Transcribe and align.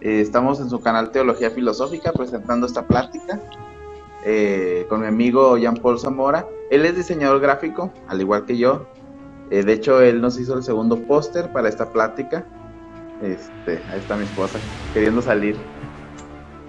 Eh, 0.00 0.20
estamos 0.20 0.60
en 0.60 0.70
su 0.70 0.80
canal 0.80 1.10
Teología 1.10 1.50
Filosófica 1.50 2.12
presentando 2.12 2.66
esta 2.66 2.86
plática 2.86 3.38
eh, 4.24 4.86
con 4.88 5.02
mi 5.02 5.06
amigo 5.06 5.58
Jean 5.58 5.76
Paul 5.76 5.98
Zamora. 5.98 6.46
Él 6.70 6.86
es 6.86 6.96
diseñador 6.96 7.40
gráfico, 7.40 7.92
al 8.08 8.20
igual 8.20 8.46
que 8.46 8.56
yo. 8.56 8.86
Eh, 9.50 9.62
de 9.62 9.72
hecho, 9.72 10.00
él 10.00 10.20
nos 10.22 10.38
hizo 10.38 10.54
el 10.54 10.62
segundo 10.62 10.96
póster 11.06 11.52
para 11.52 11.68
esta 11.68 11.92
plática. 11.92 12.46
Este, 13.22 13.82
ahí 13.90 13.98
está 13.98 14.16
mi 14.16 14.24
esposa, 14.24 14.58
queriendo 14.94 15.20
salir, 15.20 15.56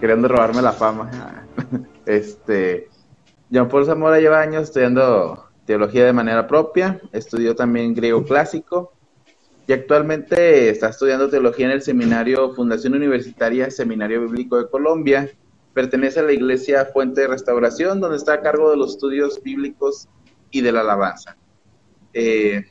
queriendo 0.01 0.27
robarme 0.27 0.61
la 0.61 0.73
fama. 0.73 1.09
este, 2.05 2.89
Jean 3.49 3.69
Paul 3.69 3.85
Zamora 3.85 4.19
lleva 4.19 4.41
años 4.41 4.63
estudiando 4.63 5.45
teología 5.65 6.05
de 6.05 6.11
manera 6.11 6.47
propia, 6.47 6.99
estudió 7.13 7.55
también 7.55 7.93
griego 7.93 8.25
clásico 8.25 8.91
y 9.67 9.73
actualmente 9.73 10.69
está 10.69 10.89
estudiando 10.89 11.29
teología 11.29 11.67
en 11.67 11.71
el 11.73 11.81
seminario 11.81 12.53
Fundación 12.53 12.95
Universitaria 12.95 13.69
Seminario 13.69 14.21
Bíblico 14.21 14.57
de 14.57 14.69
Colombia. 14.69 15.29
Pertenece 15.73 16.19
a 16.19 16.23
la 16.23 16.33
iglesia 16.33 16.85
Fuente 16.85 17.21
de 17.21 17.27
Restauración, 17.27 18.01
donde 18.01 18.17
está 18.17 18.33
a 18.33 18.41
cargo 18.41 18.71
de 18.71 18.77
los 18.77 18.91
estudios 18.91 19.41
bíblicos 19.41 20.07
y 20.49 20.61
de 20.61 20.71
la 20.71 20.81
alabanza. 20.81 21.37
Eh, 22.13 22.65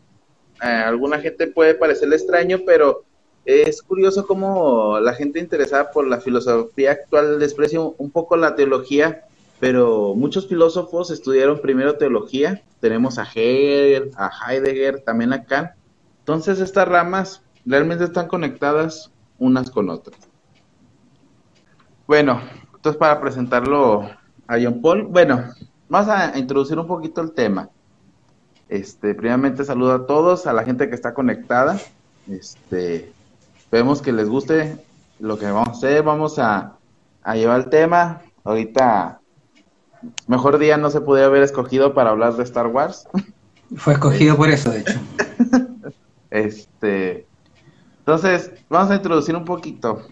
a 0.61 0.89
alguna 0.89 1.21
gente 1.21 1.47
puede 1.47 1.75
parecerle 1.75 2.17
extraño, 2.17 2.61
pero 2.67 3.05
es 3.45 3.81
curioso 3.83 4.27
cómo 4.27 5.01
la 5.01 5.15
gente 5.15 5.39
interesada 5.39 5.91
por 5.91 6.07
la 6.07 6.21
filosofía 6.21 6.93
actual 6.93 7.39
desprecia 7.39 7.81
un 7.81 8.11
poco 8.11 8.37
la 8.37 8.55
teología, 8.55 9.25
pero 9.59 10.15
muchos 10.15 10.47
filósofos 10.47 11.11
estudiaron 11.11 11.61
primero 11.61 11.97
teología. 11.97 12.63
Tenemos 12.81 13.19
a 13.19 13.25
Hegel, 13.25 14.11
a 14.17 14.31
Heidegger, 14.31 15.01
también 15.01 15.33
a 15.33 15.45
Kant, 15.45 15.71
entonces 16.21 16.61
estas 16.61 16.87
ramas 16.87 17.43
realmente 17.67 18.05
están 18.05 18.29
conectadas 18.29 19.11
unas 19.39 19.71
con 19.71 19.91
otras. 19.91 20.21
Bueno, 22.07 22.41
entonces 22.75 22.99
para 22.99 23.21
presentarlo 23.21 24.11
a 24.47 24.59
John 24.63 24.81
Paul, 24.81 25.05
bueno, 25.05 25.45
vamos 25.89 26.09
a 26.09 26.39
introducir 26.39 26.79
un 26.79 26.87
poquito 26.87 27.21
el 27.21 27.33
tema. 27.33 27.69
Este, 28.69 29.15
primeramente 29.15 29.65
saludo 29.65 29.95
a 29.95 30.07
todos, 30.07 30.47
a 30.47 30.53
la 30.53 30.65
gente 30.65 30.89
que 30.89 30.95
está 30.95 31.15
conectada. 31.15 31.81
Este, 32.29 33.13
esperemos 33.57 34.03
que 34.03 34.13
les 34.13 34.29
guste 34.29 34.77
lo 35.19 35.39
que 35.39 35.47
vamos 35.47 35.69
a 35.69 35.73
hacer, 35.73 36.03
vamos 36.03 36.39
a, 36.39 36.77
a 37.23 37.35
llevar 37.35 37.61
el 37.61 37.69
tema. 37.71 38.23
Ahorita, 38.45 39.21
mejor 40.27 40.59
día 40.59 40.77
no 40.77 40.91
se 40.91 41.01
podía 41.01 41.27
haber 41.27 41.43
escogido 41.43 41.95
para 41.95 42.11
hablar 42.11 42.35
de 42.35 42.43
Star 42.45 42.67
Wars. 42.67 43.09
Fue 43.77 43.95
escogido 43.95 44.37
por 44.37 44.51
eso, 44.51 44.71
de 44.71 44.81
hecho. 44.81 45.01
Este, 46.31 47.27
entonces, 47.99 48.53
vamos 48.69 48.91
a 48.91 48.97
introducir 48.97 49.37
un 49.37 49.45
poquito, 49.45 50.03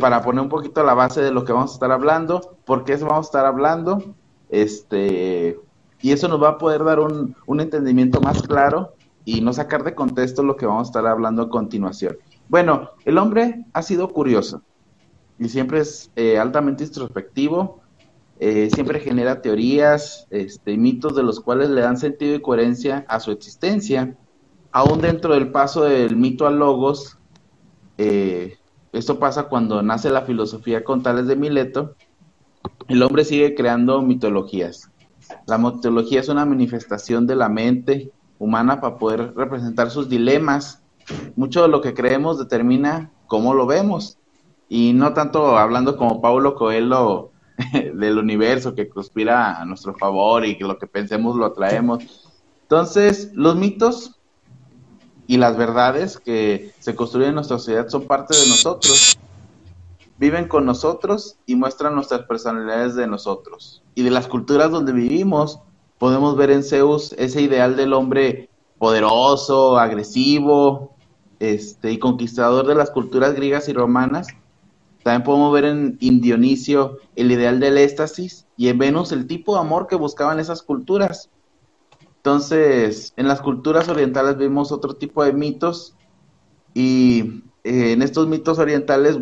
para 0.00 0.22
poner 0.22 0.42
un 0.42 0.48
poquito 0.48 0.82
la 0.82 0.94
base 0.94 1.20
de 1.20 1.30
lo 1.30 1.44
que 1.44 1.52
vamos 1.52 1.72
a 1.72 1.74
estar 1.74 1.92
hablando, 1.92 2.56
por 2.64 2.84
qué 2.84 2.96
vamos 2.96 3.26
a 3.26 3.28
estar 3.28 3.46
hablando, 3.46 4.14
este, 4.48 5.58
y 6.00 6.12
eso 6.12 6.28
nos 6.28 6.42
va 6.42 6.50
a 6.50 6.58
poder 6.58 6.84
dar 6.84 7.00
un, 7.00 7.36
un 7.46 7.60
entendimiento 7.60 8.20
más 8.20 8.42
claro 8.42 8.94
y 9.24 9.40
no 9.40 9.52
sacar 9.52 9.84
de 9.84 9.94
contexto 9.94 10.42
lo 10.42 10.56
que 10.56 10.66
vamos 10.66 10.88
a 10.88 10.90
estar 10.90 11.06
hablando 11.06 11.42
a 11.42 11.50
continuación. 11.50 12.16
Bueno, 12.48 12.90
el 13.04 13.18
hombre 13.18 13.64
ha 13.72 13.82
sido 13.82 14.08
curioso 14.12 14.62
y 15.38 15.48
siempre 15.48 15.80
es 15.80 16.10
eh, 16.16 16.38
altamente 16.38 16.84
introspectivo, 16.84 17.80
eh, 18.38 18.68
siempre 18.72 19.00
genera 19.00 19.40
teorías, 19.40 20.26
este, 20.30 20.76
mitos 20.76 21.14
de 21.16 21.22
los 21.22 21.40
cuales 21.40 21.70
le 21.70 21.80
dan 21.80 21.96
sentido 21.96 22.34
y 22.34 22.42
coherencia 22.42 23.04
a 23.08 23.20
su 23.20 23.30
existencia 23.30 24.16
aún 24.74 25.00
dentro 25.00 25.34
del 25.34 25.52
paso 25.52 25.84
del 25.84 26.16
mito 26.16 26.48
al 26.48 26.58
logos, 26.58 27.16
eh, 27.96 28.58
esto 28.92 29.20
pasa 29.20 29.44
cuando 29.44 29.80
nace 29.82 30.10
la 30.10 30.22
filosofía 30.22 30.82
con 30.82 31.00
Tales 31.00 31.28
de 31.28 31.36
Mileto, 31.36 31.94
el 32.88 33.00
hombre 33.04 33.24
sigue 33.24 33.54
creando 33.54 34.02
mitologías. 34.02 34.90
La 35.46 35.58
mitología 35.58 36.18
es 36.18 36.28
una 36.28 36.44
manifestación 36.44 37.24
de 37.28 37.36
la 37.36 37.48
mente 37.48 38.10
humana 38.40 38.80
para 38.80 38.98
poder 38.98 39.32
representar 39.36 39.90
sus 39.92 40.08
dilemas. 40.08 40.82
Mucho 41.36 41.62
de 41.62 41.68
lo 41.68 41.80
que 41.80 41.94
creemos 41.94 42.40
determina 42.40 43.12
cómo 43.28 43.54
lo 43.54 43.66
vemos. 43.66 44.18
Y 44.68 44.92
no 44.92 45.14
tanto 45.14 45.56
hablando 45.56 45.96
como 45.96 46.20
Paulo 46.20 46.56
Coelho 46.56 47.30
del 47.94 48.18
universo 48.18 48.74
que 48.74 48.88
conspira 48.88 49.60
a 49.60 49.64
nuestro 49.64 49.94
favor 49.94 50.44
y 50.44 50.58
que 50.58 50.64
lo 50.64 50.78
que 50.78 50.88
pensemos 50.88 51.36
lo 51.36 51.44
atraemos. 51.44 52.28
Entonces, 52.62 53.30
los 53.34 53.54
mitos 53.54 54.18
y 55.26 55.36
las 55.38 55.56
verdades 55.56 56.18
que 56.18 56.72
se 56.78 56.94
construyen 56.94 57.30
en 57.30 57.34
nuestra 57.36 57.58
sociedad 57.58 57.88
son 57.88 58.06
parte 58.06 58.36
de 58.36 58.46
nosotros. 58.48 59.18
Viven 60.18 60.48
con 60.48 60.64
nosotros 60.64 61.36
y 61.46 61.56
muestran 61.56 61.94
nuestras 61.94 62.22
personalidades 62.22 62.94
de 62.94 63.06
nosotros. 63.06 63.82
Y 63.94 64.02
de 64.02 64.10
las 64.10 64.28
culturas 64.28 64.70
donde 64.70 64.92
vivimos, 64.92 65.60
podemos 65.98 66.36
ver 66.36 66.50
en 66.50 66.62
Zeus 66.62 67.14
ese 67.18 67.42
ideal 67.42 67.76
del 67.76 67.92
hombre 67.92 68.48
poderoso, 68.78 69.78
agresivo, 69.78 70.94
este, 71.40 71.92
y 71.92 71.98
conquistador 71.98 72.66
de 72.66 72.74
las 72.74 72.90
culturas 72.90 73.34
griegas 73.34 73.68
y 73.68 73.72
romanas. 73.72 74.28
También 75.02 75.22
podemos 75.22 75.52
ver 75.52 75.64
en 75.64 75.98
Dionisio 75.98 76.98
el 77.16 77.30
ideal 77.30 77.60
del 77.60 77.78
éxtasis 77.78 78.46
y 78.56 78.68
en 78.68 78.78
Venus 78.78 79.12
el 79.12 79.26
tipo 79.26 79.54
de 79.54 79.60
amor 79.60 79.86
que 79.86 79.96
buscaban 79.96 80.40
esas 80.40 80.62
culturas. 80.62 81.30
Entonces, 82.24 83.12
en 83.18 83.28
las 83.28 83.42
culturas 83.42 83.86
orientales 83.90 84.38
vemos 84.38 84.72
otro 84.72 84.94
tipo 84.94 85.22
de 85.22 85.34
mitos 85.34 85.94
y 86.72 87.42
eh, 87.64 87.92
en 87.92 88.00
estos 88.00 88.28
mitos 88.28 88.58
orientales 88.58 89.18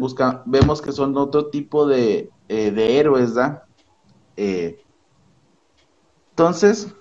vemos 0.47 0.81
que 0.81 0.93
son 0.93 1.17
otro 1.17 1.47
tipo 1.47 1.89
de, 1.89 2.31
eh, 2.49 2.71
de 2.71 3.01
héroes, 3.01 3.35
¿da? 3.35 3.67
Eh, 4.37 4.85
entonces, 6.31 6.95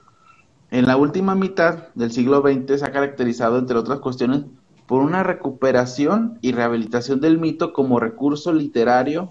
en 0.72 0.88
la 0.88 0.98
última 0.98 1.36
mitad 1.36 1.90
del 1.94 2.12
siglo 2.12 2.42
XX 2.42 2.80
se 2.80 2.86
ha 2.88 2.92
caracterizado, 2.92 3.60
entre 3.60 3.78
otras 3.78 4.00
cuestiones, 4.00 4.46
por 4.88 5.04
una 5.04 5.22
recuperación 5.22 6.40
y 6.42 6.52
rehabilitación 6.52 7.22
del 7.22 7.38
mito 7.38 7.74
como 7.74 8.00
recurso 8.00 8.52
literario 8.52 9.30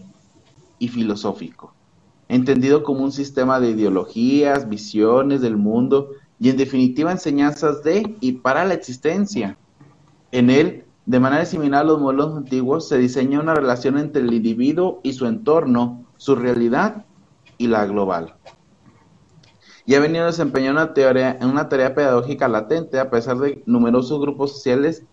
y 0.79 0.87
filosófico, 0.87 1.75
entendido 2.29 2.85
como 2.85 3.03
un 3.03 3.11
sistema 3.11 3.59
de 3.59 3.71
ideologías, 3.71 4.69
visiones 4.69 5.41
del 5.41 5.57
mundo 5.57 6.11
y 6.41 6.49
en 6.49 6.57
definitiva 6.57 7.13
enseñanzas 7.13 7.85
de 7.85 8.17
y 8.21 8.33
para 8.33 8.65
la 8.65 8.75
existencia. 8.75 9.59
En 10.33 10.49
él, 10.49 10.87
de 11.05 11.21
manera 11.21 11.45
similar 11.45 11.83
a 11.83 11.85
los 11.85 12.01
modelos 12.01 12.35
antiguos, 12.35 12.89
se 12.89 12.97
diseña 12.97 13.41
una 13.41 13.55
relación 13.55 13.99
entre 13.99 14.23
el 14.23 14.33
individuo 14.33 15.01
y 15.03 15.13
su 15.13 15.27
entorno, 15.27 16.07
su 16.17 16.35
realidad 16.35 17.05
y 17.59 17.67
la 17.67 17.85
global. 17.85 18.37
Y 19.85 19.95
ha 19.95 20.01
venido 20.01 20.25
desempeñando 20.27 20.81
una, 20.81 20.95
teoría, 20.95 21.39
una 21.43 21.69
tarea 21.69 21.95
pedagógica 21.95 22.49
latente 22.49 22.99
a 22.99 23.11
pesar 23.11 23.37
de 23.39 23.63
numerosos 23.67 24.19
grupos 24.21 24.53
sociales 24.53 25.05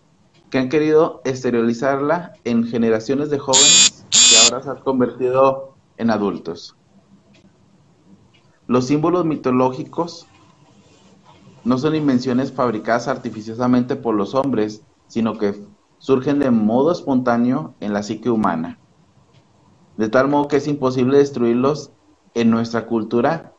que 0.50 0.58
han 0.58 0.70
querido 0.70 1.20
exteriorizarla 1.24 2.32
en 2.44 2.64
generaciones 2.64 3.28
de 3.28 3.38
jóvenes 3.38 4.06
que 4.10 4.36
ahora 4.44 4.62
se 4.62 4.70
han 4.70 4.78
convertido 4.78 5.74
en 5.98 6.10
adultos. 6.10 6.74
Los 8.66 8.86
símbolos 8.86 9.26
mitológicos 9.26 10.26
no 11.68 11.76
son 11.76 11.94
invenciones 11.94 12.50
fabricadas 12.50 13.08
artificiosamente 13.08 13.94
por 13.94 14.14
los 14.14 14.34
hombres, 14.34 14.82
sino 15.06 15.36
que 15.36 15.54
surgen 15.98 16.38
de 16.38 16.50
modo 16.50 16.90
espontáneo 16.90 17.74
en 17.80 17.92
la 17.92 18.02
psique 18.02 18.30
humana. 18.30 18.78
De 19.98 20.08
tal 20.08 20.28
modo 20.28 20.48
que 20.48 20.56
es 20.56 20.66
imposible 20.66 21.18
destruirlos 21.18 21.92
en 22.32 22.50
nuestra 22.50 22.86
cultura 22.86 23.52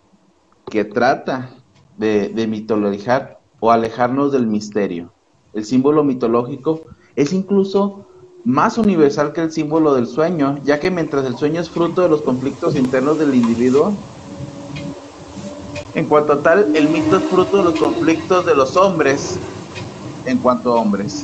que 0.72 0.86
trata 0.86 1.52
de, 2.00 2.47
mitologizar 2.50 3.42
o 3.59 3.70
alejarnos 3.70 4.32
del 4.32 4.47
misterio. 4.47 5.14
El 5.53 5.64
símbolo 5.64 6.03
mitológico 6.03 6.82
es 7.16 7.32
incluso 7.32 8.08
más 8.44 8.79
universal 8.79 9.34
que 9.34 9.41
el 9.41 9.52
símbolo 9.52 9.94
del 9.94 10.08
sueño, 10.08 10.58
ya 10.64 10.79
que 10.79 10.90
mientras 10.90 11.28
el 11.28 11.35
sueño 11.35 11.62
es 11.62 11.70
fruto 11.70 12.02
de 12.02 12.09
los 12.09 12.23
conflictos 12.23 12.76
internos 12.76 13.20
del 13.20 13.35
individuo, 13.35 13.94
en 15.96 16.06
cuanto 16.06 16.34
a 16.34 16.41
tal, 16.41 16.76
el 16.76 16.90
mito 16.90 17.18
es 17.18 17.24
fruto 17.24 17.58
de 17.58 17.64
los 17.64 17.80
conflictos 17.80 18.46
de 18.46 18.56
los 18.56 18.76
hombres 18.78 19.38
en 20.26 20.38
cuanto 20.38 20.74
a 20.74 20.82
hombres. 20.82 21.24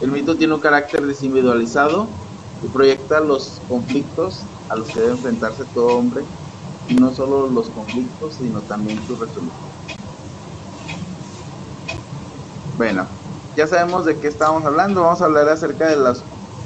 El 0.00 0.10
mito 0.10 0.36
tiene 0.36 0.54
un 0.54 0.60
carácter 0.60 1.06
desindividualizado 1.06 2.08
y 2.62 2.68
proyecta 2.68 3.20
los 3.20 3.60
conflictos 3.68 4.40
a 4.68 4.76
los 4.76 4.88
que 4.88 5.00
debe 5.00 5.12
enfrentarse 5.12 5.64
todo 5.74 5.98
hombre, 5.98 6.24
y 6.88 6.94
no 6.94 7.12
solo 7.14 7.48
los 7.48 7.68
conflictos, 7.68 8.34
sino 8.34 8.60
también 8.62 8.98
su 9.06 9.14
resolución. 9.14 9.52
Bueno, 12.76 13.06
ya 13.56 13.66
sabemos 13.66 14.04
de 14.04 14.18
qué 14.18 14.28
estábamos 14.28 14.64
hablando, 14.64 15.02
vamos 15.02 15.20
a 15.20 15.26
hablar 15.26 15.48
acerca 15.48 15.88
de, 15.88 16.14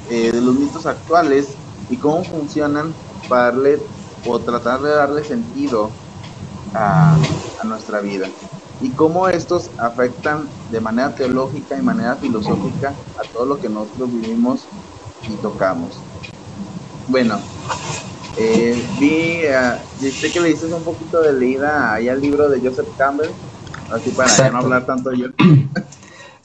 eh, 0.09 0.31
de 0.31 0.41
los 0.41 0.55
mitos 0.55 0.85
actuales 0.85 1.49
y 1.89 1.97
cómo 1.97 2.23
funcionan 2.23 2.93
para 3.29 3.51
darle 3.51 3.79
o 4.25 4.39
tratar 4.39 4.81
de 4.81 4.89
darle 4.89 5.23
sentido 5.23 5.91
a, 6.73 7.17
nuestra 7.63 7.99
vida 8.01 8.29
y 8.79 8.91
cómo 8.91 9.27
estos 9.27 9.71
afectan 9.79 10.47
de 10.69 10.79
manera 10.79 11.13
teológica 11.13 11.77
y 11.77 11.81
manera 11.81 12.15
filosófica 12.15 12.95
a 13.17 13.23
todo 13.23 13.45
lo 13.45 13.59
que 13.59 13.67
nosotros 13.67 14.11
vivimos 14.13 14.67
y 15.21 15.35
tocamos. 15.37 15.99
bueno, 17.07 17.39
eh, 18.37 18.81
vi, 18.99 19.41
uh, 19.47 20.11
sé 20.11 20.31
que 20.31 20.39
le 20.39 20.49
dices 20.49 20.71
un 20.71 20.83
poquito 20.83 21.21
de 21.21 21.33
leída 21.33 21.93
ahí 21.93 22.07
al 22.07 22.21
libro 22.21 22.47
de 22.49 22.59
Joseph 22.59 22.87
Campbell, 22.97 23.31
así 23.91 24.11
para 24.11 24.51
no 24.51 24.59
hablar 24.59 24.85
tanto 24.85 25.11
yo. 25.13 25.27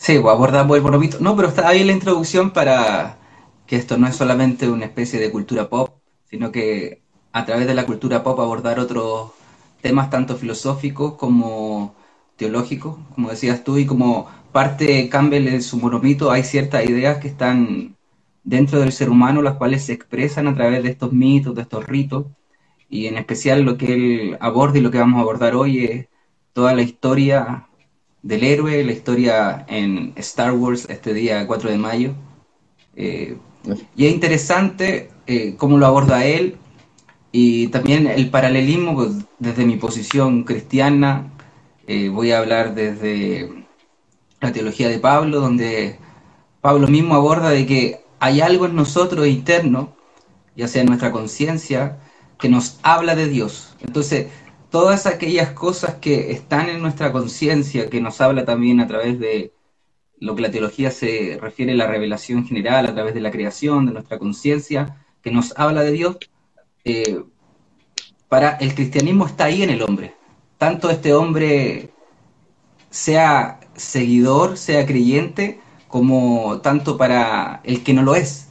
Sí, 0.03 0.17
abordamos 0.17 0.77
el 0.77 0.83
bonobito. 0.83 1.19
No, 1.21 1.37
pero 1.37 1.47
está 1.47 1.69
ahí 1.69 1.85
la 1.85 1.93
introducción 1.93 2.51
para 2.51 3.19
que 3.67 3.77
esto 3.77 3.99
no 3.99 4.09
es 4.09 4.17
solamente 4.17 4.69
una 4.69 4.87
especie 4.87 5.21
de 5.21 5.31
cultura 5.31 5.69
pop, 5.69 5.91
sino 6.29 6.51
que 6.51 7.05
a 7.33 7.45
través 7.45 7.69
de 7.69 7.75
la 7.75 7.87
cultura 7.87 8.25
pop 8.25 8.41
abordar 8.41 8.81
otros 8.81 9.31
temas 9.83 10.09
tanto 10.11 10.37
filosóficos 10.37 11.15
como 11.15 11.95
teológicos, 12.37 12.97
como 13.15 13.31
decías 13.31 13.63
tú, 13.65 13.77
y 13.79 13.85
como 13.85 14.29
parte 14.53 15.09
Campbell 15.09 15.49
en 15.49 15.63
su 15.63 15.79
monomito 15.79 16.31
hay 16.31 16.45
ciertas 16.45 16.85
ideas 16.89 17.19
que 17.19 17.29
están 17.29 17.97
dentro 18.45 18.81
del 18.81 18.93
ser 18.93 19.11
humano, 19.11 19.43
las 19.43 19.57
cuales 19.57 19.85
se 19.85 19.93
expresan 19.93 20.49
a 20.49 20.55
través 20.55 20.83
de 20.83 20.91
estos 20.91 21.13
mitos, 21.13 21.55
de 21.55 21.63
estos 21.63 21.87
ritos, 21.87 22.27
y 22.89 23.07
en 23.07 23.17
especial 23.19 23.63
lo 23.63 23.77
que 23.77 23.95
él 23.95 24.37
aborda 24.41 24.79
y 24.79 24.83
lo 24.83 24.91
que 24.91 24.99
vamos 24.99 25.19
a 25.19 25.23
abordar 25.23 25.55
hoy 25.55 25.85
es 25.85 26.09
toda 26.53 26.75
la 26.75 26.83
historia 26.83 27.69
del 28.23 28.45
héroe, 28.45 28.85
la 28.85 28.93
historia 28.93 29.67
en 29.69 30.13
Star 30.17 30.53
Wars 30.53 30.87
este 30.89 31.13
día 31.15 31.47
4 31.47 31.71
de 31.71 31.79
mayo. 31.79 32.15
Eh, 32.95 33.37
y 33.97 34.07
es 34.07 34.13
interesante 34.13 35.11
eh, 35.27 35.55
cómo 35.57 35.79
lo 35.79 35.87
aborda 35.87 36.25
él 36.25 36.59
y 37.33 37.69
también 37.69 38.07
el 38.07 38.29
paralelismo 38.31 38.95
pues, 38.95 39.13
desde 39.39 39.65
mi 39.65 39.77
posición 39.77 40.45
cristiana. 40.45 41.33
Eh, 41.87 42.11
voy 42.11 42.31
a 42.31 42.39
hablar 42.39 42.75
desde 42.75 43.67
la 44.41 44.53
teología 44.53 44.89
de 44.89 44.99
Pablo, 44.99 45.41
donde 45.41 45.99
Pablo 46.61 46.87
mismo 46.89 47.15
aborda 47.15 47.51
de 47.51 47.67
que 47.67 48.05
hay 48.21 48.41
algo 48.41 48.67
en 48.67 48.77
nosotros 48.77 49.27
interno, 49.27 49.97
ya 50.55 50.69
sea 50.69 50.83
en 50.83 50.89
nuestra 50.89 51.11
conciencia, 51.11 51.99
que 52.39 52.49
nos 52.51 52.79
habla 52.83 53.15
de 53.15 53.29
Dios. 53.29 53.77
Entonces, 53.81 54.29
todas 54.71 55.07
aquellas 55.07 55.51
cosas 55.53 55.95
que 55.95 56.33
están 56.33 56.69
en 56.69 56.83
nuestra 56.83 57.13
conciencia, 57.13 57.89
que 57.89 58.01
nos 58.01 58.21
habla 58.21 58.45
también 58.45 58.81
a 58.81 58.87
través 58.87 59.19
de 59.19 59.53
lo 60.21 60.37
que 60.37 60.43
la 60.43 60.51
teología 60.51 60.91
se 60.91 61.39
refiere 61.41 61.73
a 61.73 61.77
la 61.77 61.87
revelación 61.87 62.47
general, 62.47 62.87
a 62.87 62.95
través 62.95 63.15
de 63.15 63.21
la 63.21 63.31
creación, 63.31 63.87
de 63.87 63.93
nuestra 63.93 64.19
conciencia, 64.19 65.05
que 65.23 65.33
nos 65.33 65.53
habla 65.57 65.83
de 65.83 65.93
Dios, 65.93 66.19
eh, 66.85 67.23
para 68.29 68.53
el 68.57 68.75
cristianismo 68.75 69.27
está 69.27 69.45
ahí 69.45 69.63
en 69.63 69.71
el 69.71 69.83
hombre. 69.83 70.15
Tanto 70.59 70.91
este 70.91 71.15
hombre 71.15 71.91
sea 72.91 73.61
seguidor, 73.75 74.57
sea 74.57 74.87
creyente, 74.87 75.61
como 75.89 76.61
tanto 76.61 76.97
para 76.97 77.61
el 77.65 77.83
que 77.83 77.93
no 77.93 78.03
lo 78.03 78.15
es. 78.15 78.49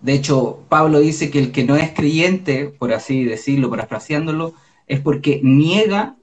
De 0.00 0.12
hecho, 0.12 0.60
Pablo 0.68 1.00
dice 1.00 1.30
que 1.30 1.38
el 1.38 1.52
que 1.52 1.64
no 1.64 1.76
es 1.76 1.90
creyente, 1.92 2.66
por 2.66 2.92
así 2.92 3.24
decirlo, 3.24 3.70
parafraseándolo, 3.70 4.54
es 4.86 5.00
porque 5.00 5.40
niega 5.42 6.16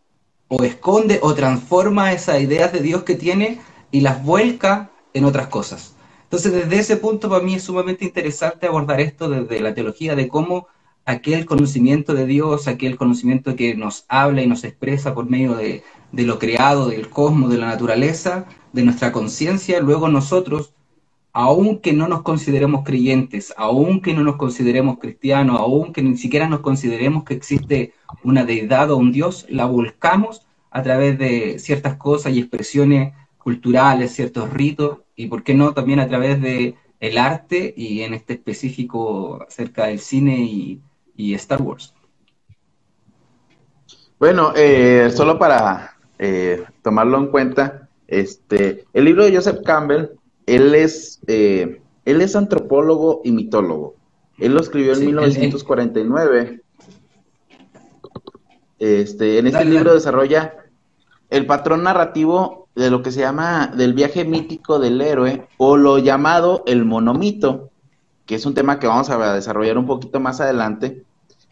o 0.48 0.64
esconde 0.64 1.20
o 1.22 1.34
transforma 1.34 2.14
esas 2.14 2.42
ideas 2.42 2.72
de 2.72 2.80
Dios 2.80 3.04
que 3.04 3.16
tiene 3.16 3.60
y 3.92 4.02
las 4.02 4.24
vuelca 4.24 4.92
en 5.14 5.26
otras 5.26 5.48
cosas. 5.48 5.96
Entonces, 6.24 6.54
desde 6.54 6.80
ese 6.80 6.98
punto, 6.98 7.30
para 7.30 7.44
mí 7.44 7.56
es 7.56 7.64
sumamente 7.64 8.06
interesante 8.06 8.68
abordar 8.68 9.02
esto 9.02 9.30
desde 9.30 9.60
la 9.60 9.74
teología 9.74 10.16
de 10.16 10.28
cómo 10.28 10.68
aquel 11.06 11.46
conocimiento 11.46 12.14
de 12.14 12.26
Dios, 12.26 12.68
aquel 12.68 12.98
conocimiento 12.98 13.56
que 13.56 13.76
nos 13.76 14.06
habla 14.08 14.42
y 14.42 14.48
nos 14.48 14.64
expresa 14.64 15.14
por 15.14 15.30
medio 15.30 15.56
de, 15.56 15.84
lo 16.12 16.40
creado, 16.40 16.88
del 16.88 17.10
cosmos, 17.10 17.52
de 17.52 17.58
la 17.58 17.68
naturaleza, 17.68 18.46
de 18.72 18.84
nuestra 18.84 19.12
conciencia, 19.12 19.80
luego 19.82 20.08
nosotros 20.08 20.74
aunque 21.36 21.94
no 21.94 22.08
nos 22.08 22.22
consideremos 22.22 22.84
creyentes, 22.86 23.56
aunque 23.58 24.14
no 24.14 24.24
nos 24.24 24.36
consideremos 24.36 25.00
cristianos, 25.00 25.60
aunque 25.60 26.04
ni 26.04 26.16
siquiera 26.16 26.48
nos 26.48 26.60
consideremos 26.60 27.24
que 27.24 27.34
existe 27.34 27.94
una 28.24 28.46
deidad 28.46 28.92
o 28.92 28.98
un 28.98 29.12
Dios, 29.12 29.48
la 29.50 29.66
volcamos 29.66 30.46
a 30.70 30.84
través 30.84 31.18
de 31.18 31.58
ciertas 31.58 31.96
cosas 31.96 32.34
y 32.34 32.40
expresiones 32.40 33.14
culturales, 33.40 34.14
ciertos 34.14 34.52
ritos, 34.54 35.00
y 35.16 35.26
por 35.26 35.44
qué 35.44 35.56
no 35.56 35.74
también 35.74 36.00
a 36.00 36.08
través 36.08 36.40
de 36.40 36.76
el 37.00 37.18
arte 37.18 37.74
y 37.76 38.02
en 38.02 38.14
este 38.14 38.34
específico 38.34 39.44
acerca 39.48 39.88
del 39.88 40.00
cine 40.00 40.38
y, 40.38 40.82
Star 41.18 41.62
Wars. 41.62 41.94
Bueno, 44.20 44.54
eh, 44.56 45.12
solo 45.14 45.38
para 45.38 45.98
eh, 46.18 46.64
tomarlo 46.82 47.18
en 47.18 47.28
cuenta, 47.28 47.90
este, 48.08 48.86
el 48.94 49.06
libro 49.06 49.26
de 49.26 49.36
Joseph 49.36 49.62
Campbell 49.66 50.10
él 50.46 50.76
es, 50.76 51.22
eh, 51.28 51.82
él 52.06 52.22
es 52.22 52.36
antropólogo 52.36 53.22
y 53.24 53.32
mitólogo. 53.32 53.96
Él 54.40 54.54
lo 54.54 54.62
escribió 54.62 54.94
en 54.94 55.06
1949. 55.06 56.62
Este, 58.80 59.40
en 59.40 59.48
este 59.48 59.66
libro 59.66 59.94
desarrolla 59.94 60.56
el 61.30 61.46
patrón 61.46 61.84
narrativo 61.84 62.68
de 62.76 62.90
lo 62.90 63.02
que 63.02 63.12
se 63.12 63.22
llama 63.22 63.68
del 63.68 63.94
viaje 63.94 64.26
mítico 64.26 64.80
del 64.80 65.00
héroe 65.00 65.48
o 65.58 65.78
lo 65.78 66.00
llamado 66.00 66.64
el 66.66 66.84
monomito, 66.84 67.70
que 68.34 68.38
es 68.38 68.48
un 68.48 68.56
tema 68.56 68.80
que 68.80 68.88
vamos 68.88 69.12
a 69.12 69.36
desarrollar 69.36 69.78
un 69.78 69.86
poquito 69.86 70.20
más 70.20 70.42
adelante. 70.42 71.06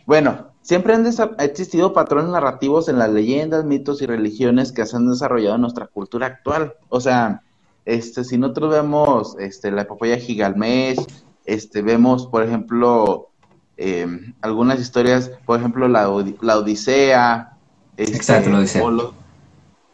Bueno, 0.08 0.48
siempre 0.64 0.96
han 0.96 1.06
existido 1.38 1.94
patrones 1.94 2.32
narrativos 2.32 2.90
en 2.90 2.98
las 2.98 3.12
leyendas, 3.12 3.66
mitos 3.66 4.02
y 4.02 4.08
religiones 4.08 4.72
que 4.72 4.84
se 4.88 4.98
han 4.98 5.08
desarrollado 5.08 5.58
en 5.58 5.62
nuestra 5.62 5.86
cultura 5.86 6.26
actual. 6.26 6.74
O 6.90 7.00
sea, 7.00 7.44
este, 7.86 8.24
si 8.24 8.40
nosotros 8.40 8.72
vemos 8.72 9.36
este, 9.38 9.70
la 9.70 9.84
epopeya 9.84 10.18
Gigalmés, 10.18 10.98
este, 11.46 11.84
vemos, 11.84 12.26
por 12.26 12.42
ejemplo, 12.42 13.30
eh, 13.78 14.34
algunas 14.42 14.80
historias, 14.80 15.30
por 15.46 15.60
ejemplo, 15.60 15.88
la, 15.88 16.10
la 16.42 16.58
Odisea, 16.58 17.58
este, 17.96 18.82
O 18.82 19.14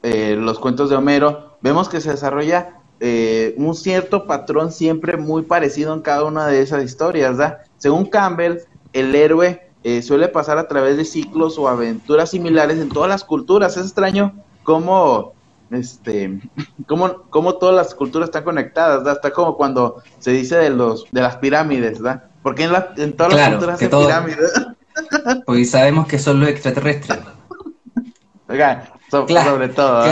eh, 0.03 0.37
los, 0.39 0.57
cuentos 0.57 0.89
de 0.89 0.95
Homero, 0.95 1.57
vemos 1.59 1.89
que 1.89 1.99
se 1.99 2.11
desarrolla 2.11 2.76
eh, 2.99 3.53
un 3.57 3.75
cierto 3.75 4.25
patrón 4.25 4.71
siempre 4.71 5.17
muy 5.17 5.43
parecido 5.43 5.93
en 5.93 6.01
cada 6.01 6.23
una 6.23 6.47
de 6.47 6.61
esas 6.61 6.83
historias, 6.83 7.37
¿verdad? 7.37 7.59
Según 7.77 8.05
Campbell, 8.05 8.59
el 8.93 9.15
héroe 9.15 9.63
suele 10.01 10.27
pasar 10.27 10.57
a 10.57 10.67
través 10.67 10.97
de 10.97 11.05
ciclos 11.05 11.57
o 11.57 11.69
aventuras 11.69 12.31
similares 12.31 12.77
en 12.77 12.89
todas 12.89 13.07
las 13.07 13.23
culturas. 13.23 13.77
Es 13.77 13.85
extraño 13.85 14.33
cómo 14.63 15.33
este, 15.71 16.39
cómo, 16.87 17.23
cómo 17.29 17.55
todas 17.55 17.75
las 17.75 17.95
culturas 17.95 18.27
están 18.29 18.43
conectadas, 18.43 19.03
¿da? 19.03 19.13
Está 19.13 19.31
como 19.31 19.55
cuando 19.57 20.01
se 20.19 20.31
dice 20.31 20.57
de 20.57 20.69
los 20.69 21.05
de 21.11 21.21
las 21.21 21.37
pirámides, 21.37 22.01
¿da? 22.01 22.29
Porque 22.41 22.63
en, 22.63 22.71
en 22.97 23.13
todas 23.15 23.33
las 23.33 23.49
culturas 23.49 23.81
hay 23.81 23.87
pirámides. 23.87 24.53
Hoy 25.45 25.65
sabemos 25.65 26.07
que 26.07 26.17
son 26.17 26.39
los 26.39 26.49
extraterrestres. 26.49 27.19
Oiga, 28.49 28.89
sobre 29.09 29.69
todo. 29.69 30.05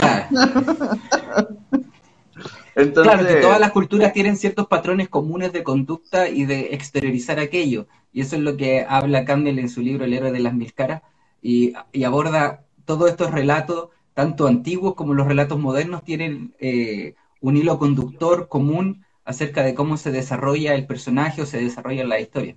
Entonces... 2.76 3.12
Claro, 3.12 3.26
que 3.26 3.40
todas 3.40 3.58
las 3.58 3.72
culturas 3.72 4.12
tienen 4.12 4.36
ciertos 4.36 4.68
patrones 4.68 5.08
comunes 5.08 5.52
de 5.52 5.64
conducta 5.64 6.28
y 6.28 6.44
de 6.44 6.74
exteriorizar 6.74 7.40
aquello. 7.40 7.88
Y 8.12 8.20
eso 8.20 8.36
es 8.36 8.42
lo 8.42 8.56
que 8.56 8.86
habla 8.88 9.24
Campbell 9.24 9.58
en 9.58 9.68
su 9.68 9.80
libro 9.80 10.04
El 10.04 10.12
héroe 10.12 10.30
de 10.30 10.40
las 10.40 10.54
mil 10.54 10.72
caras. 10.72 11.02
Y, 11.42 11.74
y 11.92 12.04
aborda 12.04 12.64
todos 12.84 13.10
estos 13.10 13.32
relatos 13.32 13.88
tanto 14.16 14.46
antiguos 14.46 14.94
como 14.94 15.12
los 15.12 15.26
relatos 15.26 15.58
modernos 15.58 16.02
tienen 16.02 16.54
eh, 16.58 17.14
un 17.42 17.58
hilo 17.58 17.78
conductor 17.78 18.48
común 18.48 19.04
acerca 19.26 19.62
de 19.62 19.74
cómo 19.74 19.98
se 19.98 20.10
desarrolla 20.10 20.74
el 20.74 20.86
personaje 20.86 21.42
o 21.42 21.46
se 21.46 21.58
desarrolla 21.58 22.04
la 22.04 22.18
historia. 22.18 22.56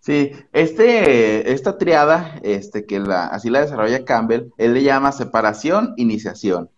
Sí, 0.00 0.32
este, 0.52 1.52
esta 1.52 1.78
triada, 1.78 2.38
este, 2.42 2.84
que 2.84 3.00
la, 3.00 3.26
así 3.26 3.48
la 3.48 3.62
desarrolla 3.62 4.04
Campbell, 4.04 4.50
él 4.58 4.74
le 4.74 4.82
llama 4.82 5.12
separación, 5.12 5.94
iniciación. 5.96 6.68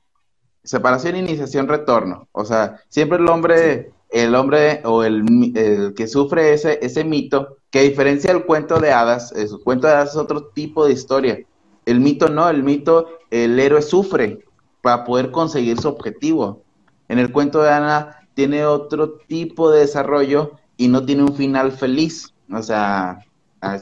Separación, 0.65 1.17
iniciación, 1.17 1.69
retorno. 1.69 2.29
O 2.33 2.45
sea, 2.45 2.81
siempre 2.89 3.19
el 3.19 3.29
hombre, 3.29 3.93
el 4.11 4.35
hombre 4.35 4.81
o 4.85 5.03
el, 5.03 5.25
el, 5.57 5.95
que 5.95 6.07
sufre 6.07 6.53
ese, 6.53 6.79
ese 6.83 7.05
mito, 7.05 7.57
que 7.71 7.81
a 7.81 7.83
diferencia 7.83 8.33
del 8.33 8.45
cuento 8.45 8.79
de 8.79 8.93
hadas, 8.93 9.33
el 9.33 9.49
cuento 9.65 9.87
de 9.87 9.95
hadas 9.95 10.11
es 10.11 10.17
otro 10.17 10.49
tipo 10.49 10.87
de 10.87 10.93
historia. 10.93 11.41
El 11.85 12.01
mito 12.01 12.29
no, 12.29 12.49
el 12.49 12.63
mito, 12.63 13.09
el 13.31 13.59
héroe 13.59 13.83
sufre 13.83 14.45
para 14.83 15.05
poder 15.05 15.31
conseguir 15.31 15.81
su 15.81 15.89
objetivo. 15.89 16.63
En 17.09 17.19
el 17.19 17.33
cuento 17.33 17.63
de 17.63 17.71
Ana 17.71 18.29
tiene 18.35 18.65
otro 18.65 19.19
tipo 19.27 19.71
de 19.71 19.81
desarrollo 19.81 20.53
y 20.77 20.89
no 20.89 21.05
tiene 21.05 21.23
un 21.23 21.35
final 21.35 21.73
feliz, 21.73 22.35
o 22.51 22.63
sea, 22.63 23.19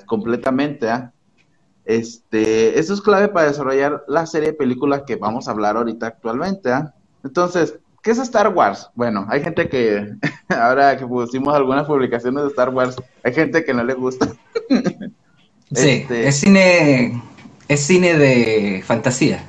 completamente. 0.06 0.88
¿ah? 0.88 1.12
Este, 1.90 2.78
eso 2.78 2.94
es 2.94 3.00
clave 3.00 3.26
para 3.26 3.48
desarrollar 3.48 4.04
la 4.06 4.24
serie 4.24 4.50
de 4.50 4.54
películas 4.54 5.02
que 5.04 5.16
vamos 5.16 5.48
a 5.48 5.50
hablar 5.50 5.76
ahorita 5.76 6.06
actualmente. 6.06 6.70
¿ah? 6.70 6.94
Entonces, 7.24 7.80
¿qué 8.00 8.12
es 8.12 8.18
Star 8.18 8.54
Wars? 8.54 8.88
Bueno, 8.94 9.26
hay 9.28 9.42
gente 9.42 9.68
que, 9.68 10.12
ahora 10.48 10.96
que 10.96 11.04
pusimos 11.04 11.52
algunas 11.52 11.88
publicaciones 11.88 12.44
de 12.44 12.50
Star 12.50 12.68
Wars, 12.68 12.94
hay 13.24 13.34
gente 13.34 13.64
que 13.64 13.74
no 13.74 13.82
le 13.82 13.94
gusta. 13.94 14.28
sí, 15.72 15.88
este, 15.88 16.28
es 16.28 16.36
cine 16.36 17.20
es 17.66 17.80
cine 17.80 18.16
de 18.16 18.84
fantasía. 18.86 19.44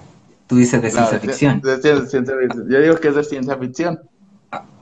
Tú 0.48 0.56
dices 0.56 0.82
de 0.82 0.90
ciencia 0.90 1.20
ficción. 1.20 1.62
Yo 1.62 2.82
digo 2.82 2.96
que 2.96 3.10
es 3.10 3.16
de 3.16 3.24
ciencia 3.24 3.56
ficción. 3.56 4.00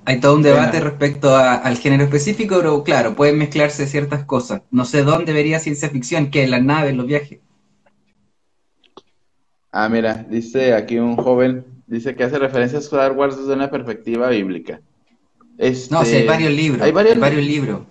hay 0.06 0.22
todo 0.22 0.36
un 0.36 0.44
debate 0.44 0.80
respecto 0.80 1.36
al 1.36 1.78
género 1.78 2.06
específico, 2.06 2.56
pero 2.60 2.86
claro, 2.86 3.18
pueden 3.18 3.38
mezclarse 3.38 3.86
ciertas 3.86 4.24
cosas. 4.24 4.62
No 4.72 4.86
sé 4.86 5.04
dónde 5.04 5.34
vería 5.34 5.60
ciencia 5.60 5.89
ficción, 5.89 6.32
que 6.32 6.44
en 6.44 6.51
las 6.51 6.63
naves, 6.63 6.96
los 6.96 7.06
viajes. 7.06 7.39
Ah, 9.72 9.88
mira, 9.88 10.26
dice 10.30 10.74
aquí 10.74 10.98
un 10.98 11.16
joven, 11.16 11.66
dice 11.86 12.16
que 12.16 12.24
hace 12.24 12.40
referencia 12.40 12.80
a 12.80 12.82
Star 12.82 13.12
Wars 13.12 13.38
desde 13.38 13.54
una 13.54 13.70
perspectiva 13.70 14.30
bíblica. 14.30 14.82
No, 15.92 16.06
sí, 16.06 16.16
hay 16.16 16.26
varios 16.26 16.54
libros. 16.54 16.82
Hay 16.82 16.92
varios, 16.92 17.18
libros. 17.46 17.82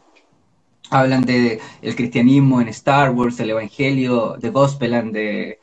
Hablan 0.91 1.23
de 1.23 1.61
el 1.83 1.95
cristianismo 1.95 2.61
en 2.61 2.69
Star 2.69 3.11
Wars, 3.11 3.39
el 3.41 3.51
Evangelio, 3.51 4.37
The 4.41 4.51
Gospel 4.51 4.95
and 4.95 5.13
the, 5.13 5.59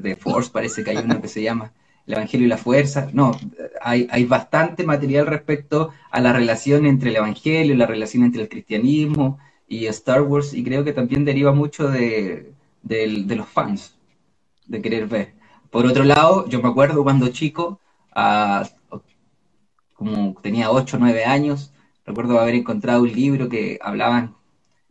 the 0.00 0.16
Force, 0.16 0.50
parece 0.50 0.82
que 0.82 0.90
hay 0.90 0.96
uno 0.96 1.20
que 1.20 1.28
se 1.28 1.42
llama 1.42 1.72
el 2.06 2.14
Evangelio 2.14 2.46
y 2.46 2.48
la 2.48 2.56
Fuerza. 2.56 3.10
No, 3.12 3.32
hay, 3.82 4.08
hay 4.10 4.24
bastante 4.24 4.84
material 4.84 5.26
respecto 5.26 5.90
a 6.10 6.20
la 6.20 6.32
relación 6.32 6.86
entre 6.86 7.10
el 7.10 7.16
Evangelio, 7.16 7.76
la 7.76 7.86
relación 7.86 8.24
entre 8.24 8.42
el 8.42 8.48
cristianismo 8.48 9.38
y 9.68 9.86
Star 9.86 10.22
Wars, 10.22 10.54
y 10.54 10.64
creo 10.64 10.82
que 10.82 10.94
también 10.94 11.24
deriva 11.24 11.52
mucho 11.52 11.88
de, 11.88 12.54
de 12.82 13.36
los 13.36 13.46
fans, 13.46 13.94
de 14.66 14.80
querer 14.80 15.06
ver. 15.06 15.39
Por 15.70 15.86
otro 15.86 16.04
lado, 16.04 16.48
yo 16.48 16.60
me 16.60 16.68
acuerdo 16.68 17.02
cuando 17.04 17.28
chico, 17.28 17.80
como 19.94 20.34
tenía 20.42 20.70
8 20.70 20.96
o 20.96 21.00
9 21.00 21.24
años, 21.24 21.72
recuerdo 22.04 22.40
haber 22.40 22.56
encontrado 22.56 23.02
un 23.02 23.12
libro 23.12 23.48
que 23.48 23.78
hablaban 23.82 24.34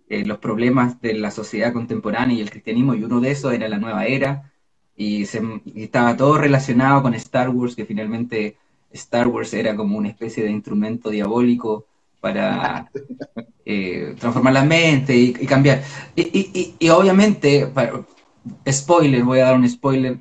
eh, 0.09 0.25
los 0.25 0.39
problemas 0.39 1.01
de 1.01 1.13
la 1.13 1.31
sociedad 1.31 1.74
contemporánea 1.74 2.38
y 2.38 2.41
el 2.41 2.50
cristianismo, 2.50 2.95
y 2.95 3.03
uno 3.03 3.19
de 3.21 3.31
esos 3.31 3.53
era 3.53 3.67
la 3.69 3.77
nueva 3.77 4.05
era, 4.05 4.51
y, 4.95 5.25
se, 5.25 5.41
estaba 5.75 6.17
todo 6.17 6.38
relacionado 6.38 7.01
con 7.03 7.13
Star 7.13 7.50
Wars, 7.50 7.75
que 7.75 7.86
finalmente 7.86 8.57
Star 8.91 9.27
Wars 9.27 9.53
era 9.53 9.75
como 9.75 9.98
una 9.98 10.09
especie 10.09 10.43
de 10.43 10.51
instrumento 10.51 11.09
diabólico 11.09 11.86
para 12.21 12.89
eh, 13.65 14.15
transformar 14.19 14.53
la 14.53 14.63
mente 14.63 15.15
y, 15.15 15.33
cambiar. 15.45 15.83
Y, 16.15 16.75
y, 16.79 16.89
obviamente, 16.89 17.67
para, 17.67 18.01
spoiler, 18.69 19.24
voy 19.24 19.39
a 19.39 19.45
dar 19.45 19.55
un 19.55 19.69
spoiler, 19.69 20.17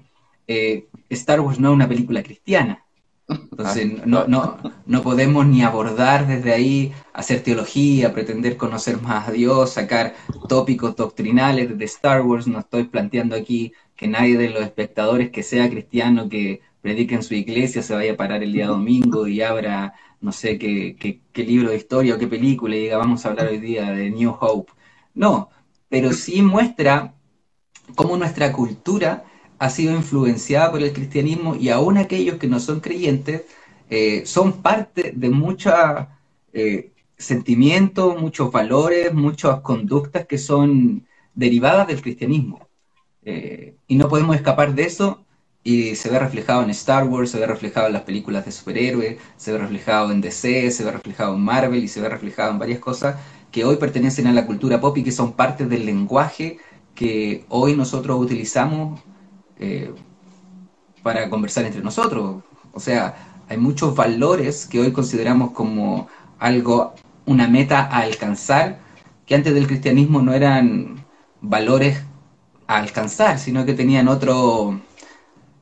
eh, 0.48 0.88
Star 1.10 1.40
Wars 1.40 1.60
no 1.60 1.68
es 1.68 1.74
una 1.74 1.88
película 1.88 2.22
cristiana. 2.22 2.84
Entonces, 3.28 3.92
ah, 3.98 4.02
no, 4.06 4.26
no, 4.26 4.56
no 4.86 5.02
podemos 5.02 5.46
ni 5.46 5.62
abordar 5.62 6.26
desde 6.26 6.52
ahí, 6.54 6.92
hacer 7.12 7.42
teología, 7.42 8.14
pretender 8.14 8.56
conocer 8.56 9.00
más 9.02 9.28
a 9.28 9.32
Dios, 9.32 9.70
sacar 9.74 10.14
tópicos 10.48 10.96
doctrinales 10.96 11.76
de 11.76 11.84
Star 11.84 12.22
Wars. 12.22 12.46
No 12.46 12.60
estoy 12.60 12.84
planteando 12.84 13.36
aquí 13.36 13.72
que 13.94 14.08
nadie 14.08 14.38
de 14.38 14.48
los 14.48 14.62
espectadores 14.62 15.30
que 15.30 15.42
sea 15.42 15.68
cristiano, 15.68 16.28
que 16.30 16.62
predique 16.80 17.14
en 17.14 17.22
su 17.22 17.34
iglesia, 17.34 17.82
se 17.82 17.94
vaya 17.94 18.14
a 18.14 18.16
parar 18.16 18.42
el 18.42 18.52
día 18.52 18.66
domingo 18.66 19.26
y 19.26 19.42
abra, 19.42 19.92
no 20.22 20.32
sé, 20.32 20.58
qué, 20.58 20.96
qué, 20.98 21.20
qué 21.32 21.44
libro 21.44 21.70
de 21.70 21.76
historia 21.76 22.14
o 22.14 22.18
qué 22.18 22.28
película 22.28 22.76
y 22.76 22.80
diga, 22.84 22.96
vamos 22.96 23.26
a 23.26 23.28
hablar 23.28 23.48
hoy 23.48 23.58
día 23.58 23.90
de 23.90 24.10
New 24.10 24.34
Hope. 24.40 24.72
No, 25.12 25.50
pero 25.90 26.12
sí 26.14 26.40
muestra 26.40 27.14
cómo 27.94 28.16
nuestra 28.16 28.52
cultura 28.52 29.24
ha 29.58 29.70
sido 29.70 29.94
influenciada 29.94 30.70
por 30.70 30.82
el 30.82 30.92
cristianismo 30.92 31.56
y 31.56 31.70
aún 31.70 31.98
aquellos 31.98 32.38
que 32.38 32.46
no 32.46 32.60
son 32.60 32.80
creyentes 32.80 33.42
eh, 33.90 34.24
son 34.26 34.62
parte 34.62 35.12
de 35.14 35.30
muchos 35.30 35.74
eh, 36.52 36.92
sentimientos, 37.16 38.20
muchos 38.20 38.52
valores, 38.52 39.12
muchas 39.14 39.60
conductas 39.60 40.26
que 40.26 40.38
son 40.38 41.06
derivadas 41.34 41.86
del 41.88 42.02
cristianismo. 42.02 42.68
Eh, 43.22 43.74
y 43.86 43.96
no 43.96 44.08
podemos 44.08 44.36
escapar 44.36 44.74
de 44.74 44.84
eso 44.84 45.24
y 45.64 45.96
se 45.96 46.08
ve 46.10 46.18
reflejado 46.18 46.62
en 46.62 46.70
Star 46.70 47.04
Wars, 47.04 47.30
se 47.30 47.38
ve 47.38 47.46
reflejado 47.46 47.88
en 47.88 47.92
las 47.92 48.02
películas 48.02 48.44
de 48.44 48.52
superhéroes, 48.52 49.18
se 49.36 49.52
ve 49.52 49.58
reflejado 49.58 50.12
en 50.12 50.20
DC, 50.20 50.70
se 50.70 50.84
ve 50.84 50.92
reflejado 50.92 51.34
en 51.34 51.40
Marvel 51.40 51.82
y 51.84 51.88
se 51.88 52.00
ve 52.00 52.08
reflejado 52.08 52.52
en 52.52 52.58
varias 52.58 52.78
cosas 52.78 53.16
que 53.50 53.64
hoy 53.64 53.76
pertenecen 53.76 54.26
a 54.28 54.32
la 54.32 54.46
cultura 54.46 54.80
pop 54.80 54.96
y 54.98 55.02
que 55.02 55.12
son 55.12 55.32
parte 55.32 55.66
del 55.66 55.84
lenguaje 55.86 56.58
que 56.94 57.44
hoy 57.48 57.76
nosotros 57.76 58.18
utilizamos 58.20 59.00
eh, 59.58 59.92
para 61.02 61.28
conversar 61.30 61.64
entre 61.64 61.82
nosotros. 61.82 62.42
O 62.72 62.80
sea, 62.80 63.42
hay 63.48 63.56
muchos 63.56 63.94
valores 63.94 64.66
que 64.66 64.80
hoy 64.80 64.92
consideramos 64.92 65.52
como 65.52 66.08
algo, 66.38 66.94
una 67.26 67.48
meta 67.48 67.80
a 67.80 67.98
alcanzar, 68.00 68.78
que 69.26 69.34
antes 69.34 69.54
del 69.54 69.66
cristianismo 69.66 70.22
no 70.22 70.32
eran 70.32 71.04
valores 71.40 72.02
a 72.66 72.76
alcanzar, 72.76 73.38
sino 73.38 73.64
que 73.64 73.74
tenían 73.74 74.08
otro, 74.08 74.80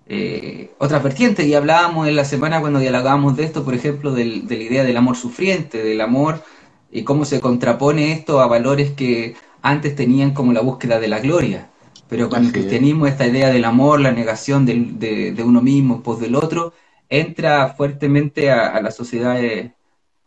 eh, 0.09 0.75
otras 0.79 1.03
vertientes. 1.03 1.47
Y 1.47 1.55
hablábamos 1.55 2.09
en 2.09 2.17
la 2.17 2.25
semana 2.25 2.61
cuando 2.61 2.79
dialogábamos 2.79 3.37
de 3.37 3.45
esto, 3.45 3.65
por 3.65 3.75
ejemplo, 3.75 4.13
de 4.13 4.25
la 4.49 4.55
idea 4.55 4.85
del 4.85 4.97
amor 4.97 5.17
sufriente, 5.17 5.83
del 5.83 6.01
amor 6.01 6.43
y 6.91 7.03
cómo 7.05 7.25
se 7.25 7.41
contrapone 7.41 8.13
esto 8.13 8.41
a 8.41 8.47
valores 8.47 8.93
que 8.93 9.37
antes 9.63 9.95
tenían 9.97 10.33
como 10.33 10.53
la 10.53 10.61
búsqueda 10.61 10.99
de 11.01 11.09
la 11.09 11.21
gloria. 11.21 11.71
Pero 12.09 12.29
con 12.29 12.45
el 12.45 12.53
cristianismo 12.53 13.07
esta 13.07 13.27
idea 13.27 13.51
del 13.51 13.65
amor, 13.65 14.01
la 14.01 14.13
negación 14.13 14.65
de, 14.65 15.35
uno 15.45 15.61
mismo 15.61 16.03
pos 16.03 16.21
del 16.21 16.37
otro, 16.37 16.73
entra 17.09 17.75
fuertemente 17.77 18.51
a, 18.51 18.81
las 18.81 18.95
sociedades 18.95 19.73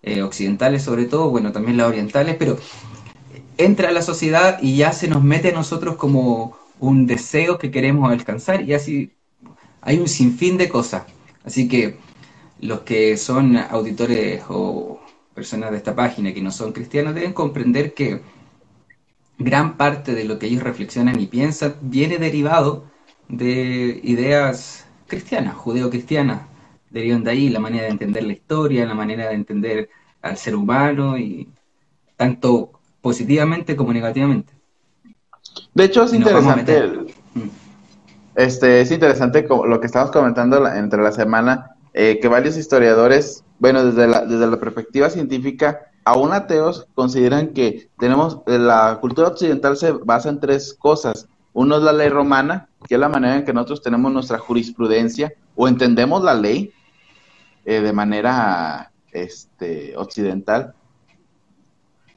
eh, 0.02 0.22
occidentales 0.22 0.84
sobre 0.84 1.06
todo, 1.06 1.30
bueno, 1.30 1.52
también 1.52 1.78
las 1.78 1.88
orientales, 1.88 2.36
pero 2.38 2.58
entra 3.58 3.90
a 3.90 3.92
la 3.92 4.02
sociedad 4.02 4.60
y 4.62 4.78
ya 4.78 4.92
se 4.92 5.08
nos 5.08 5.24
mete 5.24 5.50
a 5.50 5.54
nosotros 5.54 5.96
como 5.96 6.58
un 6.80 7.08
deseo 7.08 7.58
que 7.58 7.72
queremos 7.72 8.12
alcanzar 8.12 8.62
y 8.62 8.74
así 8.74 9.14
hay 9.82 10.00
un 10.00 10.08
sinfín 10.08 10.58
de 10.58 10.70
cosas. 10.70 11.04
Así 11.44 11.68
que 11.68 11.98
los 12.62 12.82
que 12.82 13.18
son 13.18 13.58
auditores 13.58 14.44
o 14.50 15.00
personas 15.34 15.72
de 15.72 15.78
esta 15.78 15.96
página 15.96 16.34
que 16.34 16.42
no 16.42 16.52
son 16.52 16.74
cristianos 16.74 17.16
deben 17.16 17.34
comprender 17.34 17.94
que 17.94 18.22
gran 19.40 19.78
parte 19.78 20.14
de 20.14 20.26
lo 20.26 20.38
que 20.38 20.48
ellos 20.48 20.62
reflexionan 20.62 21.20
y 21.20 21.26
piensan 21.26 21.76
viene 21.82 22.18
derivado 22.18 22.84
de 23.30 24.00
ideas 24.04 24.86
cristianas, 25.08 25.56
judeo-cristianas. 25.56 26.42
Derivan 26.90 27.24
de 27.24 27.32
ahí 27.32 27.50
la 27.50 27.60
manera 27.60 27.86
de 27.86 27.92
entender 27.92 28.24
la 28.24 28.34
historia, 28.34 28.86
la 28.86 28.96
manera 28.96 29.30
de 29.30 29.36
entender 29.36 29.90
al 30.22 30.38
ser 30.38 30.56
humano, 30.56 31.18
y 31.18 31.48
tanto 32.18 32.72
positivamente 33.02 33.76
como 33.76 33.94
negativamente. 33.94 34.54
De 35.74 35.86
hecho, 35.86 36.04
es 36.04 36.14
interesante. 36.14 36.82
Mm. 37.34 37.50
Este, 38.36 38.82
es 38.82 38.92
interesante 38.92 39.48
lo 39.48 39.80
que 39.80 39.86
estamos 39.86 40.12
comentando 40.12 40.68
entre 40.68 41.02
la 41.02 41.12
semana, 41.12 41.76
eh, 41.94 42.20
que 42.22 42.28
varios 42.28 42.58
historiadores, 42.58 43.44
bueno, 43.60 43.86
desde 43.86 44.08
la, 44.08 44.26
desde 44.26 44.48
la 44.48 44.60
perspectiva 44.60 45.10
científica, 45.10 45.80
aún 46.10 46.34
ateos 46.34 46.88
consideran 46.96 47.50
que 47.50 47.90
tenemos, 48.00 48.40
eh, 48.48 48.58
la 48.58 48.98
cultura 49.00 49.28
occidental 49.28 49.78
se 49.78 49.92
basa 49.92 50.30
en 50.30 50.40
tres 50.40 50.74
cosas. 50.74 51.28
Uno 51.54 51.78
es 51.78 51.84
la 51.84 51.94
ley 51.94 52.10
romana, 52.10 52.68
que 52.88 52.96
es 52.96 53.00
la 53.00 53.10
manera 53.10 53.36
en 53.36 53.46
que 53.46 53.54
nosotros 53.54 53.84
tenemos 53.84 54.12
nuestra 54.12 54.40
jurisprudencia 54.40 55.32
o 55.56 55.68
entendemos 55.68 56.24
la 56.24 56.34
ley 56.34 56.72
eh, 57.66 57.82
de 57.82 57.94
manera 57.94 58.92
este, 59.12 59.96
occidental. 59.98 60.74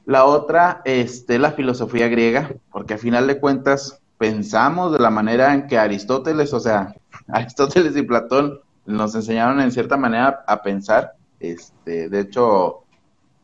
La 0.05 0.25
otra 0.25 0.81
este, 0.85 1.35
es 1.35 1.39
la 1.39 1.51
filosofía 1.51 2.07
griega, 2.07 2.51
porque 2.71 2.95
a 2.95 2.97
final 2.97 3.27
de 3.27 3.39
cuentas 3.39 4.01
pensamos 4.17 4.91
de 4.91 4.99
la 4.99 5.11
manera 5.11 5.53
en 5.53 5.67
que 5.67 5.77
Aristóteles, 5.77 6.51
o 6.51 6.59
sea, 6.59 6.95
Aristóteles 7.27 7.95
y 7.95 8.01
Platón 8.01 8.59
nos 8.87 9.13
enseñaron 9.13 9.61
en 9.61 9.71
cierta 9.71 9.97
manera 9.97 10.43
a 10.47 10.63
pensar. 10.63 11.13
Este, 11.39 12.09
de 12.09 12.19
hecho, 12.21 12.82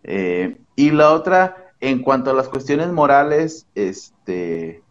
eh, 0.03 0.57
y 0.75 0.91
la 0.91 1.11
otra, 1.11 1.73
en 1.79 2.01
cuanto 2.01 2.31
a 2.31 2.33
las 2.33 2.49
cuestiones 2.49 2.91
morales, 2.91 3.67
este, 3.75 4.81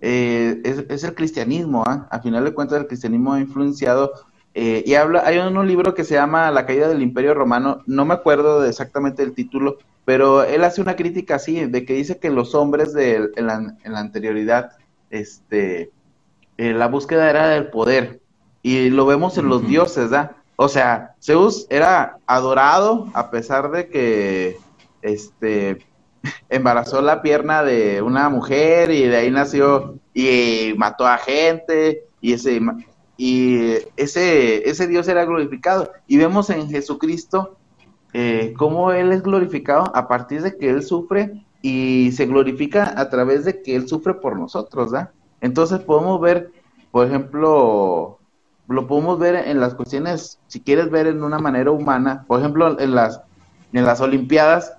eh, 0.00 0.60
es, 0.88 1.04
el 1.04 1.14
cristianismo. 1.14 1.84
¿ah? 1.86 2.08
A 2.10 2.20
final 2.20 2.44
de 2.44 2.54
cuentas, 2.54 2.80
el 2.80 2.86
cristianismo 2.86 3.32
ha 3.32 3.40
influenciado. 3.40 4.12
Eh, 4.54 4.82
y 4.86 4.94
habla, 4.94 5.22
hay 5.24 5.38
un, 5.38 5.66
libro 5.66 5.94
que 5.94 6.04
se 6.04 6.14
llama 6.14 6.50
La 6.50 6.66
caída 6.66 6.88
del 6.88 7.02
Imperio 7.02 7.34
Romano. 7.34 7.82
No 7.86 8.04
me 8.04 8.14
acuerdo 8.14 8.64
exactamente 8.64 9.22
el 9.22 9.32
título, 9.32 9.78
pero 10.04 10.42
él 10.42 10.64
hace 10.64 10.80
una 10.80 10.96
crítica 10.96 11.36
así, 11.36 11.66
de 11.66 11.84
que 11.84 11.94
dice 11.94 12.18
que 12.18 12.30
los 12.30 12.54
hombres 12.54 12.92
de, 12.92 13.30
en, 13.36 13.46
la, 13.46 13.76
en 13.84 13.92
la 13.92 14.00
anterioridad, 14.00 14.72
este, 15.10 15.90
la 16.56 16.88
búsqueda 16.88 17.30
era 17.30 17.48
del 17.48 17.68
poder. 17.68 18.20
Y 18.62 18.90
lo 18.90 19.06
vemos 19.06 19.38
en 19.38 19.48
los 19.48 19.66
dioses, 19.66 20.10
¿verdad? 20.10 20.36
O 20.62 20.68
sea, 20.68 21.14
Zeus 21.22 21.66
era 21.70 22.18
adorado 22.26 23.06
a 23.14 23.30
pesar 23.30 23.70
de 23.70 23.88
que 23.88 24.58
este 25.00 25.78
embarazó 26.50 27.00
la 27.00 27.22
pierna 27.22 27.62
de 27.62 28.02
una 28.02 28.28
mujer 28.28 28.90
y 28.90 29.04
de 29.04 29.16
ahí 29.16 29.30
nació 29.30 29.98
y 30.12 30.74
mató 30.76 31.06
a 31.06 31.16
gente 31.16 32.04
y 32.20 32.34
ese 32.34 32.60
y 33.16 33.72
ese 33.96 34.68
ese 34.68 34.86
Dios 34.86 35.08
era 35.08 35.24
glorificado 35.24 35.92
y 36.06 36.18
vemos 36.18 36.50
en 36.50 36.68
Jesucristo 36.68 37.56
eh, 38.12 38.52
cómo 38.58 38.92
él 38.92 39.12
es 39.12 39.22
glorificado 39.22 39.90
a 39.96 40.08
partir 40.08 40.42
de 40.42 40.58
que 40.58 40.68
él 40.68 40.82
sufre 40.82 41.42
y 41.62 42.12
se 42.12 42.26
glorifica 42.26 43.00
a 43.00 43.08
través 43.08 43.46
de 43.46 43.62
que 43.62 43.76
él 43.76 43.88
sufre 43.88 44.12
por 44.12 44.38
nosotros, 44.38 44.92
¿verdad? 44.92 45.10
Entonces 45.40 45.80
podemos 45.80 46.20
ver, 46.20 46.52
por 46.90 47.06
ejemplo, 47.06 48.19
lo 48.74 48.86
podemos 48.86 49.18
ver 49.18 49.34
en 49.34 49.60
las 49.60 49.74
cuestiones, 49.74 50.38
si 50.46 50.60
quieres 50.60 50.90
ver 50.90 51.06
en 51.06 51.22
una 51.22 51.38
manera 51.38 51.70
humana, 51.70 52.24
por 52.26 52.40
ejemplo, 52.40 52.78
en 52.80 52.94
las 52.94 53.20
en 53.72 53.84
las 53.84 54.00
Olimpiadas, 54.00 54.72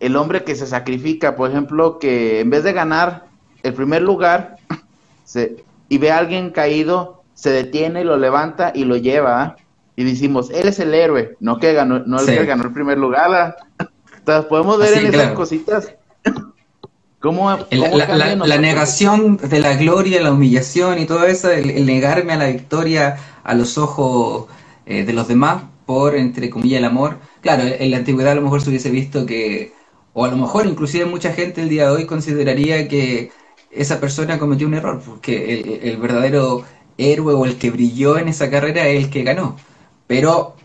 el 0.00 0.16
hombre 0.16 0.44
que 0.44 0.54
se 0.54 0.66
sacrifica, 0.66 1.36
por 1.36 1.50
ejemplo, 1.50 1.98
que 1.98 2.40
en 2.40 2.50
vez 2.50 2.64
de 2.64 2.72
ganar 2.72 3.26
el 3.62 3.74
primer 3.74 4.02
lugar 4.02 4.56
se, 5.24 5.64
y 5.88 5.98
ve 5.98 6.10
a 6.10 6.18
alguien 6.18 6.50
caído, 6.50 7.22
se 7.34 7.50
detiene, 7.50 8.04
lo 8.04 8.16
levanta 8.16 8.72
y 8.74 8.84
lo 8.84 8.96
lleva. 8.96 9.42
¿ah? 9.42 9.56
Y 9.96 10.04
decimos, 10.04 10.50
él 10.50 10.68
es 10.68 10.78
el 10.78 10.94
héroe, 10.94 11.36
no 11.40 11.58
que 11.58 11.72
ganó, 11.72 12.00
no 12.00 12.20
el 12.20 12.26
que 12.26 12.44
ganó 12.44 12.64
el 12.64 12.72
primer 12.72 12.98
lugar. 12.98 13.56
¿ah? 13.78 13.88
Entonces 14.18 14.46
podemos 14.46 14.78
ver 14.78 14.98
en 14.98 15.06
esas 15.06 15.32
cositas 15.32 15.94
cómo, 17.20 17.50
la, 17.70 18.58
negación 18.58 19.36
de 19.36 19.60
la 19.60 19.76
gloria, 19.76 20.22
la 20.22 20.32
humillación 20.32 20.98
y 20.98 21.06
todo 21.06 21.24
eso, 21.24 21.50
el, 21.50 21.86
negarme 21.86 22.32
a 22.32 22.36
la 22.36 22.46
victoria 22.48 23.16
a 23.44 23.54
los 23.54 23.78
ojos 23.78 24.46
eh, 24.86 25.04
de 25.04 25.12
los 25.12 25.28
demás 25.28 25.62
por, 25.86 26.14
entre 26.14 26.50
comillas, 26.50 26.78
el 26.78 26.84
amor. 26.84 27.18
Claro, 27.40 27.62
en 27.64 27.90
la 27.90 27.96
antigüedad 27.98 28.32
a 28.32 28.36
lo 28.36 28.42
mejor 28.42 28.60
se 28.60 28.68
hubiese 28.68 28.90
visto 28.90 29.24
que 29.26 29.72
o 30.12 30.24
a 30.24 30.28
lo 30.28 30.36
mejor 30.36 30.66
inclusive 30.66 31.04
mucha 31.04 31.32
gente 31.32 31.62
el 31.62 31.68
día 31.68 31.84
de 31.84 31.90
hoy 31.90 32.04
consideraría 32.04 32.88
que 32.88 33.30
esa 33.70 34.00
persona 34.00 34.38
cometió 34.38 34.66
un 34.66 34.74
error, 34.74 35.00
porque 35.04 35.80
el, 35.82 35.96
verdadero 35.98 36.64
héroe 36.96 37.34
o 37.34 37.44
el 37.44 37.56
que 37.56 37.70
brilló 37.70 38.18
en 38.18 38.28
esa 38.28 38.50
carrera 38.50 38.88
es 38.88 39.04
el 39.04 39.10
que 39.10 39.22
ganó. 39.22 39.56
Pero 40.06 40.56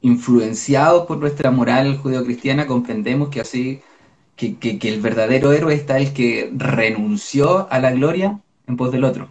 influenciado 0.00 1.06
por 1.06 1.18
nuestra 1.18 1.50
moral 1.50 1.98
judeocristiana 1.98 2.66
comprendemos 2.66 3.28
que 3.28 3.40
así, 3.40 3.80
que, 4.38 4.78
que, 4.78 4.88
el 4.88 5.00
verdadero 5.00 5.52
héroe 5.52 5.74
está 5.74 5.98
el 5.98 6.14
que 6.14 6.50
renunció 6.54 7.66
a 7.70 7.80
la 7.80 7.90
gloria 7.90 8.40
en 8.66 8.76
pos 8.76 8.92
del 8.92 9.04
otro. 9.04 9.28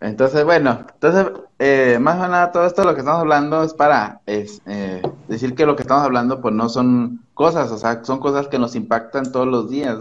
Entonces, 0.00 0.44
bueno, 0.44 0.86
entonces, 0.94 1.26
eh, 1.58 1.98
más 2.00 2.16
o 2.18 2.28
nada, 2.28 2.52
todo 2.52 2.66
esto 2.66 2.84
lo 2.84 2.94
que 2.94 3.00
estamos 3.00 3.20
hablando 3.20 3.64
es 3.64 3.74
para 3.74 4.20
es, 4.26 4.62
eh, 4.66 5.02
decir 5.26 5.56
que 5.56 5.66
lo 5.66 5.74
que 5.74 5.82
estamos 5.82 6.04
hablando, 6.04 6.40
pues 6.40 6.54
no 6.54 6.68
son 6.68 7.20
cosas, 7.34 7.72
o 7.72 7.78
sea, 7.78 8.04
son 8.04 8.20
cosas 8.20 8.46
que 8.46 8.60
nos 8.60 8.76
impactan 8.76 9.32
todos 9.32 9.48
los 9.48 9.68
días. 9.68 9.98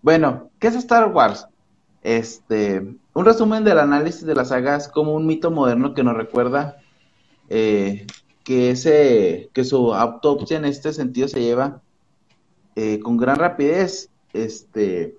Bueno, 0.00 0.50
¿qué 0.60 0.68
es 0.68 0.76
Star 0.76 1.08
Wars? 1.08 1.48
Este, 2.02 2.94
un 3.12 3.24
resumen 3.24 3.64
del 3.64 3.80
análisis 3.80 4.24
de 4.24 4.36
la 4.36 4.44
saga 4.44 4.76
es 4.76 4.86
como 4.86 5.14
un 5.14 5.26
mito 5.26 5.50
moderno 5.50 5.94
que 5.94 6.04
nos 6.04 6.16
recuerda 6.16 6.76
eh, 7.48 8.06
que 8.44 8.70
ese, 8.70 9.50
que 9.52 9.64
su 9.64 9.92
autopsia 9.94 10.58
en 10.58 10.64
este 10.64 10.92
sentido 10.92 11.26
se 11.26 11.40
lleva 11.40 11.82
con 13.02 13.16
gran 13.16 13.36
rapidez. 13.36 14.10
Este, 14.32 15.16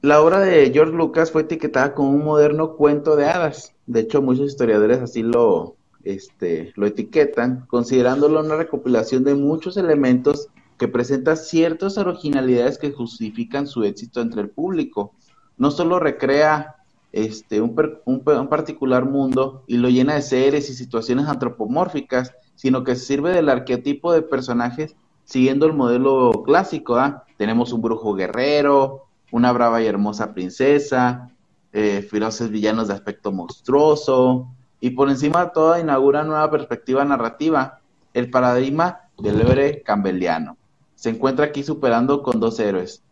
la 0.00 0.22
obra 0.22 0.40
de 0.40 0.70
George 0.72 0.94
Lucas 0.94 1.32
fue 1.32 1.42
etiquetada 1.42 1.94
como 1.94 2.10
un 2.10 2.24
moderno 2.24 2.76
cuento 2.76 3.16
de 3.16 3.26
hadas. 3.26 3.74
De 3.86 4.00
hecho, 4.00 4.22
muchos 4.22 4.46
historiadores 4.46 5.00
así 5.00 5.22
lo, 5.22 5.76
este, 6.04 6.72
lo 6.76 6.86
etiquetan, 6.86 7.66
considerándolo 7.66 8.40
una 8.40 8.56
recopilación 8.56 9.24
de 9.24 9.34
muchos 9.34 9.76
elementos 9.76 10.48
que 10.78 10.88
presenta 10.88 11.34
ciertas 11.34 11.98
originalidades 11.98 12.78
que 12.78 12.92
justifican 12.92 13.66
su 13.66 13.82
éxito 13.82 14.20
entre 14.20 14.42
el 14.42 14.50
público. 14.50 15.12
No 15.56 15.72
solo 15.72 15.98
recrea 15.98 16.76
este, 17.12 17.60
un, 17.60 17.74
un, 18.04 18.48
particular 18.48 19.04
mundo 19.04 19.64
y 19.66 19.78
lo 19.78 19.88
llena 19.88 20.14
de 20.14 20.22
seres 20.22 20.70
y 20.70 20.74
situaciones 20.74 21.26
antropomórficas, 21.26 22.32
sino 22.54 22.84
que 22.84 22.94
sirve 22.94 23.32
del 23.32 23.48
arquetipo 23.48 24.12
de 24.12 24.22
personajes 24.22 24.94
siguiendo 25.28 25.66
el 25.66 25.74
modelo 25.74 26.42
clásico. 26.44 26.96
¿ah? 26.96 27.24
Tenemos 27.36 27.72
un 27.72 27.82
brujo 27.82 28.14
guerrero, 28.14 29.04
una 29.30 29.52
brava 29.52 29.82
y 29.82 29.86
hermosa 29.86 30.32
princesa, 30.32 31.30
eh, 31.72 32.00
feroces 32.00 32.50
villanos 32.50 32.88
de 32.88 32.94
aspecto 32.94 33.30
monstruoso, 33.30 34.48
y 34.80 34.90
por 34.90 35.10
encima 35.10 35.44
de 35.44 35.50
todo 35.52 35.78
inaugura 35.78 36.20
una 36.20 36.28
nueva 36.28 36.50
perspectiva 36.50 37.04
narrativa, 37.04 37.80
el 38.14 38.30
paradigma 38.30 39.00
del 39.18 39.42
héroe 39.42 39.82
campbelliano. 39.84 40.56
Se 40.94 41.10
encuentra 41.10 41.46
aquí 41.46 41.62
superando 41.62 42.22
con 42.22 42.40
dos 42.40 42.58
héroes. 42.58 43.02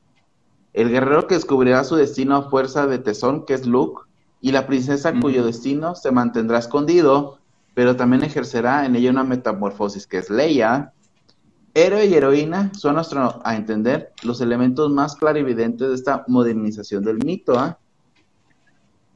El 0.72 0.90
guerrero 0.90 1.26
que 1.26 1.35
descubrirá 1.35 1.85
su 1.85 1.96
destino 1.96 2.37
a 2.37 2.48
fuerza 2.48 2.87
de 2.87 2.98
tesón, 2.98 3.44
que 3.44 3.55
es 3.55 3.66
Luke, 3.66 4.02
y 4.40 4.52
la 4.52 4.66
princesa 4.66 5.12
cuyo 5.20 5.44
destino 5.44 5.94
se 5.94 6.12
mantendrá 6.12 6.59
escondido, 6.59 7.38
pero 7.74 7.96
también 7.96 8.22
ejercerá 8.22 8.87
en 8.87 8.96
ella 8.96 9.11
una 9.11 9.24
metamorfosis, 9.24 10.07
que 10.07 10.18
es 10.18 10.31
Leia, 10.31 10.94
Héroe 11.78 12.06
y 12.06 12.14
heroína 12.14 12.72
son, 12.72 12.94
nuestro, 12.94 13.38
a 13.44 13.54
entender, 13.54 14.10
los 14.22 14.40
elementos 14.40 14.90
más 14.90 15.14
clarividentes 15.14 15.86
de 15.86 15.94
esta 15.94 16.24
modernización 16.26 17.04
del 17.04 17.22
mito. 17.22 17.58
¿ah? 17.58 17.78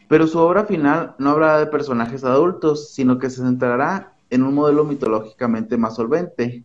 Pero 0.08 0.26
su 0.26 0.38
obra 0.38 0.66
final 0.66 1.14
no 1.16 1.30
hablará 1.30 1.58
de 1.58 1.68
personajes 1.68 2.22
adultos, 2.22 2.90
sino 2.92 3.18
que 3.18 3.30
se 3.30 3.40
centrará 3.40 4.12
en 4.28 4.42
un 4.42 4.52
modelo 4.52 4.84
mitológicamente 4.84 5.78
más 5.78 5.94
solvente, 5.94 6.62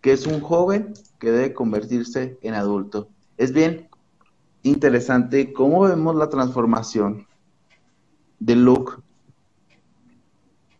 que 0.00 0.10
es 0.10 0.26
un 0.26 0.40
joven 0.40 0.94
que 1.20 1.30
debe 1.30 1.54
convertirse 1.54 2.36
en 2.42 2.54
adulto. 2.54 3.08
Es 3.36 3.52
bien 3.52 3.88
interesante 4.64 5.52
cómo 5.52 5.82
vemos 5.82 6.16
la 6.16 6.28
transformación 6.28 7.28
de 8.40 8.56
Luke 8.56 8.94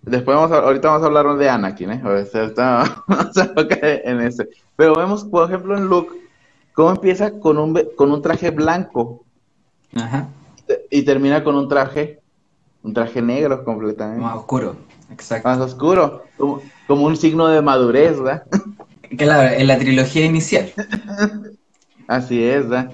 Después 0.02 0.36
vamos 0.36 0.52
a, 0.52 0.58
ahorita 0.60 0.88
vamos 0.88 1.02
a 1.02 1.06
hablar 1.06 1.36
de 1.36 1.48
Anakin, 1.48 1.90
¿eh? 1.92 2.02
O 2.04 2.24
sea, 2.24 2.44
está, 2.44 3.04
en 3.82 4.20
ese. 4.20 4.48
Pero 4.76 4.94
vemos, 4.94 5.24
por 5.24 5.48
ejemplo, 5.48 5.76
en 5.76 5.86
Luke, 5.86 6.16
cómo 6.72 6.90
empieza 6.90 7.38
con 7.38 7.58
un, 7.58 7.78
con 7.96 8.10
un 8.10 8.22
traje 8.22 8.50
blanco. 8.50 9.24
Ajá. 9.94 10.28
Y 10.90 11.02
termina 11.02 11.44
con 11.44 11.56
un 11.56 11.68
traje, 11.68 12.20
un 12.82 12.94
traje 12.94 13.20
negro 13.20 13.62
completamente. 13.64 14.22
Más 14.22 14.36
oscuro, 14.36 14.76
exacto. 15.10 15.48
Más 15.48 15.58
oscuro, 15.58 16.22
como, 16.86 17.04
un 17.04 17.16
signo 17.16 17.48
de 17.48 17.62
madurez, 17.62 18.20
¿verdad? 18.20 18.44
Claro, 19.18 19.52
en 19.52 19.66
la 19.66 19.76
trilogía 19.76 20.24
inicial. 20.24 20.72
Así 22.06 22.44
es, 22.44 22.68
¿verdad? 22.68 22.92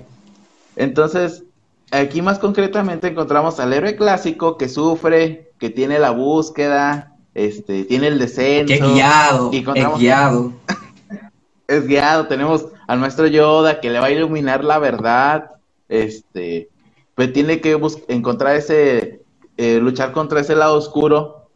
Entonces, 0.74 1.44
aquí 1.90 2.22
más 2.22 2.38
concretamente 2.38 3.08
encontramos 3.08 3.60
al 3.60 3.74
héroe 3.74 3.96
clásico 3.96 4.56
que 4.56 4.70
sufre, 4.70 5.45
que 5.58 5.70
tiene 5.70 5.98
la 5.98 6.10
búsqueda, 6.10 7.16
este, 7.34 7.84
tiene 7.84 8.08
el 8.08 8.18
descenso. 8.18 8.72
es 8.72 8.80
guiado, 8.80 9.50
es 9.52 9.98
guiado. 9.98 10.52
es 11.68 11.86
guiado, 11.86 12.26
tenemos 12.26 12.66
al 12.86 12.98
maestro 12.98 13.26
Yoda 13.26 13.80
que 13.80 13.90
le 13.90 13.98
va 13.98 14.06
a 14.06 14.10
iluminar 14.10 14.64
la 14.64 14.78
verdad, 14.78 15.50
este, 15.88 16.68
pues 17.14 17.32
tiene 17.32 17.60
que 17.60 17.78
encontrar 18.08 18.56
ese, 18.56 19.22
eh, 19.56 19.78
luchar 19.80 20.12
contra 20.12 20.40
ese 20.40 20.54
lado 20.54 20.76
oscuro, 20.76 21.48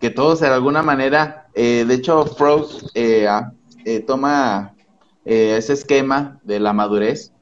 que 0.00 0.10
todos 0.10 0.40
de 0.40 0.48
alguna 0.48 0.82
manera, 0.82 1.48
eh, 1.54 1.84
de 1.86 1.94
hecho, 1.94 2.24
Frost 2.26 2.90
eh, 2.94 3.26
ah, 3.26 3.52
toma 4.06 4.74
ese 5.24 5.72
esquema 5.72 6.40
de 6.42 6.58
la 6.58 6.72
madurez. 6.72 7.32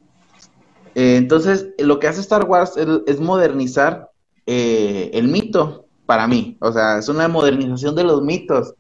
entonces, 0.94 1.68
lo 1.78 1.98
que 1.98 2.09
hace 2.09 2.20
Star 2.20 2.44
Wars 2.44 2.74
es 2.76 3.20
modernizar 3.20 4.11
el 4.46 5.28
mito, 5.28 5.86
para 6.07 6.27
mí. 6.27 6.57
O 6.61 6.73
sea, 6.73 6.99
es 6.99 7.09
una 7.09 7.29
modernización 7.29 7.95
de 7.95 8.05
los 8.05 8.23
mitos, 8.23 8.75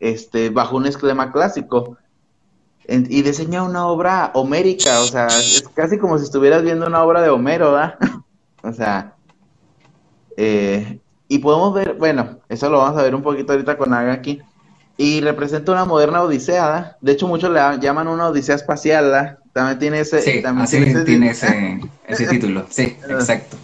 este, 0.00 0.50
bajo 0.50 0.76
un 0.76 0.86
esquema 0.86 1.32
clásico. 1.32 1.96
y 2.86 3.22
diseña 3.22 3.62
una 3.62 3.86
obra 3.86 4.32
homérica, 4.34 5.00
o 5.00 5.06
sea, 5.06 5.28
es 5.28 5.64
casi 5.74 5.96
como 5.96 6.18
si 6.18 6.24
estuvieras 6.24 6.62
viendo 6.62 6.86
una 6.86 7.04
obra 7.04 7.22
de 7.22 7.28
Homero, 7.28 7.72
¿verdad? 7.72 7.94
o 8.62 8.72
sea, 8.72 9.14
eh, 10.36 10.98
y 11.28 11.38
podemos 11.38 11.72
ver, 11.72 11.94
bueno, 11.94 12.40
eso 12.48 12.68
lo 12.68 12.78
vamos 12.78 12.98
a 12.98 13.04
ver 13.04 13.14
un 13.14 13.22
poquito 13.22 13.52
ahorita 13.52 13.78
con 13.78 13.94
aquí. 13.94 14.40
Y 14.96 15.20
representa 15.20 15.72
una 15.72 15.84
moderna 15.84 16.22
odisea, 16.22 16.66
¿verdad? 16.66 16.96
De 17.00 17.12
hecho, 17.12 17.28
muchos 17.28 17.50
le 17.50 17.60
llaman 17.78 18.08
una 18.08 18.28
odisea 18.28 18.56
espacial, 18.56 19.04
¿verdad? 19.04 19.38
También 19.52 19.78
tiene 19.78 20.00
ese, 20.00 20.20
sí, 20.20 20.42
también 20.42 21.04
tiene, 21.04 21.30
ese, 21.30 21.80
ese 22.06 22.26
título, 22.26 22.66
sí, 22.68 22.96
exacto. 23.08 23.56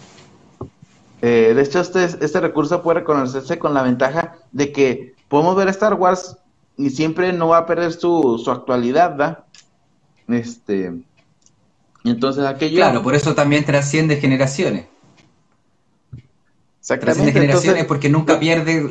Eh, 1.21 1.53
de 1.55 1.61
hecho, 1.61 1.79
este, 1.79 2.03
este 2.03 2.39
recurso 2.39 2.83
puede 2.83 2.99
reconocerse 2.99 3.57
con 3.57 3.73
la 3.73 3.83
ventaja 3.83 4.35
de 4.51 4.71
que 4.71 5.15
podemos 5.27 5.55
ver 5.55 5.67
Star 5.69 5.95
Wars 5.95 6.37
y 6.77 6.91
siempre 6.91 7.33
no 7.33 7.49
va 7.49 7.59
a 7.59 7.65
perder 7.65 7.93
su, 7.93 8.39
su 8.43 8.51
actualidad, 8.51 9.11
¿verdad? 9.11 9.43
Este, 10.27 10.93
entonces 12.03 12.45
aquello... 12.45 12.77
Claro, 12.77 13.01
por 13.01 13.15
eso 13.15 13.33
también 13.33 13.65
trasciende 13.65 14.17
generaciones. 14.17 14.85
Trasciende 16.81 17.33
generaciones 17.33 17.85
porque 17.85 18.07
nunca 18.07 18.39
pierde 18.39 18.87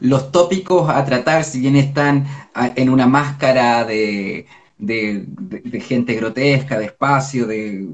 los 0.00 0.32
tópicos 0.32 0.88
a 0.88 1.04
tratar, 1.04 1.42
si 1.42 1.58
bien 1.58 1.74
están 1.74 2.28
en 2.54 2.90
una 2.90 3.08
máscara 3.08 3.84
de, 3.84 4.46
de, 4.78 5.80
gente 5.80 6.14
grotesca, 6.14 6.78
de 6.78 6.84
espacio, 6.84 7.46
de, 7.46 7.88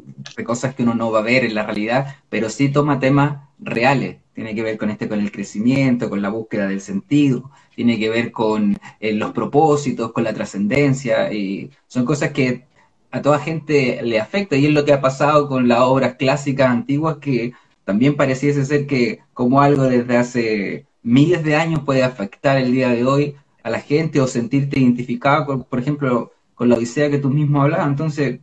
cosas 0.44 0.74
que 0.74 0.82
uno 0.82 0.94
no 0.94 1.10
va 1.10 1.20
a 1.20 1.22
ver 1.22 1.44
en 1.44 1.54
la 1.54 1.62
realidad, 1.62 2.16
pero 2.28 2.50
sí 2.50 2.68
toma 2.68 3.00
temas 3.00 3.38
reales. 3.60 4.18
Tiene 4.34 4.54
que 4.54 4.62
ver 4.62 4.78
con 4.78 4.90
este, 4.90 5.08
con 5.08 5.20
el 5.20 5.32
crecimiento, 5.32 6.08
con 6.08 6.22
la 6.22 6.30
búsqueda 6.30 6.66
del 6.66 6.80
sentido, 6.80 7.50
tiene 7.74 7.98
que 7.98 8.08
ver 8.08 8.32
con 8.32 8.78
eh, 9.00 9.12
los 9.12 9.32
propósitos, 9.32 10.12
con 10.12 10.24
la 10.24 10.32
trascendencia, 10.32 11.32
y 11.32 11.70
son 11.86 12.04
cosas 12.04 12.32
que 12.32 12.64
a 13.10 13.22
toda 13.22 13.38
gente 13.38 14.00
le 14.02 14.20
afecta, 14.20 14.56
y 14.56 14.66
es 14.66 14.72
lo 14.72 14.84
que 14.84 14.92
ha 14.92 15.00
pasado 15.00 15.48
con 15.48 15.68
las 15.68 15.80
obras 15.80 16.14
clásicas 16.14 16.70
antiguas 16.70 17.18
que 17.18 17.52
también 17.84 18.16
pareciese 18.16 18.64
ser 18.64 18.86
que 18.86 19.20
como 19.34 19.60
algo 19.60 19.84
desde 19.84 20.16
hace 20.16 20.86
miles 21.02 21.42
de 21.42 21.56
años 21.56 21.82
puede 21.84 22.02
afectar 22.02 22.56
el 22.56 22.72
día 22.72 22.90
de 22.90 23.04
hoy 23.04 23.34
a 23.62 23.70
la 23.70 23.80
gente 23.80 24.20
o 24.20 24.26
sentirte 24.26 24.78
identificado, 24.78 25.46
con, 25.46 25.64
por 25.64 25.80
ejemplo, 25.80 26.32
con 26.54 26.68
la 26.68 26.76
odisea 26.76 27.10
que 27.10 27.18
tú 27.18 27.30
mismo 27.30 27.62
hablabas. 27.62 27.88
Entonces, 27.88 28.40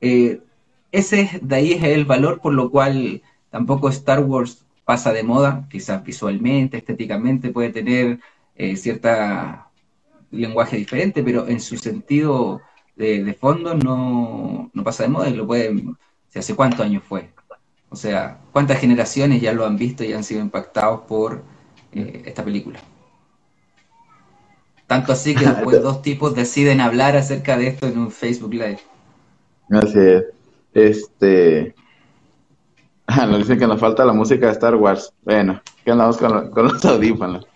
eh, 0.00 0.40
ese 0.92 1.38
de 1.42 1.56
ahí 1.56 1.72
es 1.72 1.82
el 1.84 2.04
valor 2.04 2.40
por 2.40 2.54
lo 2.54 2.70
cual 2.70 3.22
tampoco 3.56 3.88
Star 3.88 4.20
Wars 4.20 4.66
pasa 4.84 5.14
de 5.14 5.22
moda, 5.22 5.66
quizás 5.70 6.04
visualmente, 6.04 6.76
estéticamente 6.76 7.48
puede 7.48 7.70
tener 7.70 8.20
eh, 8.54 8.76
cierta 8.76 9.70
lenguaje 10.30 10.76
diferente, 10.76 11.22
pero 11.22 11.48
en 11.48 11.60
su 11.60 11.78
sentido 11.78 12.60
de, 12.96 13.34
fondo 13.40 13.72
no, 13.74 14.70
pasa 14.84 15.04
de 15.04 15.08
moda 15.08 15.30
y 15.30 15.34
lo 15.34 15.46
pueden, 15.46 15.96
¿hace 16.34 16.54
cuántos 16.54 16.80
años 16.80 17.02
fue? 17.02 17.30
O 17.88 17.96
sea, 17.96 18.40
¿cuántas 18.52 18.78
generaciones 18.78 19.40
ya 19.40 19.54
lo 19.54 19.64
han 19.64 19.78
visto 19.78 20.04
y 20.04 20.12
han 20.12 20.22
sido 20.22 20.42
impactados 20.42 21.00
por 21.08 21.42
eh, 21.94 22.24
esta 22.26 22.44
película? 22.44 22.78
Tanto 24.86 25.12
así 25.12 25.34
que 25.34 25.46
después 25.50 25.80
dos 25.80 26.02
tipos 26.02 26.34
deciden 26.34 26.82
hablar 26.82 27.16
acerca 27.16 27.56
de 27.56 27.68
esto 27.68 27.86
en 27.86 27.96
un 27.96 28.10
Facebook 28.10 28.52
Live. 28.52 28.80
Así 29.70 29.98
es. 29.98 30.24
Este. 30.74 31.74
Ah, 33.06 33.26
nos 33.26 33.38
dicen 33.38 33.58
que 33.58 33.66
nos 33.66 33.80
falta 33.80 34.04
la 34.04 34.12
música 34.12 34.46
de 34.46 34.52
Star 34.52 34.74
Wars. 34.74 35.12
Bueno, 35.24 35.60
que 35.84 35.90
andamos 35.90 36.16
con, 36.16 36.50
con 36.50 36.64
los 36.64 36.84
audífonos. 36.84 37.46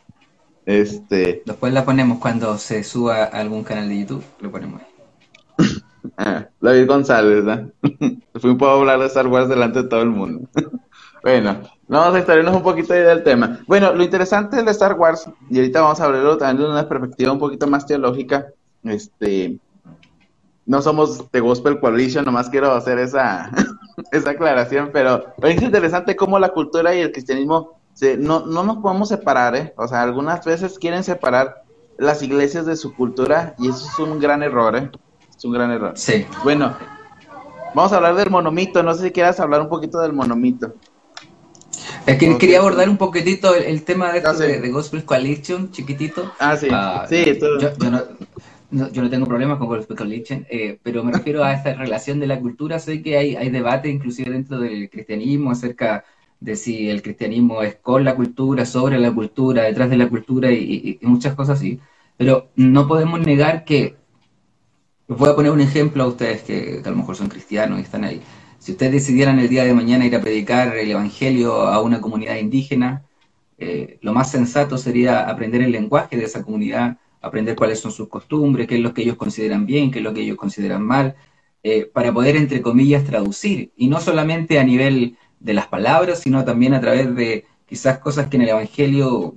Este. 0.64 1.42
Después 1.44 1.72
la 1.72 1.84
ponemos 1.84 2.18
cuando 2.18 2.56
se 2.58 2.84
suba 2.84 3.24
a 3.24 3.26
algún 3.26 3.64
canal 3.64 3.88
de 3.88 4.00
YouTube. 4.00 4.24
Lo 4.40 4.50
ponemos 4.50 4.80
ahí. 4.80 5.66
ah, 6.18 6.46
David 6.60 6.86
González, 6.86 7.44
¿no? 7.44 7.70
Fui 8.40 8.50
un 8.50 8.58
poco 8.58 8.70
a 8.70 8.74
hablar 8.74 9.00
de 9.00 9.06
Star 9.06 9.26
Wars 9.26 9.48
delante 9.48 9.82
de 9.82 9.88
todo 9.88 10.02
el 10.02 10.10
mundo. 10.10 10.48
bueno, 11.22 11.60
vamos 11.88 12.14
a 12.14 12.18
extraernos 12.18 12.54
un 12.54 12.62
poquito 12.62 12.94
ahí 12.94 13.02
del 13.02 13.24
tema. 13.24 13.58
Bueno, 13.66 13.92
lo 13.92 14.04
interesante 14.04 14.62
de 14.62 14.70
Star 14.70 14.94
Wars, 14.94 15.28
y 15.50 15.58
ahorita 15.58 15.80
vamos 15.80 16.00
a 16.00 16.04
hablarlo 16.04 16.38
también 16.38 16.68
de 16.68 16.72
una 16.72 16.88
perspectiva 16.88 17.32
un 17.32 17.38
poquito 17.40 17.66
más 17.66 17.84
teológica, 17.86 18.46
este, 18.84 19.58
no 20.66 20.80
somos 20.80 21.30
de 21.30 21.40
Gospel 21.40 21.80
Coalition, 21.80 22.24
nomás 22.24 22.48
quiero 22.48 22.72
hacer 22.72 22.98
esa, 22.98 23.50
esa 24.12 24.30
aclaración, 24.30 24.90
pero 24.92 25.34
es 25.42 25.62
interesante 25.62 26.16
cómo 26.16 26.38
la 26.38 26.50
cultura 26.50 26.94
y 26.94 27.00
el 27.00 27.12
cristianismo 27.12 27.80
se, 27.94 28.16
no, 28.16 28.46
no 28.46 28.62
nos 28.62 28.78
podemos 28.78 29.08
separar, 29.08 29.56
¿eh? 29.56 29.74
O 29.76 29.86
sea, 29.86 30.02
algunas 30.02 30.44
veces 30.44 30.78
quieren 30.78 31.04
separar 31.04 31.64
las 31.98 32.22
iglesias 32.22 32.66
de 32.66 32.76
su 32.76 32.94
cultura 32.94 33.54
y 33.58 33.68
eso 33.68 33.86
es 33.86 33.98
un 33.98 34.18
gran 34.18 34.42
error, 34.42 34.76
¿eh? 34.76 34.90
Es 35.36 35.44
un 35.44 35.52
gran 35.52 35.70
error. 35.70 35.92
Sí. 35.96 36.26
Bueno, 36.44 36.74
vamos 37.74 37.92
a 37.92 37.96
hablar 37.96 38.14
del 38.14 38.30
monomito, 38.30 38.82
no 38.82 38.94
sé 38.94 39.04
si 39.04 39.10
quieras 39.10 39.40
hablar 39.40 39.60
un 39.60 39.68
poquito 39.68 40.00
del 40.00 40.12
monomito. 40.12 40.74
Es 42.06 42.18
que 42.18 42.38
quería 42.38 42.58
abordar 42.58 42.88
un 42.88 42.96
poquitito 42.96 43.54
el, 43.54 43.82
tema 43.84 44.12
de, 44.12 44.20
de, 44.60 44.70
Gospel 44.70 45.04
Coalition, 45.04 45.70
chiquitito. 45.70 46.32
Ah, 46.38 46.56
sí. 46.56 46.68
Ah, 46.70 47.06
sí, 47.08 47.38
yo, 47.40 47.90
no, 47.90 48.02
yo 48.70 49.02
no 49.02 49.10
tengo 49.10 49.26
problemas 49.26 49.58
con 49.58 49.68
Gospel 49.68 49.96
Coalition, 49.96 50.46
eh, 50.48 50.78
pero 50.82 51.02
me 51.02 51.12
refiero 51.12 51.44
a 51.44 51.52
esta 51.52 51.74
relación 51.74 52.20
de 52.20 52.26
la 52.26 52.38
cultura. 52.38 52.78
Sé 52.78 53.02
que 53.02 53.16
hay, 53.16 53.36
hay 53.36 53.50
debate 53.50 53.88
inclusive 53.88 54.30
dentro 54.30 54.58
del 54.58 54.88
cristianismo 54.90 55.50
acerca 55.50 56.04
de 56.40 56.56
si 56.56 56.88
el 56.88 57.02
cristianismo 57.02 57.62
es 57.62 57.76
con 57.76 58.04
la 58.04 58.16
cultura, 58.16 58.64
sobre 58.64 58.98
la 58.98 59.12
cultura, 59.12 59.64
detrás 59.64 59.90
de 59.90 59.96
la 59.98 60.08
cultura 60.08 60.50
y, 60.50 60.98
muchas 61.02 61.34
cosas 61.34 61.58
así. 61.58 61.80
Pero 62.16 62.50
no 62.56 62.88
podemos 62.88 63.20
negar 63.20 63.64
que, 63.64 63.96
voy 65.08 65.28
a 65.28 65.34
poner 65.34 65.52
un 65.52 65.60
ejemplo 65.60 66.04
a 66.04 66.06
ustedes 66.06 66.42
que, 66.42 66.82
a 66.84 66.90
lo 66.90 66.96
mejor 66.96 67.16
son 67.16 67.28
cristianos 67.28 67.78
y 67.78 67.82
están 67.82 68.04
ahí. 68.04 68.22
Si 68.58 68.72
ustedes 68.72 68.92
decidieran 68.92 69.38
el 69.38 69.48
día 69.48 69.64
de 69.64 69.74
mañana 69.74 70.06
ir 70.06 70.14
a 70.16 70.20
predicar 70.20 70.76
el 70.76 70.90
Evangelio 70.90 71.62
a 71.62 71.80
una 71.82 72.00
comunidad 72.00 72.36
indígena, 72.36 73.04
eh, 73.58 73.98
lo 74.02 74.12
más 74.14 74.30
sensato 74.30 74.78
sería 74.78 75.28
aprender 75.28 75.62
el 75.62 75.72
lenguaje 75.72 76.16
de 76.16 76.24
esa 76.24 76.42
comunidad, 76.42 76.98
aprender 77.20 77.56
cuáles 77.56 77.80
son 77.80 77.92
sus 77.92 78.08
costumbres, 78.08 78.66
qué 78.66 78.76
es 78.76 78.80
lo 78.80 78.94
que 78.94 79.02
ellos 79.02 79.16
consideran 79.16 79.66
bien, 79.66 79.90
qué 79.90 79.98
es 79.98 80.04
lo 80.04 80.14
que 80.14 80.22
ellos 80.22 80.36
consideran 80.36 80.82
mal, 80.82 81.16
eh, 81.62 81.84
para 81.84 82.12
poder, 82.12 82.36
entre 82.36 82.62
comillas, 82.62 83.04
traducir. 83.04 83.72
Y 83.76 83.88
no 83.88 84.00
solamente 84.00 84.58
a 84.58 84.64
nivel 84.64 85.16
de 85.40 85.54
las 85.54 85.66
palabras, 85.66 86.20
sino 86.20 86.44
también 86.44 86.74
a 86.74 86.80
través 86.80 87.14
de 87.14 87.44
quizás 87.66 87.98
cosas 87.98 88.28
que 88.28 88.36
en 88.36 88.42
el 88.42 88.48
Evangelio 88.50 89.34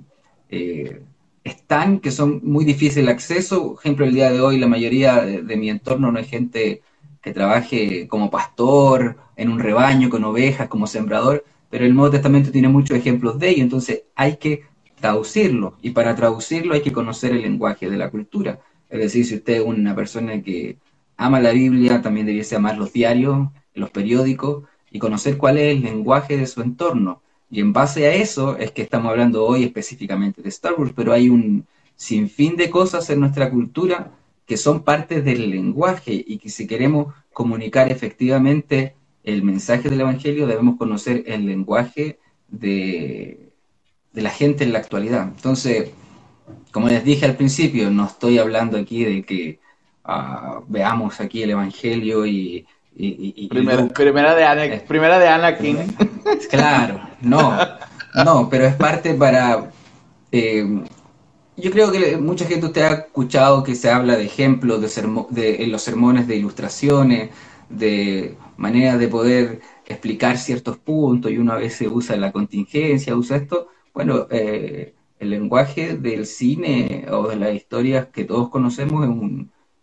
eh, 0.48 1.02
están, 1.44 2.00
que 2.00 2.10
son 2.10 2.40
muy 2.42 2.64
difíciles 2.64 3.06
de 3.06 3.12
acceso. 3.12 3.74
Por 3.74 3.80
ejemplo, 3.80 4.06
el 4.06 4.14
día 4.14 4.30
de 4.30 4.40
hoy 4.40 4.58
la 4.58 4.66
mayoría 4.66 5.22
de, 5.24 5.56
mi 5.56 5.70
entorno 5.70 6.10
no 6.10 6.18
hay 6.18 6.24
gente 6.24 6.82
que 7.22 7.32
trabaje 7.32 8.08
como 8.08 8.30
pastor, 8.30 9.16
en 9.36 9.50
un 9.50 9.58
rebaño, 9.58 10.10
con 10.10 10.24
ovejas, 10.24 10.68
como 10.68 10.86
sembrador, 10.86 11.44
pero 11.70 11.84
el 11.84 11.94
Nuevo 11.94 12.10
Testamento 12.10 12.50
tiene 12.50 12.68
muchos 12.68 12.96
ejemplos 12.96 13.38
de 13.38 13.50
ello, 13.50 13.62
entonces 13.62 14.04
hay 14.14 14.36
que 14.36 14.62
traducirlo, 15.04 15.76
y 15.82 15.90
para 15.90 16.16
traducirlo 16.16 16.72
hay 16.72 16.80
que 16.80 16.90
conocer 16.90 17.32
el 17.32 17.42
lenguaje 17.42 17.90
de 17.90 17.98
la 17.98 18.08
cultura. 18.08 18.60
Es 18.88 19.00
decir, 19.00 19.26
si 19.26 19.34
usted 19.34 19.56
es 19.56 19.60
una 19.60 19.94
persona 19.94 20.40
que 20.40 20.78
ama 21.18 21.40
la 21.40 21.50
Biblia, 21.50 22.00
también 22.00 22.24
debiese 22.24 22.56
amar 22.56 22.78
los 22.78 22.90
diarios, 22.90 23.48
los 23.74 23.90
periódicos, 23.90 24.64
y 24.90 24.98
conocer 24.98 25.36
cuál 25.36 25.58
es 25.58 25.76
el 25.76 25.82
lenguaje 25.82 26.38
de 26.38 26.46
su 26.46 26.62
entorno. 26.62 27.20
Y 27.50 27.60
en 27.60 27.74
base 27.74 28.06
a 28.06 28.14
eso 28.14 28.56
es 28.56 28.70
que 28.72 28.80
estamos 28.80 29.10
hablando 29.10 29.44
hoy 29.44 29.64
específicamente 29.64 30.40
de 30.40 30.48
Star 30.48 30.72
Wars, 30.72 30.94
pero 30.96 31.12
hay 31.12 31.28
un 31.28 31.66
sinfín 31.96 32.56
de 32.56 32.70
cosas 32.70 33.10
en 33.10 33.20
nuestra 33.20 33.50
cultura 33.50 34.10
que 34.46 34.56
son 34.56 34.84
parte 34.84 35.20
del 35.20 35.50
lenguaje 35.50 36.24
y 36.26 36.38
que 36.38 36.48
si 36.48 36.66
queremos 36.66 37.12
comunicar 37.34 37.92
efectivamente 37.92 38.94
el 39.22 39.42
mensaje 39.42 39.90
del 39.90 40.00
Evangelio 40.00 40.46
debemos 40.46 40.78
conocer 40.78 41.24
el 41.26 41.44
lenguaje 41.44 42.18
de, 42.48 43.43
la 44.22 44.30
gente 44.30 44.64
en 44.64 44.72
la 44.72 44.78
actualidad. 44.78 45.24
Entonces, 45.24 45.90
como 46.70 46.88
les 46.88 47.04
dije 47.04 47.26
al 47.26 47.36
principio, 47.36 47.90
no 47.90 48.06
estoy 48.06 48.38
hablando 48.38 48.78
aquí 48.78 49.04
de 49.04 49.22
que 49.22 49.60
ah, 50.04 50.60
veamos 50.68 51.20
aquí 51.20 51.42
el 51.42 51.50
Evangelio 51.50 52.26
y 52.26 52.66
primera, 53.96 54.34
de 54.34 54.44
Anakin, 54.44 54.72
eh, 54.72 54.84
primera 54.86 55.18
de 55.18 55.28
Anakin. 55.28 55.96
Claro, 56.50 57.00
no, 57.20 57.58
no, 58.24 58.48
pero 58.48 58.66
es 58.66 58.74
parte 58.74 59.14
para... 59.14 59.70
Eh, 60.32 60.84
yo 61.56 61.70
creo 61.70 61.92
que 61.92 62.16
mucha 62.16 62.46
gente 62.46 62.66
usted 62.66 62.82
ha 62.82 62.94
escuchado 62.94 63.62
que 63.62 63.76
se 63.76 63.88
habla 63.88 64.16
de 64.16 64.24
ejemplos 64.24 64.80
de, 64.80 65.62
en 65.62 65.70
los 65.70 65.82
sermones 65.82 66.26
de 66.26 66.36
ilustraciones, 66.36 67.30
de 67.68 68.36
maneras 68.56 68.98
de 68.98 69.08
poder 69.08 69.60
explicar 69.86 70.36
ciertos 70.38 70.78
puntos 70.78 71.30
y 71.30 71.38
uno 71.38 71.52
a 71.52 71.56
veces 71.56 71.88
usa 71.90 72.16
la 72.16 72.32
contingencia, 72.32 73.14
usa 73.14 73.36
esto. 73.36 73.68
Bueno, 73.94 74.26
eh, 74.30 74.94
el 75.20 75.30
lenguaje 75.30 75.96
del 75.96 76.26
cine 76.26 77.06
o 77.10 77.28
de 77.28 77.36
las 77.36 77.54
historias 77.54 78.08
que 78.08 78.24
todos 78.24 78.48
conocemos 78.50 79.04
es 79.04 79.10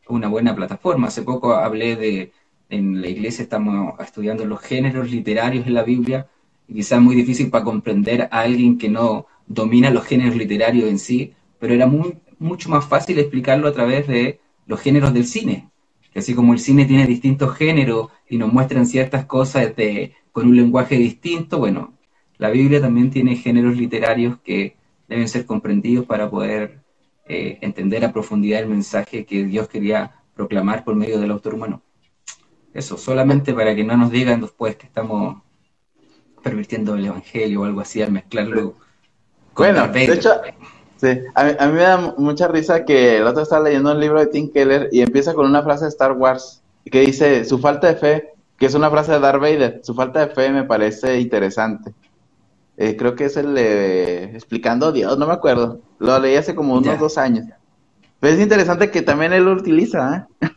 una 0.10 0.28
buena 0.28 0.56
plataforma. 0.56 1.08
Hace 1.08 1.22
poco 1.24 1.54
hablé 1.54 1.96
de 1.96 2.34
en 2.70 3.02
la 3.02 3.08
iglesia 3.08 3.44
estamos 3.44 4.00
estudiando 4.00 4.46
los 4.46 4.62
géneros 4.62 5.10
literarios 5.12 5.66
en 5.68 5.74
la 5.74 5.84
Biblia, 5.84 6.28
y 6.68 6.76
quizás 6.76 7.02
muy 7.02 7.16
difícil 7.16 7.50
para 7.50 7.64
comprender 7.66 8.24
a 8.24 8.42
alguien 8.42 8.78
que 8.78 8.90
no 8.90 9.28
domina 9.48 9.90
los 9.92 10.06
géneros 10.06 10.36
literarios 10.36 10.90
en 10.90 11.00
sí, 11.00 11.34
pero 11.60 11.74
era 11.74 11.88
mucho 12.40 12.70
más 12.70 12.86
fácil 12.86 13.20
explicarlo 13.20 13.68
a 13.68 13.74
través 13.74 14.08
de 14.08 14.40
los 14.68 14.80
géneros 14.82 15.14
del 15.14 15.26
cine, 15.26 15.70
que 16.14 16.20
así 16.20 16.34
como 16.36 16.54
el 16.54 16.60
cine 16.60 16.86
tiene 16.86 17.06
distintos 17.08 17.56
géneros 17.56 18.10
y 18.30 18.38
nos 18.38 18.52
muestran 18.54 18.86
ciertas 18.86 19.26
cosas 19.26 19.76
de, 19.76 20.14
con 20.32 20.48
un 20.48 20.56
lenguaje 20.56 20.96
distinto, 20.98 21.60
bueno, 21.60 21.94
la 22.42 22.50
Biblia 22.50 22.82
también 22.82 23.12
tiene 23.12 23.36
géneros 23.36 23.78
literarios 23.78 24.40
que 24.44 24.76
deben 25.08 25.30
ser 25.30 25.46
comprendidos 25.46 26.08
para 26.08 26.28
poder 26.28 26.80
eh, 27.28 27.60
entender 27.62 28.04
a 28.04 28.12
profundidad 28.12 28.62
el 28.62 28.68
mensaje 28.68 29.28
que 29.28 29.44
Dios 29.44 29.70
quería 29.70 30.16
proclamar 30.34 30.84
por 30.84 30.96
medio 30.96 31.20
del 31.20 31.30
autor 31.30 31.54
humano. 31.54 31.84
Eso, 32.74 32.98
solamente 32.98 33.54
para 33.54 33.76
que 33.76 33.84
no 33.84 33.96
nos 33.96 34.10
digan 34.10 34.42
después 34.42 34.76
que 34.76 34.88
estamos 34.88 35.40
pervirtiendo 36.42 36.96
el 36.96 37.06
evangelio 37.06 37.62
o 37.62 37.66
algo 37.66 37.80
así 37.80 38.02
al 38.02 38.12
mezclarlo 38.12 38.74
con 39.54 39.68
Bueno, 39.68 39.88
de 39.90 40.06
hecho, 40.06 40.42
sí, 40.98 41.10
a 41.36 41.44
mí, 41.44 41.74
me 41.74 41.82
da 41.82 42.16
mucha 42.18 42.48
risa 42.48 42.86
que 42.86 43.18
el 43.18 43.28
otro 43.28 43.44
está 43.44 43.60
leyendo 43.60 43.92
un 43.92 44.00
libro 44.00 44.20
de 44.20 44.26
Tim 44.26 44.52
Keller 44.52 44.90
y 44.92 45.02
empieza 45.02 45.36
con 45.36 45.46
una 45.46 45.62
frase 45.62 45.86
de 45.86 45.90
Star 45.90 46.14
Wars 46.14 46.64
que 46.86 47.02
dice, 47.02 47.46
su 47.46 47.60
falta 47.60 47.86
de 47.86 47.96
fe, 47.98 48.30
que 48.58 48.66
es 48.66 48.74
una 48.74 48.90
frase 48.90 49.12
de 49.12 49.20
Darth 49.20 49.40
Vader, 49.40 49.82
su 49.84 49.94
falta 49.94 50.26
de 50.26 50.34
fe 50.34 50.50
me 50.50 50.64
parece 50.64 51.20
interesante. 51.20 51.94
Eh, 52.84 52.98
creo 52.98 53.16
que 53.16 53.26
es 53.26 53.38
el 53.38 53.54
de 53.54 54.24
Explicando 54.34 54.92
Dios, 54.92 55.16
no 55.16 55.28
me 55.28 55.34
acuerdo. 55.34 55.82
Lo 56.00 56.18
leí 56.18 56.36
hace 56.36 56.56
como 56.56 56.74
unos 56.74 56.98
dos 56.98 57.16
años. 57.20 57.46
Pero 58.20 58.34
es 58.34 58.40
interesante 58.40 58.90
que 58.90 59.04
también 59.04 59.34
él 59.34 59.44
lo 59.44 59.52
utiliza, 59.52 60.28
¿eh? 60.42 60.48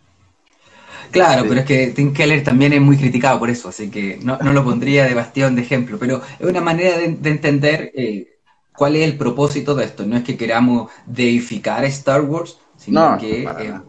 Claro, 1.10 1.44
pero 1.46 1.60
es 1.60 1.66
que 1.66 1.88
Tim 1.88 2.14
Keller 2.14 2.42
también 2.42 2.72
es 2.72 2.80
muy 2.80 2.96
criticado 2.96 3.38
por 3.38 3.50
eso, 3.50 3.68
así 3.68 3.90
que 3.90 4.18
no, 4.22 4.38
lo 4.38 4.64
pondría 4.64 5.04
de 5.04 5.12
bastión 5.12 5.54
de 5.54 5.62
ejemplo, 5.62 5.98
pero 6.00 6.22
es 6.38 6.46
una 6.46 6.62
manera 6.62 6.96
de, 6.96 7.30
entender 7.30 7.92
eh, 7.94 8.38
cuál 8.74 8.96
es 8.96 9.04
el 9.04 9.18
propósito 9.18 9.74
de 9.74 9.84
esto. 9.84 10.06
No 10.06 10.16
es 10.16 10.24
que 10.24 10.38
queramos 10.38 10.90
deificar 11.04 11.84
a 11.84 11.88
Star 11.88 12.22
Wars, 12.22 12.58
sino 12.78 13.18
que 13.18 13.42
para, 13.44 13.64
nada. 13.64 13.84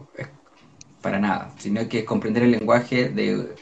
para 1.01 1.19
nada, 1.19 1.51
sino 1.57 1.87
que 1.87 2.03
comprender 2.03 2.43
el 2.43 2.51
lenguaje 2.51 3.07
de, 3.07 3.55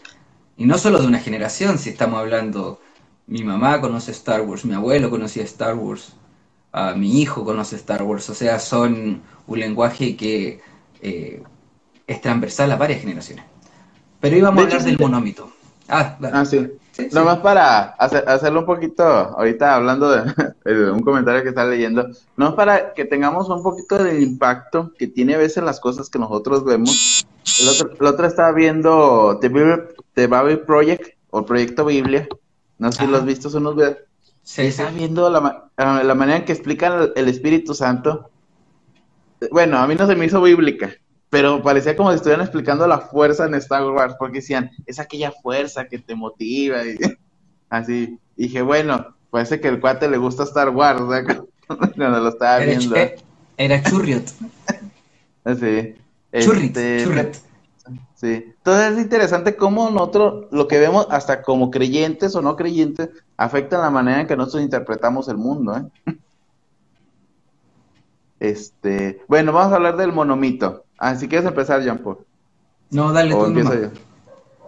y 0.58 0.66
no 0.66 0.80
solo 0.80 1.00
de 1.00 1.08
una 1.08 1.20
generación, 1.20 1.78
si 1.78 1.92
estamos 1.92 2.20
hablando, 2.20 2.80
mi 3.28 3.44
mamá 3.44 3.80
conoce 3.82 4.12
Star 4.12 4.42
Wars, 4.42 4.66
mi 4.66 4.74
abuelo 4.74 5.10
conocía 5.10 5.44
Star 5.44 5.76
Wars, 5.76 6.14
a 6.72 6.94
mi 6.94 7.22
hijo 7.22 7.46
conoce 7.46 7.76
Star 7.76 8.04
Wars, 8.04 8.30
o 8.30 8.34
sea, 8.34 8.60
son 8.60 9.22
un 9.48 9.60
lenguaje 9.60 10.16
que 10.16 10.62
eh, 11.02 11.44
es 12.08 12.22
transversal 12.22 12.72
a 12.72 12.78
varias 12.78 13.02
generaciones. 13.02 13.46
Pero 14.20 14.38
íbamos 14.38 14.64
a 14.64 14.68
hablar 14.68 14.84
del 14.84 15.00
monomito. 15.00 15.52
Ah, 15.88 16.18
ah 16.32 16.46
sí. 16.46 16.72
Nomás 17.12 17.40
para 17.40 17.96
hacerlo 17.96 18.62
un 18.62 18.66
poquito, 18.66 19.04
ahorita 19.04 19.76
hablando 19.76 20.12
de, 20.12 20.92
un 20.92 21.02
comentario 21.02 21.42
que 21.42 21.50
está 21.50 21.66
leyendo, 21.66 22.08
no 22.38 22.56
para 22.56 22.94
que 22.94 23.06
tengamos 23.06 23.50
un 23.50 23.64
poquito 23.64 24.02
del 24.04 24.22
impacto 24.22 24.92
que 24.98 25.08
tiene 25.08 25.34
a 25.34 25.40
veces 25.40 25.64
las 25.64 25.80
cosas 25.80 26.10
que 26.10 26.20
nosotros 26.20 26.64
vemos. 26.64 27.26
El 27.62 27.70
otro, 27.70 27.92
el 28.00 28.06
otro 28.06 28.28
estaba 28.28 28.52
viendo 28.52 29.40
The 29.42 29.50
Bible, 29.50 30.58
Project 30.58 31.18
o 31.32 31.46
Proyecto 31.46 31.86
Biblia. 31.86 32.28
No 32.84 32.92
sé 32.92 33.06
si 33.06 33.08
lo 33.08 33.16
has 33.16 33.26
visto, 33.26 33.50
son 33.50 33.62
unos 33.62 33.78
videos. 33.78 33.98
Sí, 34.42 34.64
Estaba 34.64 34.92
viendo 34.92 35.30
la, 35.30 35.70
la 35.78 36.16
manera 36.16 36.40
en 36.40 36.44
que 36.44 36.52
explican 36.52 37.12
el 37.16 37.30
Espíritu 37.30 37.74
Santo. 37.74 38.30
Bueno, 39.52 39.78
a 39.78 39.88
mí 39.88 39.96
no 39.96 40.06
se 40.06 40.18
me 40.18 40.26
hizo 40.26 40.42
bíblica, 40.42 40.92
pero 41.30 41.64
parecía 41.64 41.96
como 41.96 42.10
si 42.10 42.18
estuvieran 42.18 42.44
explicando 42.44 42.86
la 42.86 43.00
fuerza 43.00 43.46
en 43.46 43.54
Star 43.54 43.90
Wars, 43.90 44.16
porque 44.20 44.40
decían, 44.40 44.70
es 44.86 45.00
aquella 45.00 45.32
fuerza 45.32 45.86
que 45.86 45.98
te 45.98 46.14
motiva, 46.14 46.84
y 46.86 46.98
así. 47.70 48.20
dije, 48.36 48.62
bueno, 48.62 49.16
parece 49.30 49.62
que 49.62 49.70
el 49.70 49.80
cuate 49.80 50.10
le 50.10 50.18
gusta 50.18 50.44
Star 50.44 50.70
Wars, 50.72 51.00
cuando 51.68 52.20
lo 52.20 52.28
estaba 52.28 52.60
viendo. 52.60 52.98
Era 53.56 53.82
Churriot. 53.82 54.28
sí. 55.58 55.96
Churrit, 56.38 56.76
este, 56.76 57.32
Sí. 58.16 58.53
Entonces 58.66 58.94
es 58.94 59.04
interesante 59.04 59.58
cómo 59.58 59.90
nosotros, 59.90 60.46
lo 60.52 60.70
que 60.70 60.80
vemos 60.80 61.06
hasta 61.10 61.42
como 61.42 61.70
creyentes 61.70 62.34
o 62.34 62.42
no 62.42 62.56
creyentes, 62.56 63.10
afecta 63.36 63.78
la 63.78 63.90
manera 63.90 64.22
en 64.22 64.28
que 64.28 64.38
nosotros 64.38 64.64
interpretamos 64.64 65.28
el 65.28 65.38
mundo, 65.38 65.76
¿eh? 65.76 66.14
Este, 68.40 69.22
bueno, 69.30 69.54
vamos 69.54 69.72
a 69.72 69.78
hablar 69.78 69.96
del 69.96 70.12
monomito. 70.12 70.84
Ah, 70.98 71.16
si 71.16 71.30
quieres 71.30 71.48
empezar, 71.48 71.82
Jean 71.82 72.00
Paul. 72.00 72.18
No, 72.90 73.14
dale 73.14 73.32
tú. 73.32 73.54
Yo? 73.54 73.90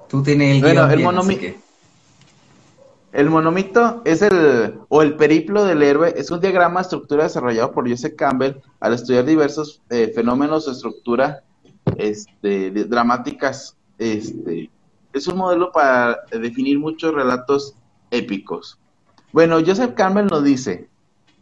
Tú 0.08 0.24
tienes 0.24 0.56
el 0.56 0.62
Bueno, 0.62 0.90
el 0.90 1.04
monomito. 1.04 1.46
El 3.12 3.30
monomito 3.30 4.02
es 4.04 4.22
el, 4.22 4.80
o 4.90 5.02
el 5.02 5.16
periplo 5.16 5.64
del 5.64 5.84
héroe, 5.84 6.14
es 6.18 6.32
un 6.32 6.42
diagrama 6.42 6.82
de 6.82 6.84
estructura 6.84 7.24
desarrollado 7.24 7.72
por 7.72 7.90
Joseph 7.90 8.16
Campbell 8.18 8.62
al 8.82 8.94
estudiar 8.94 9.24
diversos 9.24 9.82
eh, 9.90 10.12
fenómenos 10.14 10.66
de 10.66 10.74
estructura 10.74 11.44
este, 11.98 12.72
dramáticas. 12.72 13.78
Este, 13.98 14.70
es 15.14 15.28
un 15.28 15.38
modelo 15.38 15.72
para 15.72 16.20
definir 16.32 16.80
muchos 16.80 17.14
relatos 17.14 17.76
épicos. 18.12 18.80
Bueno, 19.32 19.58
Joseph 19.66 19.94
Campbell 19.96 20.28
nos 20.28 20.44
dice, 20.44 20.90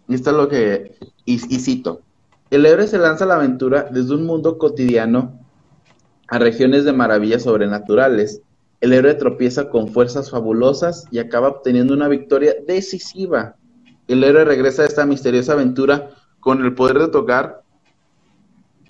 y 0.07 0.15
esto 0.15 0.31
es 0.31 0.35
lo 0.35 0.47
que, 0.47 0.95
y 1.25 1.37
cito, 1.37 2.01
el 2.53 2.67
héroe 2.67 2.87
se 2.87 2.99
lanza 2.99 3.23
a 3.23 3.27
la 3.27 3.35
aventura 3.35 3.87
desde 3.89 4.13
un 4.13 4.25
mundo 4.25 4.59
cotidiano 4.59 5.39
a 6.27 6.37
regiones 6.37 6.85
de 6.85 6.93
maravillas 6.93 7.43
sobrenaturales. 7.43 8.41
El 8.79 8.93
héroe 8.93 9.15
tropieza 9.15 9.69
con 9.69 9.87
fuerzas 9.87 10.29
fabulosas 10.29 11.07
y 11.09 11.19
acaba 11.19 11.47
obteniendo 11.47 11.93
una 11.93 12.07
victoria 12.07 12.53
decisiva. 12.67 13.55
El 14.07 14.23
héroe 14.23 14.45
regresa 14.45 14.83
a 14.83 14.85
esta 14.85 15.05
misteriosa 15.05 15.53
aventura 15.53 16.09
con 16.39 16.63
el 16.63 16.75
poder 16.75 16.99
de 16.99 17.07
tocar 17.07 17.63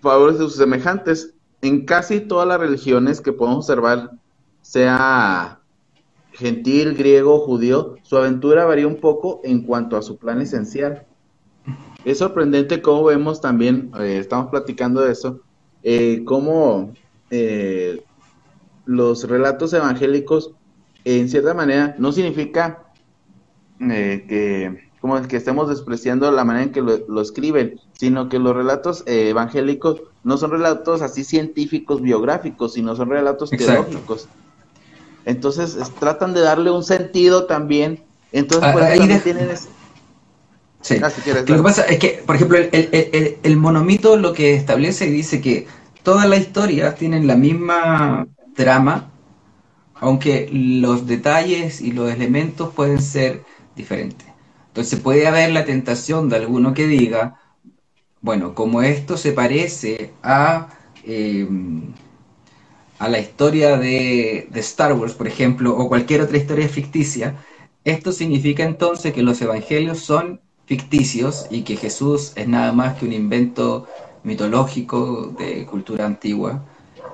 favores 0.02 0.40
de 0.40 0.46
sus 0.46 0.56
semejantes. 0.56 1.33
En 1.64 1.86
casi 1.86 2.20
todas 2.20 2.46
las 2.46 2.60
religiones 2.60 3.22
que 3.22 3.32
podemos 3.32 3.60
observar, 3.60 4.12
sea 4.62 5.62
gentil, 6.34 6.94
griego, 6.94 7.40
judío, 7.40 7.96
su 8.04 8.18
aventura 8.18 8.66
varía 8.66 8.86
un 8.86 8.98
poco 8.98 9.40
en 9.46 9.62
cuanto 9.62 9.96
a 9.96 10.02
su 10.02 10.18
plan 10.18 10.42
esencial. 10.42 11.08
Es 12.04 12.18
sorprendente 12.18 12.82
cómo 12.82 13.06
vemos 13.06 13.40
también, 13.40 13.92
eh, 13.98 14.18
estamos 14.20 14.50
platicando 14.52 15.00
de 15.04 15.14
eso, 15.14 15.40
eh, 15.84 16.24
cómo 16.26 16.92
eh, 17.32 18.04
los 18.86 19.26
relatos 19.30 19.72
evangélicos, 19.72 20.52
en 21.06 21.30
cierta 21.30 21.54
manera, 21.54 21.96
no 21.98 22.12
significa 22.12 22.92
que, 23.80 24.90
como 25.00 25.22
que 25.22 25.38
estemos 25.38 25.70
despreciando 25.70 26.30
la 26.30 26.44
manera 26.44 26.66
en 26.66 26.72
que 26.74 26.82
lo, 26.82 27.22
escriben, 27.22 27.80
sino 27.94 28.30
que 28.30 28.40
los 28.40 28.56
relatos 28.56 29.04
evangélicos 29.06 30.02
no 30.24 30.38
son 30.38 30.52
relatos 30.52 31.02
así 31.02 31.24
científicos, 31.24 32.02
biográficos, 32.02 32.74
sino 32.74 32.96
son 32.96 33.10
relatos 33.10 33.50
teológicos. 33.50 34.28
Entonces, 35.26 35.78
tratan 36.00 36.34
de 36.34 36.42
darle 36.42 36.72
un 36.72 36.84
sentido 36.84 37.46
también. 37.46 38.04
Entonces, 38.32 38.72
por 38.72 38.84
eso 38.84 39.24
tienen... 39.24 39.50
Sí. 40.82 40.98
Ah, 41.02 41.10
lo 41.48 41.56
que 41.56 41.64
pasa 41.64 41.84
es 41.84 41.98
que, 41.98 42.22
por 42.26 42.36
ejemplo, 42.36 42.58
el, 42.60 43.58
monomito 43.58 44.18
lo 44.18 44.34
que 44.34 44.54
establece 44.54 45.06
dice 45.06 45.40
que 45.40 45.66
todas 46.04 46.28
las 46.28 46.42
historias 46.42 46.96
tienen 46.96 47.26
la 47.26 47.38
misma 47.38 48.28
trama, 48.54 49.10
aunque 49.96 50.50
los 50.52 51.08
detalles 51.08 51.80
y 51.80 51.94
los 51.94 52.12
elementos 52.12 52.74
pueden 52.74 53.02
ser 53.02 53.44
diferentes. 53.78 54.28
Entonces 54.68 55.00
puede 55.00 55.26
haber 55.26 55.52
la 55.52 55.64
tentación 55.64 56.28
de 56.28 56.36
alguno 56.36 56.74
que 56.74 56.86
diga, 56.86 57.40
bueno, 58.24 58.56
como 58.56 58.82
esto 58.82 59.18
se 59.18 59.34
parece 59.34 60.14
a, 60.24 60.70
eh, 61.06 61.46
a 63.00 63.10
la 63.10 63.20
historia 63.20 63.78
de, 63.78 64.48
de 64.50 64.60
Star 64.62 64.94
Wars, 64.94 65.14
por 65.14 65.28
ejemplo, 65.28 65.76
o 65.78 65.90
cualquier 65.90 66.22
otra 66.22 66.38
historia 66.38 66.70
ficticia, 66.70 67.36
esto 67.84 68.14
significa 68.14 68.64
entonces 68.64 69.14
que 69.14 69.24
los 69.24 69.42
evangelios 69.42 70.00
son 70.00 70.40
ficticios 70.66 71.48
y 71.52 71.64
que 71.64 71.76
Jesús 71.76 72.32
es 72.36 72.48
nada 72.48 72.72
más 72.72 72.98
que 72.98 73.06
un 73.06 73.12
invento 73.12 73.88
mitológico 74.24 75.34
de 75.38 75.66
cultura 75.66 76.06
antigua. 76.06 76.64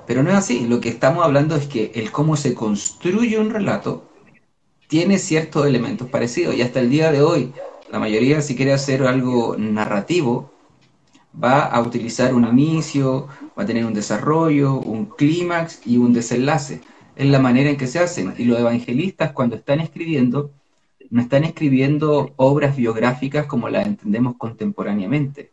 Pero 0.06 0.22
no 0.22 0.30
es 0.30 0.36
así, 0.36 0.68
lo 0.68 0.80
que 0.80 0.90
estamos 0.90 1.26
hablando 1.26 1.56
es 1.56 1.66
que 1.66 1.92
el 1.96 2.12
cómo 2.12 2.36
se 2.36 2.54
construye 2.54 3.40
un 3.40 3.50
relato 3.50 4.04
tiene 4.88 5.18
ciertos 5.20 5.66
elementos 5.66 6.08
parecidos 6.10 6.56
y 6.56 6.62
hasta 6.62 6.80
el 6.80 6.90
día 6.90 7.12
de 7.12 7.22
hoy 7.22 7.54
la 7.92 8.00
mayoría 8.00 8.42
si 8.42 8.56
quiere 8.56 8.74
hacer 8.74 9.04
algo 9.04 9.56
narrativo 9.58 10.52
va 11.42 11.66
a 11.66 11.82
utilizar 11.82 12.34
un 12.34 12.46
inicio, 12.46 13.28
va 13.58 13.64
a 13.64 13.66
tener 13.66 13.86
un 13.86 13.94
desarrollo, 13.94 14.80
un 14.80 15.06
clímax 15.06 15.86
y 15.86 15.98
un 15.98 16.14
desenlace. 16.14 16.82
Es 17.16 17.28
la 17.28 17.40
manera 17.40 17.70
en 17.70 17.78
que 17.78 17.88
se 17.88 18.00
hacen. 18.00 18.34
Y 18.38 18.46
los 18.46 18.60
evangelistas 18.60 19.32
cuando 19.34 19.56
están 19.56 19.80
escribiendo 19.80 20.52
no 21.10 21.22
están 21.22 21.44
escribiendo 21.44 22.34
obras 22.36 22.76
biográficas 22.76 23.48
como 23.48 23.70
las 23.70 23.88
entendemos 23.88 24.36
contemporáneamente. 24.38 25.52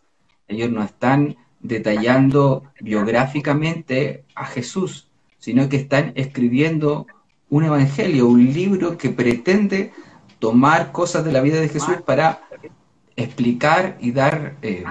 Ellos 0.49 0.71
no 0.71 0.83
están 0.83 1.37
detallando 1.61 2.65
biográficamente 2.81 4.25
a 4.35 4.45
Jesús, 4.45 5.09
sino 5.39 5.69
que 5.69 5.77
están 5.77 6.13
escribiendo 6.15 7.07
un 7.49 7.65
evangelio, 7.65 8.27
un 8.27 8.53
libro 8.53 8.99
que 8.99 9.11
pretende 9.11 9.93
tomar 10.39 10.93
cosas 10.93 11.25
de 11.25 11.33
la 11.33 11.41
vida 11.41 11.61
de 11.61 11.69
Jesús 11.69 11.97
para 12.05 12.43
explicar 13.17 13.97
y 14.01 14.13
dar, 14.13 14.57
eh, 14.63 14.85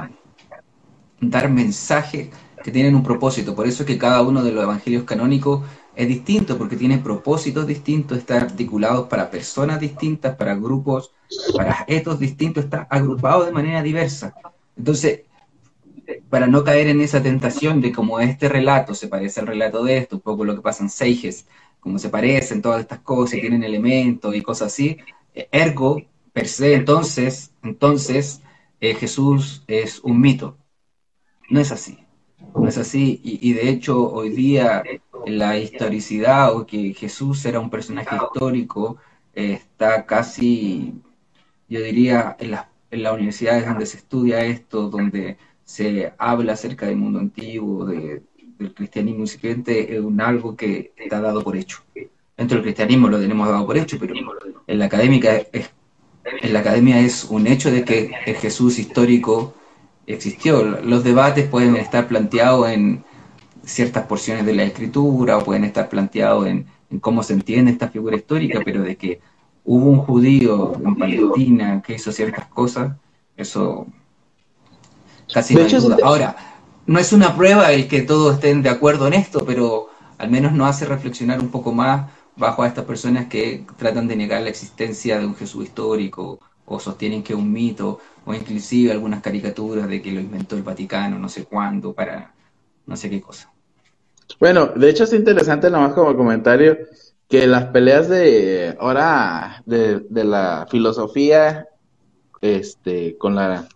dar 1.30 1.50
mensajes 1.50 2.30
que 2.64 2.72
tienen 2.72 2.96
un 2.96 3.04
propósito. 3.04 3.56
Por 3.56 3.68
eso 3.68 3.84
es 3.84 3.88
que 3.88 3.98
cada 3.98 4.22
uno 4.22 4.44
de 4.44 4.52
los 4.52 4.64
evangelios 4.64 5.04
canónicos 5.04 5.62
es 5.96 6.08
distinto 6.08 6.58
porque 6.58 6.76
tiene 6.76 6.98
propósitos 6.98 7.68
distintos, 7.68 8.18
está 8.18 8.38
articulado 8.38 9.08
para 9.08 9.30
personas 9.30 9.80
distintas, 9.80 10.36
para 10.36 10.56
grupos, 10.56 11.12
para 11.56 11.86
etos 11.88 12.20
distintos, 12.20 12.66
está 12.66 12.88
agrupado 12.90 13.46
de 13.46 13.52
manera 13.52 13.82
diversa. 13.82 14.34
Entonces, 14.76 15.22
para 16.30 16.48
no 16.48 16.64
caer 16.64 16.88
en 16.88 17.02
esa 17.02 17.22
tentación 17.22 17.82
de 17.82 17.92
como 17.92 18.20
este 18.20 18.50
relato 18.50 18.94
se 18.94 19.08
parece 19.08 19.40
al 19.40 19.48
relato 19.48 19.84
de 19.84 19.98
esto, 19.98 20.18
un 20.18 20.22
poco 20.22 20.46
lo 20.46 20.56
que 20.56 20.62
pasa 20.62 20.84
en 20.84 20.90
Seiges, 20.90 21.46
como 21.80 22.00
se 22.00 22.10
parecen 22.10 22.62
todas 22.62 22.82
estas 22.82 23.00
cosas, 23.00 23.40
tienen 23.40 23.64
elementos 23.64 24.36
y 24.36 24.42
cosas 24.42 24.74
así, 24.74 24.98
ergo, 25.52 26.02
per 26.34 26.48
se, 26.48 26.74
entonces, 26.74 27.52
entonces 27.64 28.42
eh, 28.82 28.96
Jesús 28.96 29.64
es 29.68 30.00
un 30.00 30.20
mito. 30.20 30.58
No 31.50 31.60
es 31.60 31.72
así. 31.72 32.00
No 32.56 32.68
es 32.68 32.78
así. 32.78 33.20
Y, 33.24 33.54
de 33.54 33.70
hecho, 33.70 34.12
hoy 34.12 34.30
día 34.30 34.84
la 35.26 35.58
historicidad 35.58 36.54
o 36.54 36.66
que 36.66 36.94
Jesús 36.94 37.46
era 37.46 37.60
un 37.60 37.70
personaje 37.70 38.16
histórico 38.16 38.98
está 39.34 40.06
casi, 40.06 40.94
yo 41.68 41.82
diría, 41.82 42.36
en 42.40 42.52
las, 42.52 42.68
en 42.92 43.06
universidades 43.08 43.66
donde 43.66 43.86
se 43.86 43.98
estudia 43.98 44.46
esto, 44.46 44.90
donde 44.90 45.38
se 45.64 46.14
habla 46.18 46.54
acerca 46.54 46.86
del 46.86 46.98
mundo 46.98 47.20
antiguo, 47.20 47.86
de, 47.86 48.24
del 48.58 48.74
cristianismo 48.74 49.22
incipiente, 49.22 49.96
es 49.96 50.02
un 50.02 50.22
algo 50.22 50.56
que 50.56 50.94
está 50.98 51.20
dado 51.20 51.44
por 51.44 51.58
hecho. 51.58 51.80
Dentro 52.38 52.58
del 52.58 52.64
cristianismo 52.64 53.10
lo 53.10 53.20
tenemos 53.20 53.48
dado 53.48 53.66
por 53.66 53.78
hecho, 53.78 53.98
pero 54.00 54.14
en 54.68 54.80
la 54.80 54.86
es, 54.86 55.72
en 56.24 56.54
la 56.54 56.60
academia 56.60 57.00
es 57.00 57.26
un 57.26 57.48
hecho 57.48 57.72
de 57.72 57.84
que 57.84 58.12
el 58.26 58.36
Jesús 58.36 58.80
histórico 58.80 59.54
existió. 60.08 60.64
Los 60.64 61.04
debates 61.04 61.48
pueden 61.48 61.76
estar 61.76 62.08
planteados 62.08 62.70
en, 62.70 63.04
ciertas 63.66 64.06
porciones 64.06 64.46
de 64.46 64.54
la 64.54 64.64
escritura 64.64 65.38
o 65.38 65.44
pueden 65.44 65.64
estar 65.64 65.90
planteados 65.90 66.48
en, 66.48 66.68
cómo 67.02 67.24
se 67.24 67.34
entiende 67.34 67.72
esta 67.72 67.90
figura 67.90 68.16
histórica, 68.16 68.62
pero 68.64 68.82
de 68.82 68.96
que 68.96 69.20
hubo 69.66 69.90
un 69.90 69.98
judío 69.98 70.74
en 70.76 70.96
Palestina 70.96 71.82
que 71.86 71.96
hizo 71.96 72.12
ciertas 72.12 72.46
cosas, 72.48 72.96
eso 73.36 73.88
casi 75.34 75.56
no 75.56 75.62
hay 75.62 75.74
duda. 75.74 75.98
Ahora, 76.04 76.36
no 76.86 77.00
es 77.00 77.12
una 77.12 77.36
prueba 77.36 77.72
el 77.74 77.90
que 77.90 78.04
todos 78.04 78.36
estén 78.36 78.62
de 78.62 78.70
acuerdo 78.70 79.08
en 79.08 79.14
esto, 79.14 79.44
pero 79.46 79.90
al 80.18 80.30
menos 80.30 80.54
nos 80.54 80.70
hace 80.70 80.86
reflexionar 80.86 81.42
un 81.42 81.50
poco 81.50 81.74
más 81.74 82.10
bajo 82.38 82.64
a 82.64 82.68
estas 82.68 82.86
personas 82.86 83.26
que 83.26 83.66
tratan 83.76 84.08
de 84.08 84.16
negar 84.16 84.42
la 84.42 84.50
existencia 84.50 85.20
de 85.20 85.26
un 85.26 85.36
Jesús 85.36 85.66
histórico 85.66 86.40
o 86.66 86.80
sostienen 86.80 87.24
que 87.24 87.34
es 87.34 87.40
un 87.40 87.52
mito 87.52 88.00
o 88.26 88.34
inclusive 88.34 88.92
algunas 88.92 89.22
caricaturas 89.22 89.88
de 89.88 90.02
que 90.02 90.12
lo 90.12 90.20
inventó 90.20 90.56
el 90.56 90.64
Vaticano 90.64 91.20
no 91.20 91.30
sé 91.30 91.46
cuándo 91.46 91.94
para 91.94 92.34
no 92.86 92.96
sé 92.96 93.10
qué 93.10 93.22
cosa. 93.22 93.52
Bueno, 94.40 94.68
de 94.68 94.90
hecho 94.90 95.04
es 95.04 95.14
interesante 95.14 95.70
nomás 95.70 95.94
como 95.94 96.16
comentario 96.16 96.78
que 97.28 97.48
las 97.48 97.66
peleas 97.66 98.10
de 98.10 98.76
ahora 98.80 99.64
de, 99.66 100.00
de 100.10 100.24
la 100.24 100.68
filosofía 100.70 101.68
este 102.42 103.18
con 103.18 103.36
la 103.36 103.68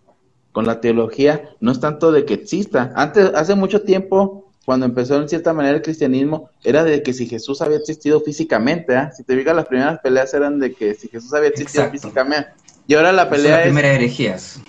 con 0.52 0.66
la 0.66 0.80
teología 0.80 1.50
no 1.60 1.72
es 1.72 1.80
tanto 1.80 2.12
de 2.12 2.24
que 2.24 2.34
exista. 2.34 2.92
Antes, 2.96 3.30
hace 3.34 3.54
mucho 3.54 3.82
tiempo, 3.82 4.50
cuando 4.64 4.86
empezó 4.86 5.16
en 5.16 5.28
cierta 5.28 5.52
manera 5.52 5.76
el 5.76 5.82
cristianismo, 5.82 6.50
era 6.64 6.84
de 6.84 7.02
que 7.02 7.12
si 7.12 7.26
Jesús 7.26 7.62
había 7.62 7.78
existido 7.78 8.20
físicamente, 8.20 8.94
¿eh? 8.94 9.08
si 9.16 9.24
te 9.24 9.36
fijas, 9.36 9.54
las 9.54 9.66
primeras 9.66 10.00
peleas 10.00 10.32
eran 10.34 10.58
de 10.58 10.74
que 10.74 10.94
si 10.94 11.08
Jesús 11.08 11.32
había 11.34 11.50
existido 11.50 11.88
físicamente. 11.90 12.50
Y 12.86 12.94
ahora 12.94 13.12
la 13.12 13.30
pelea 13.30 13.60
es... 13.60 13.64
primera 13.64 13.88
herejías. 13.88 14.60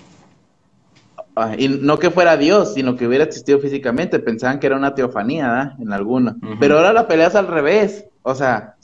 Ah, 1.34 1.54
y 1.56 1.68
no 1.68 1.98
que 1.98 2.10
fuera 2.10 2.36
Dios, 2.36 2.74
sino 2.74 2.96
que 2.96 3.06
hubiera 3.06 3.24
existido 3.24 3.58
físicamente. 3.58 4.18
Pensaban 4.18 4.60
que 4.60 4.66
era 4.66 4.76
una 4.76 4.94
teofanía, 4.94 5.74
¿eh? 5.78 5.82
En 5.82 5.92
alguna. 5.92 6.36
Pero 6.60 6.76
ahora 6.76 6.92
la 6.92 7.08
pelea 7.08 7.28
es 7.28 7.34
al 7.34 7.48
revés. 7.48 8.04
O 8.22 8.34
sea, 8.34 8.76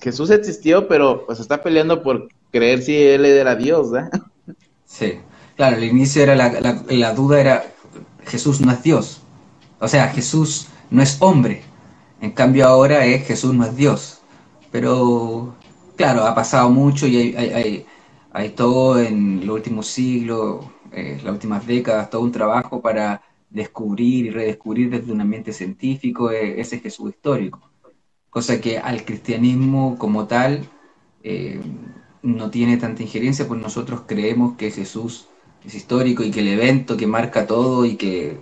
Jesús 0.00 0.30
existió, 0.30 0.86
pero 0.86 1.26
pues 1.26 1.40
está 1.40 1.62
peleando 1.62 2.02
por 2.02 2.28
creer 2.52 2.82
si 2.82 2.96
él 2.96 3.24
era 3.24 3.56
Dios, 3.56 3.88
¿eh? 3.94 4.08
Sí. 4.86 5.20
Claro, 5.56 5.76
al 5.76 5.84
inicio 5.84 6.22
era 6.22 6.36
la, 6.36 7.12
duda 7.14 7.40
era, 7.40 7.64
Jesús 8.26 8.60
no 8.60 8.70
es 8.70 8.82
Dios. 8.82 9.20
O 9.80 9.88
sea, 9.88 10.08
Jesús 10.08 10.68
no 10.90 11.02
es 11.02 11.16
hombre. 11.20 11.62
En 12.20 12.30
cambio 12.30 12.66
ahora 12.66 13.04
es 13.04 13.26
Jesús 13.26 13.54
no 13.54 13.64
es 13.64 13.74
Dios. 13.74 14.20
Pero, 14.70 15.56
claro, 15.96 16.24
ha 16.24 16.34
pasado 16.34 16.70
mucho 16.70 17.08
y 17.08 17.16
hay, 17.16 17.50
hay, 17.50 17.86
todo 18.54 19.00
en 19.00 19.46
los 19.46 19.56
últimos 19.56 19.86
siglos, 19.86 20.64
eh, 20.92 21.20
las 21.22 21.32
últimas 21.32 21.66
décadas, 21.66 22.10
todo 22.10 22.22
un 22.22 22.32
trabajo 22.32 22.80
para 22.80 23.22
descubrir 23.50 24.26
y 24.26 24.30
redescubrir 24.30 24.90
desde 24.90 25.12
un 25.12 25.20
ambiente 25.20 25.52
científico 25.52 26.30
eh, 26.30 26.60
ese 26.60 26.78
Jesús 26.78 27.10
histórico. 27.10 27.60
Cosa 28.30 28.60
que 28.60 28.78
al 28.78 29.04
cristianismo 29.04 29.96
como 29.98 30.26
tal 30.26 30.68
eh, 31.22 31.60
no 32.22 32.50
tiene 32.50 32.76
tanta 32.76 33.02
injerencia, 33.02 33.48
pues 33.48 33.60
nosotros 33.60 34.02
creemos 34.06 34.56
que 34.56 34.70
Jesús 34.70 35.28
es 35.64 35.74
histórico 35.74 36.22
y 36.22 36.30
que 36.30 36.40
el 36.40 36.48
evento 36.48 36.96
que 36.96 37.06
marca 37.06 37.46
todo 37.46 37.84
y 37.84 37.96
que 37.96 38.38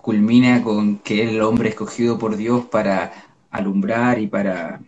culmina 0.00 0.62
con 0.62 0.98
que 0.98 1.22
el 1.22 1.40
hombre 1.40 1.70
escogido 1.70 2.18
por 2.18 2.36
Dios 2.36 2.66
para 2.66 3.12
alumbrar 3.50 4.18
y 4.20 4.26
para 4.26 4.82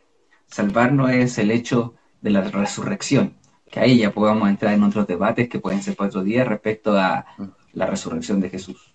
salvarnos 0.46 1.10
es 1.10 1.38
el 1.38 1.50
hecho 1.50 1.94
de 2.20 2.30
la 2.30 2.42
resurrección. 2.42 3.34
Que 3.74 3.80
ahí 3.80 3.98
ya 3.98 4.12
podamos 4.12 4.48
entrar 4.48 4.72
en 4.72 4.84
otros 4.84 5.04
debates 5.04 5.48
que 5.48 5.58
pueden 5.58 5.82
ser 5.82 5.96
para 5.96 6.06
otro 6.06 6.22
día 6.22 6.44
respecto 6.44 6.96
a 6.96 7.26
la 7.72 7.86
resurrección 7.86 8.38
de 8.38 8.48
Jesús. 8.48 8.94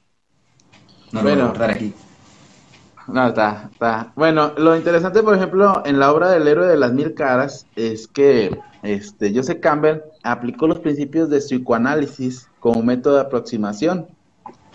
No 1.11 1.21
lo 1.21 1.29
voy 1.29 1.37
a 1.37 1.43
abordar 1.43 1.71
aquí. 1.71 1.93
No, 3.05 3.27
está, 3.27 3.67
está. 3.73 4.13
Bueno, 4.15 4.53
lo 4.55 4.77
interesante, 4.77 5.21
por 5.21 5.35
ejemplo, 5.35 5.83
en 5.85 5.99
la 5.99 6.13
obra 6.13 6.31
del 6.31 6.47
héroe 6.47 6.65
de 6.65 6.77
las 6.77 6.93
mil 6.93 7.13
caras 7.13 7.67
es 7.75 8.07
que 8.07 8.57
este, 8.81 9.35
Joseph 9.35 9.59
Campbell 9.59 9.99
aplicó 10.23 10.65
los 10.65 10.79
principios 10.79 11.29
de 11.29 11.39
psicoanálisis 11.39 12.47
como 12.61 12.81
método 12.81 13.15
de 13.15 13.21
aproximación. 13.23 14.07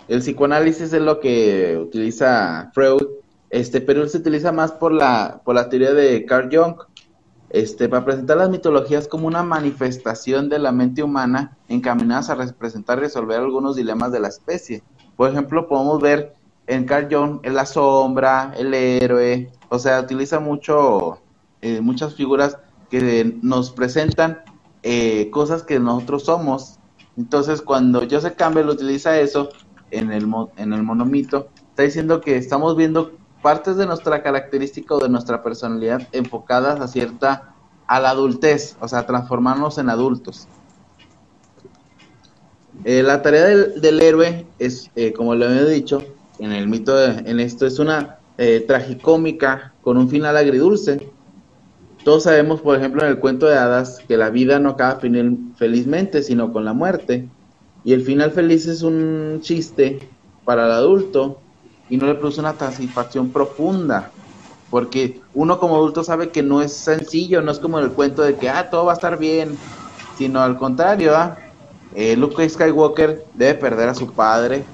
El 0.07 0.19
psicoanálisis 0.19 0.93
es 0.93 1.01
lo 1.01 1.19
que 1.19 1.79
utiliza 1.81 2.69
Freud, 2.75 3.01
este, 3.49 3.81
pero 3.81 4.03
él 4.03 4.09
se 4.09 4.19
utiliza 4.19 4.51
más 4.51 4.71
por 4.71 4.93
la, 4.93 5.41
por 5.43 5.55
la 5.55 5.67
teoría 5.67 5.95
de 5.95 6.25
Carl 6.25 6.55
Jung, 6.55 6.75
este, 7.55 7.87
para 7.87 8.03
presentar 8.03 8.35
las 8.35 8.49
mitologías 8.49 9.07
como 9.07 9.27
una 9.27 9.41
manifestación 9.41 10.49
de 10.49 10.59
la 10.59 10.73
mente 10.73 11.01
humana 11.03 11.57
encaminadas 11.69 12.29
a 12.29 12.35
representar 12.35 12.97
y 12.97 13.03
resolver 13.03 13.39
algunos 13.39 13.77
dilemas 13.77 14.11
de 14.11 14.19
la 14.19 14.27
especie. 14.27 14.83
Por 15.15 15.29
ejemplo, 15.31 15.65
podemos 15.69 16.01
ver 16.01 16.33
en 16.67 16.83
Carl 16.83 17.07
Jung 17.09 17.39
en 17.43 17.53
la 17.53 17.65
sombra, 17.65 18.53
el 18.57 18.73
héroe, 18.73 19.49
o 19.69 19.79
sea, 19.79 20.01
utiliza 20.01 20.41
mucho, 20.41 21.21
eh, 21.61 21.79
muchas 21.79 22.15
figuras 22.15 22.57
que 22.89 23.37
nos 23.41 23.71
presentan 23.71 24.41
eh, 24.83 25.29
cosas 25.31 25.63
que 25.63 25.79
nosotros 25.79 26.25
somos. 26.25 26.79
Entonces, 27.15 27.61
cuando 27.61 28.05
Joseph 28.11 28.35
Campbell 28.35 28.67
utiliza 28.67 29.17
eso 29.17 29.47
en 29.91 30.11
el, 30.11 30.27
en 30.57 30.73
el 30.73 30.83
monomito, 30.83 31.47
está 31.69 31.83
diciendo 31.83 32.19
que 32.19 32.35
estamos 32.35 32.75
viendo 32.75 33.13
partes 33.45 33.77
de 33.77 33.85
nuestra 33.85 34.23
característica 34.23 34.95
o 34.95 34.99
de 34.99 35.07
nuestra 35.07 35.43
personalidad 35.43 36.01
enfocadas 36.13 36.79
a 36.79 36.87
cierta, 36.87 37.53
a 37.85 37.99
la 37.99 38.09
adultez, 38.09 38.75
o 38.81 38.87
sea, 38.87 39.05
transformarnos 39.05 39.77
en 39.77 39.91
adultos. 39.91 40.47
Eh, 42.85 43.03
la 43.03 43.21
tarea 43.21 43.45
del, 43.45 44.01
héroe 44.01 44.47
es, 44.57 44.89
eh, 44.95 45.13
como 45.13 45.35
lo 45.35 45.45
he 45.45 45.69
dicho, 45.69 46.01
en 46.39 46.53
el 46.53 46.67
mito, 46.67 46.99
en 46.99 47.39
esto, 47.39 47.67
es 47.67 47.77
una 47.77 48.17
tragicómica 48.67 49.73
con 49.83 49.95
un 49.97 50.09
final 50.09 50.35
agridulce, 50.37 51.13
todos 52.03 52.23
sabemos, 52.23 52.61
por 52.61 52.77
ejemplo, 52.77 53.03
en 53.03 53.09
el 53.09 53.19
cuento 53.19 53.45
de 53.45 53.57
hadas, 53.57 53.99
que 54.07 54.17
la 54.17 54.31
vida 54.31 54.59
no 54.59 54.69
acaba 54.69 54.99
felizmente, 55.55 56.23
sino 56.23 56.51
con 56.51 56.65
la 56.65 56.73
muerte. 56.73 57.27
Y 57.83 57.93
el 57.93 58.01
final 58.01 58.31
feliz 58.31 58.67
es 58.67 58.81
un 58.81 59.39
chiste 59.41 60.07
para 60.43 60.65
el 60.65 60.71
adulto 60.71 61.41
y 61.89 61.97
no 61.97 62.07
le 62.07 62.15
produce 62.15 62.39
una 62.39 62.57
satisfacción 62.57 63.31
profunda. 63.31 64.11
Porque 64.69 65.21
uno 65.33 65.59
como 65.59 65.75
adulto 65.75 66.03
sabe 66.03 66.31
que 66.31 66.43
no 66.43 66.61
es 66.61 66.73
sencillo, 66.73 67.41
no 67.41 67.51
es 67.51 67.59
como 67.59 67.79
el 67.79 67.93
cuento 67.93 68.23
de 68.23 68.37
que, 68.37 68.49
ah, 68.49 68.69
todo 68.69 68.85
va 68.85 68.91
a 68.93 68.95
estar 68.95 69.17
bien, 69.17 69.57
sino 70.17 70.41
al 70.41 70.57
contrario, 70.57 71.15
¿ah? 71.15 71.37
Eh, 71.93 72.17
Luke 72.17 72.47
Skywalker 72.49 73.25
debe 73.33 73.55
perder 73.55 73.89
a 73.89 73.95
su 73.95 74.13
padre. 74.13 74.65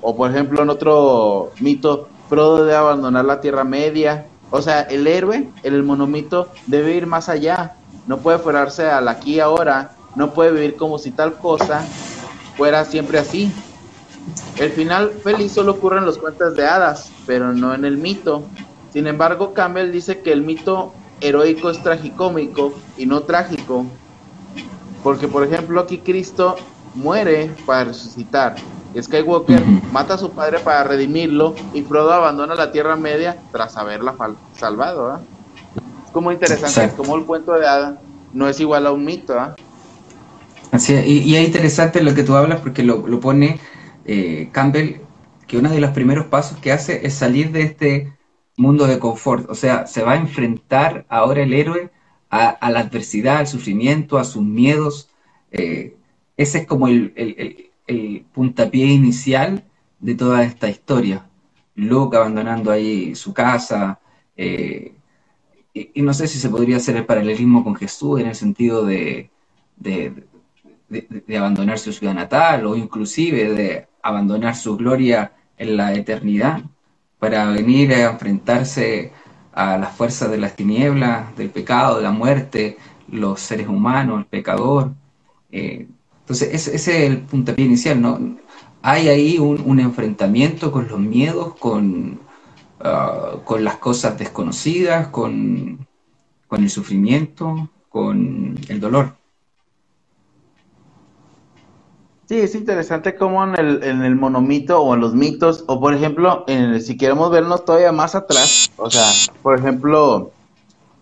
O 0.00 0.16
por 0.16 0.30
ejemplo, 0.30 0.62
en 0.62 0.70
otro 0.70 1.52
mito, 1.60 2.08
Frodo 2.28 2.64
debe 2.64 2.76
abandonar 2.76 3.24
la 3.24 3.40
Tierra 3.40 3.64
Media 3.64 4.28
o 4.54 4.60
sea, 4.60 4.82
el 4.82 5.06
héroe, 5.06 5.50
el 5.62 5.82
monomito, 5.82 6.52
debe 6.66 6.94
ir 6.94 7.06
más 7.06 7.30
allá. 7.30 7.78
No 8.04 8.20
puede 8.20 8.38
fuerarse 8.38 8.84
al 8.86 9.08
aquí 9.08 9.36
y 9.36 9.40
ahora. 9.40 9.96
No 10.14 10.34
puede 10.34 10.52
vivir 10.52 10.76
como 10.76 10.98
si 10.98 11.10
tal 11.10 11.38
cosa 11.38 11.96
fuera 12.54 12.84
siempre 12.84 13.18
así. 13.18 13.50
El 14.58 14.70
final 14.72 15.10
feliz 15.22 15.52
solo 15.52 15.72
ocurre 15.72 15.98
en 15.98 16.04
los 16.04 16.18
cuentos 16.18 16.54
de 16.54 16.66
hadas, 16.66 17.10
pero 17.26 17.52
no 17.52 17.74
en 17.74 17.84
el 17.84 17.96
mito. 17.96 18.44
Sin 18.92 19.06
embargo, 19.06 19.54
Campbell 19.54 19.90
dice 19.90 20.20
que 20.20 20.32
el 20.32 20.42
mito 20.42 20.92
heroico 21.20 21.70
es 21.70 21.82
tragicómico 21.82 22.74
y 22.96 23.06
no 23.06 23.22
trágico. 23.22 23.86
Porque, 25.02 25.28
por 25.28 25.44
ejemplo, 25.44 25.80
aquí 25.80 25.98
Cristo 25.98 26.56
muere 26.94 27.50
para 27.66 27.84
resucitar. 27.84 28.56
Skywalker 29.00 29.64
mata 29.90 30.14
a 30.14 30.18
su 30.18 30.30
padre 30.30 30.58
para 30.58 30.84
redimirlo 30.84 31.54
y 31.72 31.82
Frodo 31.82 32.12
abandona 32.12 32.54
la 32.54 32.70
Tierra 32.72 32.96
Media 32.96 33.38
tras 33.50 33.76
haberla 33.76 34.14
salvado. 34.54 35.20
Es 36.04 36.12
como 36.12 36.30
interesante, 36.30 36.94
como 36.96 37.16
el 37.16 37.24
cuento 37.24 37.52
de 37.52 37.66
Ada 37.66 37.98
no 38.32 38.48
es 38.48 38.60
igual 38.60 38.86
a 38.86 38.92
un 38.92 39.04
mito. 39.04 39.34
Así 40.70 40.94
y, 40.94 41.36
es 41.36 41.46
interesante 41.46 42.02
lo 42.02 42.14
que 42.14 42.22
tú 42.22 42.34
hablas 42.34 42.60
porque 42.60 42.82
lo, 42.82 43.02
pone 43.20 43.60
eh, 44.04 44.48
Campbell, 44.52 45.00
que 45.46 45.58
uno 45.58 45.70
de 45.70 45.80
los 45.80 45.90
primeros 45.90 46.26
pasos 46.26 46.58
que 46.58 46.72
hace 46.72 47.06
es 47.06 47.14
salir 47.14 47.52
de 47.52 47.62
este 47.62 48.12
mundo 48.56 48.86
de 48.86 48.98
confort. 48.98 49.48
O 49.50 49.54
sea, 49.54 49.86
se 49.86 50.02
va 50.02 50.12
a 50.12 50.16
enfrentar 50.16 51.06
ahora 51.08 51.42
el 51.42 51.52
héroe 51.52 51.90
a, 52.30 52.70
la 52.70 52.80
adversidad, 52.80 53.38
al 53.38 53.46
sufrimiento, 53.46 54.18
a 54.18 54.24
sus 54.24 54.42
miedos. 54.42 55.10
Eh, 55.50 55.96
ese 56.36 56.58
es 56.58 56.66
como 56.66 56.88
el 56.88 57.70
puntapié 58.32 58.86
inicial 58.86 59.64
de 60.00 60.14
toda 60.14 60.44
esta 60.44 60.68
historia. 60.68 61.26
Luke 61.74 62.16
abandonando 62.16 62.70
ahí 62.70 63.14
su 63.14 63.32
casa, 63.32 64.00
eh, 64.36 64.94
y, 65.74 66.02
no 66.02 66.12
sé 66.14 66.26
si 66.28 66.38
se 66.38 66.50
podría 66.50 66.76
hacer 66.76 66.96
el 66.96 67.06
paralelismo 67.06 67.64
con 67.64 67.74
Jesús 67.76 68.20
en 68.20 68.26
el 68.26 68.34
sentido 68.34 68.84
de, 68.84 69.30
de, 69.76 70.24
abandonar 71.36 71.78
su 71.78 71.92
ciudad 71.92 72.14
natal 72.14 72.66
o 72.66 72.76
inclusive 72.76 73.52
de 73.54 73.86
abandonar 74.02 74.56
su 74.56 74.76
gloria 74.76 75.32
en 75.56 75.76
la 75.76 75.94
eternidad 75.94 76.62
para 77.18 77.46
venir 77.46 77.92
a 77.92 78.10
enfrentarse 78.10 79.12
a 79.52 79.76
las 79.78 79.94
fuerzas 79.94 80.30
de 80.30 80.38
las 80.38 80.56
tinieblas, 80.56 81.36
del 81.36 81.50
pecado, 81.50 81.98
de 81.98 82.02
la 82.02 82.10
muerte, 82.10 82.78
los 83.08 83.40
seres 83.40 83.68
humanos, 83.68 84.20
el 84.20 84.26
pecador. 84.26 84.92
Eh, 85.50 85.86
entonces, 86.20 86.48
ese, 86.52 86.74
es 86.74 86.88
el 86.88 87.18
puntapié 87.20 87.66
inicial, 87.66 88.00
¿no? 88.00 88.18
Hay 88.82 89.08
ahí 89.08 89.38
un, 89.38 89.78
enfrentamiento 89.78 90.72
con 90.72 90.88
los 90.88 90.98
miedos, 90.98 91.54
con, 91.56 92.20
ah, 92.80 93.36
con 93.44 93.62
las 93.62 93.76
cosas 93.76 94.18
desconocidas, 94.18 95.08
con, 95.08 95.86
con 96.48 96.62
el 96.62 96.70
sufrimiento, 96.70 97.70
con 97.88 98.58
el 98.68 98.80
dolor. 98.80 99.21
Sí, 102.32 102.40
es 102.40 102.54
interesante 102.54 103.14
cómo 103.14 103.44
en 103.44 103.56
el, 103.56 103.82
en 103.82 104.02
el 104.02 104.16
monomito 104.16 104.80
o 104.80 104.94
en 104.94 105.02
los 105.02 105.12
mitos, 105.12 105.64
o 105.66 105.78
por 105.78 105.92
ejemplo, 105.92 106.44
en 106.46 106.80
si 106.80 106.96
queremos 106.96 107.30
vernos 107.30 107.66
todavía 107.66 107.92
más 107.92 108.14
atrás, 108.14 108.70
o 108.78 108.90
sea, 108.90 109.04
por 109.42 109.58
ejemplo, 109.58 110.30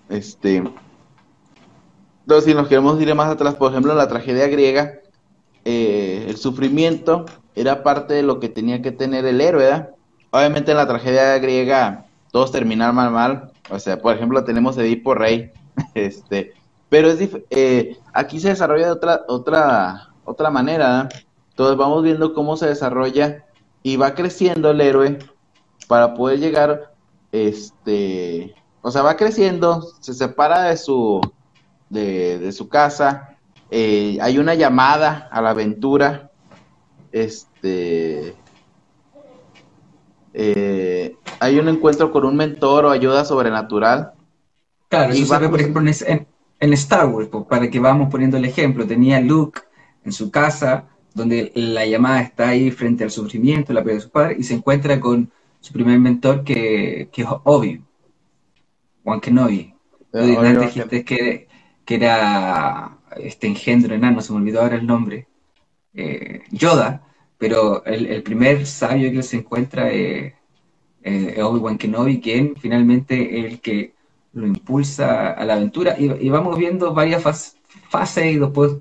este, 0.08 0.56
entonces 0.56 2.44
si 2.46 2.52
nos 2.52 2.66
queremos 2.66 3.00
ir 3.00 3.14
más 3.14 3.30
atrás, 3.30 3.54
por 3.54 3.70
ejemplo, 3.70 3.92
en 3.92 3.98
la 3.98 4.08
tragedia 4.08 4.48
griega, 4.48 4.94
eh, 5.64 6.26
el 6.28 6.36
sufrimiento 6.36 7.26
era 7.54 7.84
parte 7.84 8.14
de 8.14 8.24
lo 8.24 8.40
que 8.40 8.48
tenía 8.48 8.82
que 8.82 8.90
tener 8.90 9.24
el 9.24 9.40
héroe, 9.40 9.62
¿verdad? 9.62 9.90
Obviamente 10.32 10.72
en 10.72 10.78
la 10.78 10.88
tragedia 10.88 11.38
griega 11.38 12.06
todos 12.32 12.50
terminaron 12.50 12.96
mal, 12.96 13.12
mal, 13.12 13.52
o 13.70 13.78
sea, 13.78 14.02
por 14.02 14.16
ejemplo, 14.16 14.42
tenemos 14.42 14.76
Edipo 14.78 15.14
Rey, 15.14 15.52
este, 15.94 16.54
pero 16.88 17.08
es 17.08 17.20
eh, 17.50 17.98
aquí 18.12 18.40
se 18.40 18.48
desarrolla 18.48 18.86
de 18.86 18.92
otra, 18.92 19.20
otra 19.28 20.09
otra 20.30 20.50
manera. 20.50 21.08
Entonces 21.50 21.76
vamos 21.76 22.02
viendo 22.02 22.32
cómo 22.32 22.56
se 22.56 22.66
desarrolla 22.66 23.44
y 23.82 23.96
va 23.96 24.14
creciendo 24.14 24.70
el 24.70 24.80
héroe 24.80 25.18
para 25.88 26.14
poder 26.14 26.38
llegar, 26.38 26.92
este, 27.32 28.54
o 28.82 28.90
sea, 28.90 29.02
va 29.02 29.16
creciendo, 29.16 29.82
se 30.00 30.14
separa 30.14 30.62
de 30.64 30.76
su, 30.76 31.20
de, 31.88 32.52
su 32.52 32.68
casa, 32.68 33.36
eh, 33.70 34.18
hay 34.20 34.38
una 34.38 34.54
llamada 34.54 35.28
a 35.30 35.40
la 35.42 35.50
aventura, 35.50 36.30
este, 37.12 38.36
eh, 40.32 41.16
hay 41.40 41.58
un 41.58 41.68
encuentro 41.68 42.12
con 42.12 42.24
un 42.24 42.36
mentor 42.36 42.84
o 42.84 42.90
ayuda 42.90 43.24
sobrenatural. 43.24 44.12
Claro, 44.88 45.12
eso 45.12 45.26
se 45.26 45.38
ve, 45.38 45.48
por 45.48 45.60
ejemplo, 45.60 45.82
en, 45.82 46.26
en, 46.60 46.72
Star 46.74 47.06
Wars, 47.06 47.28
para 47.48 47.70
que 47.70 47.80
vamos 47.80 48.10
poniendo 48.10 48.36
el 48.36 48.44
ejemplo. 48.44 48.86
Tenía 48.86 49.20
Luke 49.20 49.60
en 50.04 50.12
su 50.12 50.30
casa, 50.30 50.88
donde 51.14 51.52
la 51.54 51.86
llamada 51.86 52.22
está 52.22 52.48
ahí 52.48 52.70
frente 52.70 53.04
al 53.04 53.10
sufrimiento, 53.10 53.72
la 53.72 53.82
pérdida 53.82 53.96
de 53.96 54.06
su 54.06 54.10
padre, 54.10 54.36
y 54.38 54.42
se 54.42 54.54
encuentra 54.54 55.00
con 55.00 55.30
su 55.60 55.72
primer 55.72 55.98
mentor, 55.98 56.44
que, 56.44 57.08
que 57.12 57.22
es 57.22 57.28
Obi, 57.44 57.82
Juan 59.04 59.20
Kenobi. 59.20 59.74
Eh, 60.12 60.36
antes 60.38 60.74
dijiste 60.74 61.04
que, 61.04 61.48
que, 61.84 61.94
era 61.94 62.98
este 63.16 63.46
engendro 63.46 63.94
enano, 63.94 64.20
se 64.20 64.32
me 64.32 64.38
olvidó 64.38 64.62
ahora 64.62 64.76
el 64.76 64.86
nombre, 64.86 65.28
eh, 65.94 66.42
Yoda, 66.50 67.06
pero 67.38 67.84
el, 67.84 68.22
primer 68.22 68.66
sabio 68.66 69.10
que 69.10 69.22
se 69.22 69.38
encuentra 69.38 69.90
es, 69.90 70.34
Obi-Wan 71.02 71.78
Kenobi, 71.78 72.20
quien 72.20 72.54
finalmente 72.56 73.40
es 73.40 73.46
el 73.46 73.60
que 73.60 73.94
lo 74.34 74.46
impulsa 74.46 75.30
a 75.30 75.44
la 75.44 75.54
aventura, 75.54 75.96
y, 75.98 76.28
vamos 76.28 76.58
viendo 76.58 76.92
varias 76.92 77.22
fases 77.88 78.34
y 78.34 78.38
después 78.38 78.72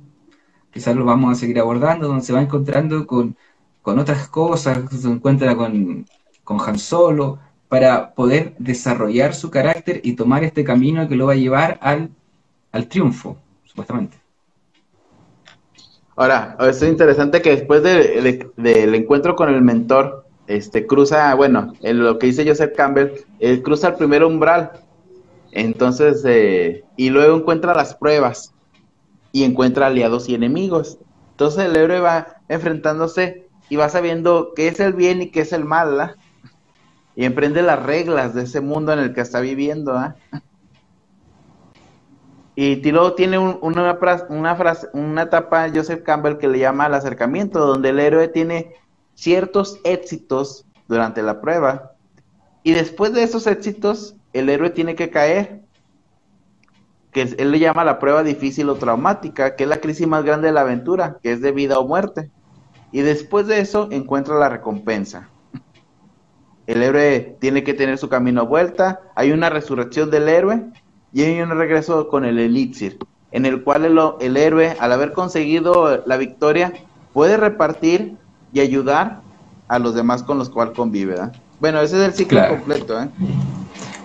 quizás 0.79 0.95
lo 0.95 1.03
vamos 1.03 1.33
a 1.33 1.39
seguir 1.39 1.59
abordando, 1.59 2.07
donde 2.07 2.23
se 2.23 2.31
va 2.31 2.41
encontrando 2.41 3.05
con, 3.05 3.35
otras 3.83 4.29
cosas, 4.29 4.79
se 4.89 5.07
encuentra 5.09 5.57
con, 5.57 6.05
con 6.45 6.57
Han 6.61 6.79
Solo, 6.79 7.37
para 7.67 8.13
poder 8.13 8.55
desarrollar 8.59 9.35
su 9.35 9.51
carácter 9.51 9.99
y 10.03 10.13
tomar 10.13 10.45
este 10.45 10.63
camino 10.63 11.07
que 11.09 11.17
lo 11.17 11.25
va 11.27 11.33
a 11.33 11.35
llevar 11.35 11.77
al, 11.81 12.09
triunfo, 12.87 13.37
supuestamente. 13.65 14.17
Ahora, 16.15 16.55
es 16.61 16.81
interesante 16.81 17.41
que 17.41 17.57
después 17.57 17.83
del 17.83 18.95
encuentro 18.95 19.35
con 19.35 19.49
el 19.49 19.61
mentor, 19.61 20.25
este 20.47 20.87
cruza, 20.87 21.35
bueno, 21.35 21.73
en 21.81 22.01
lo 22.01 22.17
que 22.17 22.27
dice 22.27 22.47
Joseph 22.47 22.73
Campbell, 22.75 23.11
él 23.39 23.61
cruza 23.61 23.89
el 23.89 23.95
primer 23.95 24.23
umbral, 24.23 24.71
entonces, 25.51 26.23
eh, 26.25 26.85
y 26.95 27.09
luego 27.09 27.35
encuentra 27.35 27.73
las 27.73 27.95
pruebas, 27.95 28.53
y 29.31 29.43
encuentra 29.43 29.87
aliados 29.87 30.29
y 30.29 30.35
enemigos. 30.35 30.97
Entonces 31.31 31.65
el 31.65 31.75
héroe 31.75 31.99
va 31.99 32.41
enfrentándose 32.47 33.47
y 33.69 33.75
va 33.75 33.89
sabiendo 33.89 34.53
qué 34.55 34.67
es 34.67 34.79
el 34.79 34.93
bien 34.93 35.21
y 35.21 35.29
qué 35.29 35.41
es 35.41 35.53
el 35.53 35.63
mal, 35.63 36.15
y 37.15 37.25
emprende 37.25 37.61
las 37.61 37.83
reglas 37.83 38.33
de 38.33 38.43
ese 38.43 38.61
mundo 38.61 38.93
en 38.93 38.99
el 38.99 39.13
que 39.13 39.21
está 39.21 39.39
viviendo. 39.39 40.13
Y 42.55 42.75
luego 42.91 43.13
tiene 43.13 43.37
una, 43.37 43.97
una, 44.29 44.55
frase, 44.55 44.87
una 44.93 45.21
etapa 45.21 45.69
Joseph 45.73 46.03
Campbell 46.03 46.37
que 46.37 46.47
le 46.47 46.59
llama 46.59 46.87
el 46.87 46.93
acercamiento, 46.93 47.65
donde 47.65 47.89
el 47.89 47.99
héroe 47.99 48.27
tiene 48.27 48.73
ciertos 49.13 49.79
éxitos 49.83 50.65
durante 50.87 51.21
la 51.21 51.39
prueba. 51.39 51.93
Y 52.63 52.73
después 52.73 53.13
de 53.13 53.23
esos 53.23 53.47
éxitos, 53.47 54.15
el 54.33 54.49
héroe 54.49 54.71
tiene 54.71 54.95
que 54.95 55.09
caer 55.09 55.61
que 57.11 57.21
él 57.21 57.51
le 57.51 57.59
llama 57.59 57.83
la 57.83 57.99
prueba 57.99 58.23
difícil 58.23 58.69
o 58.69 58.75
traumática, 58.75 59.55
que 59.55 59.63
es 59.63 59.69
la 59.69 59.81
crisis 59.81 60.07
más 60.07 60.23
grande 60.23 60.47
de 60.47 60.53
la 60.53 60.61
aventura, 60.61 61.17
que 61.21 61.31
es 61.31 61.41
de 61.41 61.51
vida 61.51 61.79
o 61.79 61.87
muerte. 61.87 62.29
Y 62.91 63.01
después 63.01 63.47
de 63.47 63.59
eso 63.59 63.87
encuentra 63.91 64.35
la 64.35 64.49
recompensa. 64.49 65.29
El 66.67 66.83
héroe 66.83 67.35
tiene 67.39 67.63
que 67.63 67.73
tener 67.73 67.97
su 67.97 68.09
camino 68.09 68.41
a 68.41 68.43
vuelta, 68.43 69.01
hay 69.15 69.31
una 69.31 69.49
resurrección 69.49 70.11
del 70.11 70.29
héroe 70.29 70.63
y 71.11 71.23
hay 71.23 71.41
un 71.41 71.49
regreso 71.49 72.09
con 72.09 72.25
el 72.25 72.37
elixir, 72.37 72.99
en 73.31 73.47
el 73.47 73.63
cual 73.63 73.85
el, 74.19 74.37
héroe, 74.37 74.77
al 74.79 74.91
haber 74.91 75.13
conseguido 75.13 76.03
la 76.05 76.17
victoria, 76.17 76.73
puede 77.11 77.37
repartir 77.37 78.17
y 78.53 78.59
ayudar 78.59 79.21
a 79.67 79.79
los 79.79 79.95
demás 79.95 80.21
con 80.21 80.37
los 80.37 80.49
cuales 80.49 80.75
convive. 80.75 81.15
Bueno, 81.59 81.81
ese 81.81 81.97
es 81.97 82.03
el 82.03 82.13
ciclo 82.13 82.47
completo. 82.47 83.01
¿eh? 83.01 83.09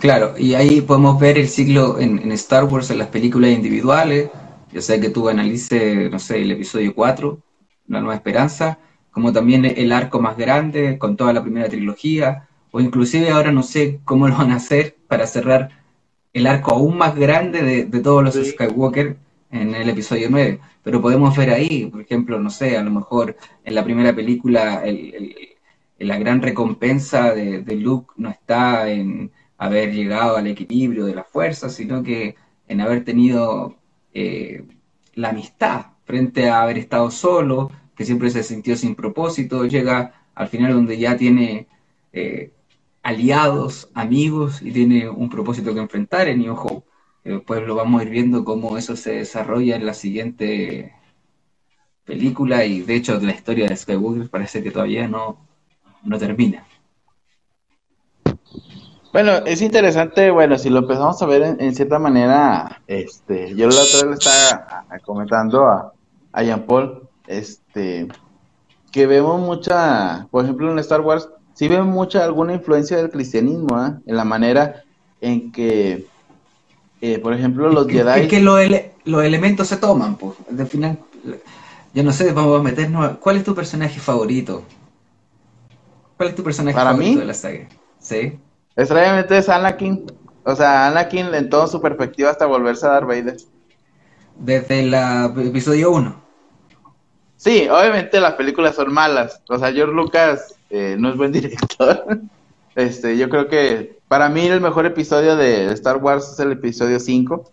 Claro, 0.05 0.35
y 0.37 0.53
ahí 0.53 0.83
podemos 0.83 1.19
ver 1.19 1.39
el 1.39 1.49
ciclo 1.49 1.99
en, 1.99 2.31
Star 2.33 2.65
Wars 2.65 2.91
en 2.91 2.99
las 2.99 3.09
películas 3.09 3.53
individuales, 3.53 4.29
ya 4.71 4.83
sea 4.83 5.01
que 5.01 5.09
tú 5.09 5.31
analices, 5.31 6.11
no 6.11 6.19
sé, 6.19 6.43
el 6.43 6.51
episodio 6.51 6.95
4, 6.95 7.39
La 7.87 8.01
Nueva 8.01 8.17
Esperanza, 8.17 8.79
como 9.11 9.33
también 9.33 9.65
el 9.65 9.93
arco 9.93 10.21
más 10.21 10.37
grande 10.37 10.99
con 10.99 11.17
toda 11.17 11.33
la 11.33 11.43
primera 11.43 11.71
trilogía, 11.71 12.47
o 12.71 12.83
inclusive 12.83 13.31
ahora 13.31 13.51
no 13.51 13.63
sé 13.63 14.01
cómo 14.05 14.29
lo 14.29 14.37
van 14.37 14.51
a 14.51 14.57
hacer 14.57 14.95
para 15.09 15.27
cerrar 15.27 15.71
el 16.35 16.47
arco 16.49 16.73
aún 16.73 16.99
más 16.99 17.17
grande 17.17 17.87
de, 17.87 18.01
todos 18.01 18.23
los 18.23 18.35
Skywalker 18.35 19.17
en 19.53 19.75
el 19.75 19.89
episodio 19.89 20.29
9. 20.31 20.61
Pero 20.83 21.01
podemos 21.01 21.35
ver 21.35 21.49
ahí, 21.49 21.87
por 21.87 22.03
ejemplo, 22.03 22.39
no 22.39 22.51
sé, 22.51 22.77
a 22.77 22.83
lo 22.83 22.91
mejor 22.91 23.39
en 23.65 23.75
la 23.75 23.83
primera 23.83 24.15
película 24.15 24.83
la 25.99 26.19
gran 26.19 26.43
recompensa 26.43 27.33
de 27.33 27.77
Luke 27.77 28.13
no 28.19 28.29
está 28.29 28.91
en 28.91 29.31
haber 29.59 29.93
llegado 29.93 30.37
al 30.37 30.47
equilibrio 30.47 31.07
de 31.07 31.15
la 31.15 31.25
fuerza, 31.25 31.69
sino 31.69 32.03
que 32.03 32.37
en 32.69 32.81
haber 32.81 33.05
tenido 33.05 33.77
eh, 34.13 34.65
la 35.15 35.31
amistad 35.31 35.87
frente 36.05 36.49
a 36.49 36.63
haber 36.63 36.79
estado 36.79 37.11
solo, 37.11 37.71
que 37.97 38.05
siempre 38.05 38.31
se 38.31 38.43
sintió 38.43 38.77
sin 38.77 38.95
propósito, 38.95 39.65
llega 39.67 40.13
al 40.35 40.49
final 40.49 40.73
donde 40.73 40.99
ya 40.99 41.17
tiene 41.17 41.69
eh, 42.13 42.53
aliados, 43.03 43.91
amigos 43.95 44.63
y 44.63 44.73
tiene 44.73 45.09
un 45.09 45.31
propósito 45.31 45.75
que 45.75 45.81
enfrentar 45.81 46.29
en 46.29 46.41
New 46.41 46.55
Hope. 46.55 46.87
Después 47.25 47.63
lo 47.67 47.75
vamos 47.75 48.01
a 48.01 48.05
ir 48.05 48.11
viendo 48.11 48.45
cómo 48.45 48.77
eso 48.77 48.97
se 48.97 49.15
desarrolla 49.15 49.77
en 49.77 49.87
la 49.87 49.95
siguiente 49.95 50.93
película 52.05 52.65
y 52.67 52.83
de 52.83 52.97
hecho 52.97 53.19
la 53.21 53.33
historia 53.33 53.67
de 53.67 53.77
Skywalker 53.77 54.29
parece 54.29 54.63
que 54.63 54.71
todavía 54.71 55.09
no, 55.09 55.47
no 56.03 56.19
termina. 56.19 56.67
Bueno, 59.15 59.31
es 59.47 59.62
interesante, 59.62 60.33
bueno, 60.33 60.59
si 60.59 60.71
lo 60.71 60.81
empezamos 60.81 61.23
a 61.23 61.27
ver 61.27 61.57
en, 61.61 61.73
cierta 61.77 62.01
manera, 62.01 62.83
este, 62.89 63.55
yo 63.55 63.69
la 63.69 63.81
otra 63.81 63.95
vez 63.99 64.05
le 64.07 64.15
estaba 64.15 64.87
comentando 65.05 65.67
a, 65.67 65.93
a 66.33 66.43
Jean 66.43 66.67
Paul, 66.67 67.09
este, 67.29 68.09
que 68.91 69.07
vemos 69.07 69.41
mucha, 69.41 70.27
por 70.33 70.43
ejemplo 70.43 70.73
en 70.73 70.81
Star 70.81 71.01
Wars, 71.01 71.29
sí 71.53 71.69
vemos 71.69 71.95
mucha 71.95 72.25
alguna 72.25 72.55
influencia 72.55 72.97
del 72.97 73.09
cristianismo, 73.09 73.87
¿eh? 73.87 73.93
en 74.05 74.17
la 74.17 74.25
manera 74.25 74.83
en 75.21 75.53
que, 75.53 76.09
eh, 77.01 77.21
por 77.21 77.35
ejemplo, 77.35 77.69
los 77.69 77.87
Jedi... 77.87 78.23
Es 78.23 78.29
que 78.29 78.41
los 78.41 79.25
elementos 79.25 79.69
se 79.69 79.77
toman, 79.77 80.17
pues, 80.17 80.35
al 80.59 80.67
final, 80.67 80.99
yo 81.95 82.03
no 82.03 82.12
sé, 82.12 82.33
vamos 82.33 82.59
a 82.59 82.65
meternos, 82.65 83.19
¿cuál 83.19 83.37
es 83.37 83.45
tu 83.45 83.55
personaje 83.55 84.01
favorito? 84.01 84.65
¿Cuál 86.17 86.31
es 86.31 86.35
tu 86.35 86.43
personaje 86.43 86.77
favorito 86.77 87.21
de 87.21 87.27
la 87.27 87.35
saga? 87.35 87.69
¿Sí? 88.01 88.41
Extrañamente 88.77 89.39
es 89.39 89.49
Anakin. 89.49 90.07
O 90.45 90.55
sea, 90.55 90.89
Anakin 90.89 91.35
en 91.35 91.49
toda 91.49 91.66
su 91.66 91.81
perspectiva 91.81 92.31
hasta 92.31 92.47
volverse 92.47 92.87
a 92.87 92.91
dar 92.91 93.07
Vader. 93.07 93.37
Desde 94.37 94.81
el 94.81 94.95
episodio 95.47 95.93
1. 95.93 96.25
Sí, 97.37 97.68
obviamente 97.68 98.20
las 98.20 98.35
películas 98.35 98.75
son 98.75 98.93
malas. 98.93 99.41
O 99.49 99.59
sea, 99.59 99.72
George 99.72 99.95
Lucas 99.95 100.55
eh, 100.70 100.97
no 100.99 101.11
es 101.11 101.16
buen 101.16 101.33
director. 101.33 102.20
Este, 102.75 103.16
yo 103.16 103.29
creo 103.29 103.49
que 103.49 103.99
para 104.09 104.29
mí 104.29 104.47
el 104.47 104.61
mejor 104.61 104.87
episodio 104.87 105.37
de 105.37 105.72
Star 105.72 105.99
Wars 105.99 106.33
es 106.33 106.41
el 106.41 106.53
episodio 106.53 106.99
5. 106.99 107.51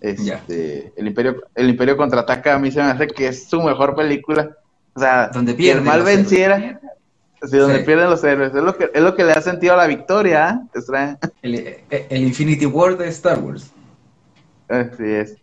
Este, 0.00 0.92
el 0.96 1.06
Imperio, 1.08 1.42
el 1.54 1.68
Imperio 1.68 1.96
contraataca 1.96 2.54
a 2.54 2.58
mí 2.58 2.70
se 2.70 2.82
me 2.82 2.90
hace 2.90 3.06
que 3.06 3.28
es 3.28 3.48
su 3.48 3.60
mejor 3.62 3.94
película. 3.94 4.56
O 4.94 5.00
sea, 5.00 5.28
donde 5.28 5.54
pierde 5.54 5.80
el 5.80 5.86
mal 5.86 6.02
venciera. 6.02 6.80
Sí, 7.42 7.56
donde 7.56 7.80
pierden 7.80 8.10
los 8.10 8.22
héroes. 8.22 8.54
Es 8.54 8.62
lo, 8.62 8.76
que, 8.76 8.90
es 8.92 9.02
lo 9.02 9.14
que 9.14 9.24
le 9.24 9.32
ha 9.32 9.40
sentido 9.40 9.74
a 9.74 9.76
la 9.76 9.86
victoria. 9.86 10.62
¿eh? 10.74 11.16
El, 11.42 11.76
el, 12.10 12.22
Infinity 12.22 12.66
War 12.66 12.98
de 12.98 13.08
Star 13.08 13.38
Wars. 13.38 13.70
Así 14.68 15.04
es. 15.04 15.36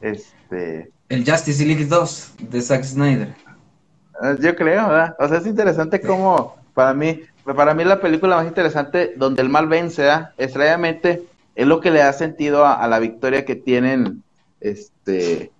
Este... 0.00 0.90
El 1.08 1.30
Justice 1.30 1.64
League 1.64 1.84
2 1.84 2.34
de 2.38 2.62
Zack 2.62 2.84
Snyder. 2.84 3.34
yo 4.40 4.56
creo, 4.56 4.88
¿verdad? 4.88 5.16
O 5.18 5.28
sea, 5.28 5.38
es 5.38 5.46
interesante 5.46 6.00
cómo, 6.00 6.56
para 6.72 6.94
mí, 6.94 7.20
para 7.44 7.74
mí 7.74 7.84
la 7.84 8.00
película 8.00 8.36
más 8.36 8.46
interesante 8.46 9.12
donde 9.16 9.42
el 9.42 9.50
mal 9.50 9.66
vence, 9.66 10.02
¿verdad? 10.02 10.30
extrañamente, 10.38 11.24
es 11.54 11.66
lo 11.66 11.80
que 11.80 11.90
le 11.90 11.98
da 11.98 12.14
sentido 12.14 12.66
a, 12.66 12.86
la 12.88 12.98
victoria 12.98 13.44
que 13.44 13.56
tienen, 13.56 14.22
este... 14.60 15.50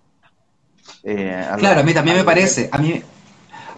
Eh, 1.04 1.46
claro, 1.58 1.80
a 1.80 1.82
mí 1.82 1.92
también 1.92 2.16
me 2.16 2.24
parece, 2.24 2.70
a 2.72 2.78
mí, 2.78 3.02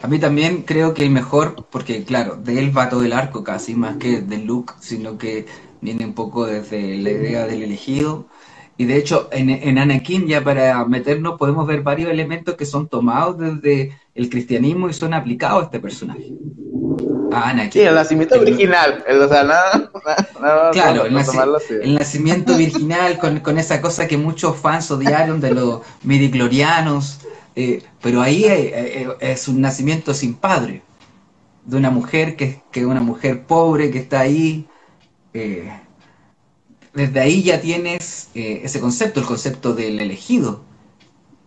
a 0.04 0.06
mí 0.06 0.18
también 0.18 0.64
creo 0.64 0.92
que 0.92 1.02
el 1.02 1.08
mejor, 1.08 1.66
porque 1.70 2.04
claro, 2.04 2.36
de 2.36 2.58
él 2.58 2.76
va 2.76 2.90
todo 2.90 3.04
el 3.04 3.14
arco 3.14 3.42
casi, 3.42 3.74
más 3.74 3.96
que 3.96 4.20
de 4.20 4.36
Luke, 4.36 4.74
sino 4.78 5.16
que 5.16 5.46
viene 5.80 6.04
un 6.04 6.12
poco 6.12 6.44
desde 6.44 6.98
la 6.98 7.10
idea 7.10 7.46
del 7.46 7.62
elegido, 7.62 8.26
y 8.76 8.84
de 8.84 8.98
hecho, 8.98 9.30
en, 9.32 9.48
en, 9.48 9.78
Anakin, 9.78 10.26
ya 10.26 10.44
para 10.44 10.84
meternos, 10.84 11.38
podemos 11.38 11.66
ver 11.66 11.80
varios 11.80 12.10
elementos 12.10 12.54
que 12.54 12.66
son 12.66 12.86
tomados 12.86 13.38
desde 13.38 13.98
el 14.14 14.28
cristianismo 14.28 14.90
y 14.90 14.92
son 14.92 15.14
aplicados 15.14 15.62
a 15.62 15.64
este 15.64 15.80
personaje. 15.80 16.34
A 17.32 17.48
Anakin. 17.48 17.72
Sí, 17.72 17.80
el 17.80 17.94
nacimiento 17.94 18.38
original. 18.38 19.02
El, 19.06 19.22
o 19.22 19.28
sea, 19.28 19.42
nada, 19.44 19.90
claro, 20.70 21.06
el, 21.06 21.94
nacimiento 21.94 22.58
virginal 22.58 23.18
con, 23.18 23.40
con, 23.40 23.58
esa 23.58 23.80
cosa 23.80 24.06
que 24.06 24.18
muchos 24.18 24.54
fans 24.58 24.90
odiaron 24.90 25.40
de 25.40 25.54
los 25.54 25.80
midiclorianos. 26.02 27.20
Eh, 27.56 27.82
pero 28.02 28.20
ahí 28.20 28.44
es 29.20 29.48
un 29.48 29.60
nacimiento 29.60 30.14
sin 30.14 30.34
padre. 30.34 30.82
De 31.64 31.76
una 31.76 31.90
mujer 31.90 32.36
que 32.36 32.62
es 32.72 32.84
una 32.84 33.00
mujer 33.00 33.46
pobre 33.46 33.90
que 33.90 33.98
está 33.98 34.20
ahí. 34.20 34.66
Eh, 35.32 35.70
desde 36.94 37.20
ahí 37.20 37.42
ya 37.42 37.60
tienes 37.60 38.30
eh, 38.34 38.60
ese 38.62 38.80
concepto, 38.80 39.20
el 39.20 39.26
concepto 39.26 39.74
del 39.74 39.98
elegido, 40.00 40.62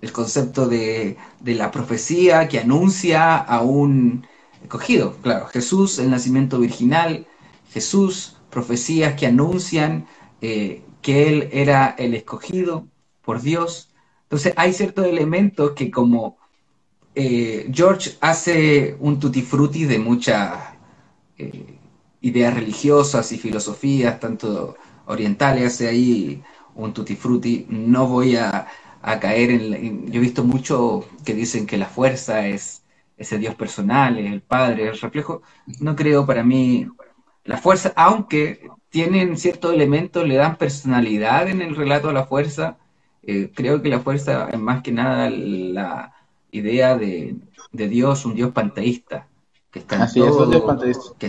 el 0.01 0.11
concepto 0.11 0.67
de, 0.67 1.17
la 1.43 1.71
profecía 1.71 2.47
que 2.49 2.59
anuncia 2.59 3.37
a 3.37 3.61
un 3.61 4.27
escogido. 4.61 5.15
Claro, 5.21 5.47
Jesús, 5.47 5.99
el 5.99 6.09
nacimiento 6.09 6.59
virginal, 6.59 7.27
Jesús, 7.71 8.37
profecías 8.49 9.15
que 9.17 9.27
anuncian 9.27 10.05
eh, 10.41 10.83
que 11.01 11.29
Él 11.29 11.49
era 11.53 11.95
el 11.97 12.13
escogido 12.13 12.85
por 13.23 13.41
Dios. 13.41 13.86
Entonces 14.27 14.53
hay 14.57 14.73
ciertos 14.73 15.05
elementos 15.05 15.71
que 15.71 15.89
como 15.89 16.37
eh, 17.15 17.69
George 17.73 18.11
hace 18.21 18.95
un 18.99 19.19
tutti 19.19 19.41
frutti 19.41 19.85
de 19.85 19.99
muchas 19.99 20.53
ideas 22.21 22.53
religiosas 22.53 23.31
y 23.31 23.37
filosofías, 23.37 24.19
tanto 24.19 24.75
orientales, 25.05 25.73
hace 25.73 25.87
ahí 25.87 26.43
un 26.75 26.93
tutti 26.93 27.15
frutti. 27.15 27.65
No 27.69 28.07
voy 28.07 28.35
a, 28.35 28.67
caer 29.01 29.51
en, 29.51 30.11
Yo 30.11 30.19
he 30.19 30.23
visto 30.23 30.43
mucho 30.43 31.05
que 31.25 31.33
dicen 31.33 31.65
que 31.65 31.77
la 31.77 31.87
fuerza 31.87 32.47
es 32.47 32.83
ese 33.17 33.37
Dios 33.37 33.55
personal, 33.55 34.17
es 34.17 34.31
el 34.31 34.41
Padre, 34.41 34.89
el 34.89 34.99
reflejo. 34.99 35.41
No 35.79 35.95
creo 35.95 36.25
para 36.25 36.43
mí 36.43 36.87
la 37.43 37.57
fuerza, 37.57 37.93
aunque 37.95 38.69
tienen 38.89 39.37
ciertos 39.37 39.73
elementos, 39.73 40.27
le 40.27 40.35
dan 40.35 40.57
personalidad 40.57 41.47
en 41.49 41.61
el 41.61 41.75
relato 41.75 42.09
a 42.09 42.13
la 42.13 42.25
fuerza. 42.25 42.77
Eh, 43.27 43.51
creo 43.53 43.81
que 43.81 43.89
la 43.89 43.99
fuerza 43.99 44.49
es 44.49 44.59
más 44.59 44.81
que 44.81 44.91
nada 44.91 45.29
la 45.29 46.15
idea 46.49 46.97
de, 46.97 47.35
Dios, 47.71 48.25
un 48.25 48.33
Dios 48.33 48.51
panteísta. 48.51 49.27
Que 49.71 49.79
está 49.79 50.03
Así 50.03 50.21
es, 50.21 50.31
un 50.31 50.49
Dios 50.49 50.63
panteísta 50.63 51.27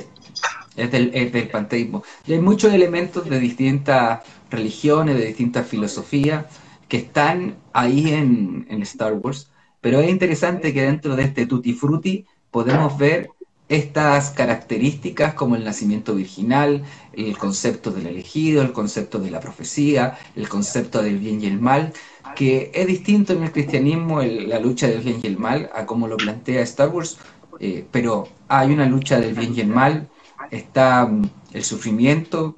es 0.78 0.92
del, 1.32 1.48
panteísmo. 1.48 2.02
Y 2.26 2.34
hay 2.34 2.40
muchos 2.40 2.72
elementos 2.72 3.28
de 3.28 3.40
distintas 3.40 4.20
religiones, 4.50 5.16
de 5.16 5.26
distintas 5.26 5.66
filosofías, 5.66 6.46
que 6.86 6.98
están 6.98 7.56
ahí 7.72 8.10
en, 8.10 8.66
Star 8.82 9.14
Wars. 9.14 9.50
Pero 9.80 10.00
es 10.00 10.08
interesante 10.08 10.72
que 10.72 10.82
dentro 10.82 11.16
de 11.16 11.24
este 11.24 11.46
tutti 11.46 11.72
frutti 11.72 12.26
podemos 12.50 12.96
ver 12.96 13.30
estas 13.68 14.30
características 14.30 15.34
como 15.34 15.56
el 15.56 15.64
nacimiento 15.64 16.14
virginal, 16.14 16.84
el 17.12 17.36
concepto 17.36 17.90
del 17.90 18.06
elegido, 18.06 18.62
el 18.62 18.72
concepto 18.72 19.18
de 19.18 19.30
la 19.30 19.40
profecía, 19.40 20.18
el 20.36 20.48
concepto 20.48 21.02
del 21.02 21.18
bien 21.18 21.42
y 21.42 21.46
el 21.46 21.60
mal, 21.60 21.92
que 22.34 22.70
es 22.74 22.86
distinto 22.86 23.32
en 23.34 23.42
el 23.42 23.52
cristianismo 23.52 24.22
la 24.22 24.58
lucha 24.58 24.88
del 24.88 25.00
bien 25.00 25.20
y 25.22 25.26
el 25.26 25.38
mal 25.38 25.70
a 25.74 25.84
como 25.84 26.08
lo 26.08 26.16
plantea 26.16 26.62
Star 26.62 26.88
Wars, 26.88 27.18
eh, 27.60 27.84
pero 27.90 28.28
hay 28.48 28.70
una 28.72 28.86
lucha 28.86 29.20
del 29.20 29.34
bien 29.34 29.54
y 29.54 29.60
el 29.60 29.68
mal 29.68 30.08
está 30.50 31.06
mm, 31.06 31.30
el 31.52 31.64
sufrimiento 31.64 32.54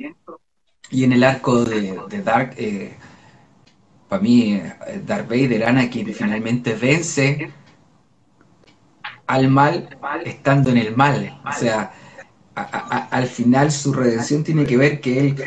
y 0.91 1.05
en 1.05 1.13
el 1.13 1.25
arco 1.25 1.65
de, 1.65 2.23
Dark, 2.25 2.55
eh, 2.57 2.93
para 4.09 4.23
mí, 4.23 4.55
eh, 4.55 5.03
Darth 5.07 5.29
Vader, 5.29 5.65
finalmente 6.15 6.75
vence 6.75 7.53
al 9.31 9.49
mal 9.49 9.89
estando 10.25 10.71
en 10.71 10.79
el 10.79 10.97
mal. 10.97 11.41
O 11.49 11.53
sea, 11.53 11.93
al 12.55 13.27
final 13.27 13.71
su 13.71 13.93
redención 13.93 14.43
tiene 14.43 14.65
que 14.65 14.77
ver 14.77 15.01
que 15.01 15.21
él, 15.21 15.45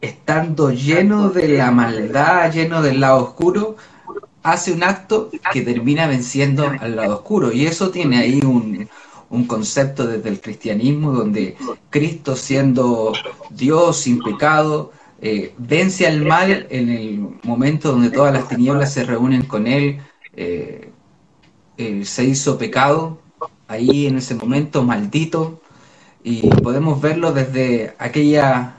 estando 0.00 0.70
lleno 0.70 1.30
de 1.30 1.48
la 1.48 1.70
maldad, 1.70 2.52
lleno 2.52 2.82
del 2.82 3.00
lado 3.00 3.22
oscuro, 3.22 3.76
hace 4.42 4.72
un 4.72 4.82
acto 4.82 5.30
que 5.52 5.62
termina 5.62 6.08
venciendo 6.08 6.68
al 6.80 6.96
lado 6.96 7.14
oscuro. 7.14 7.52
Y 7.52 7.66
eso 7.66 7.90
tiene 7.90 8.18
ahí 8.18 8.40
un, 8.44 8.88
un 9.30 9.46
concepto 9.46 10.06
desde 10.06 10.28
el 10.28 10.40
cristianismo 10.40 11.12
donde 11.12 11.56
Cristo 11.90 12.34
siendo 12.34 13.12
Dios 13.50 13.98
sin 13.98 14.20
pecado, 14.20 14.92
eh, 15.22 15.54
vence 15.58 16.08
al 16.08 16.22
mal 16.22 16.66
en 16.70 16.88
el 16.88 17.20
momento 17.44 17.92
donde 17.92 18.10
todas 18.10 18.32
las 18.32 18.48
tinieblas 18.48 18.92
se 18.92 19.04
reúnen 19.04 19.42
con 19.42 19.68
él, 19.68 20.00
eh, 20.34 20.90
eh, 21.76 22.04
se 22.04 22.24
hizo 22.24 22.58
pecado, 22.58 23.18
ahí 23.68 24.06
en 24.06 24.18
ese 24.18 24.34
momento 24.34 24.82
maldito, 24.82 25.60
y 26.22 26.48
podemos 26.48 27.00
verlo 27.00 27.32
desde 27.32 27.94
aquella, 27.98 28.76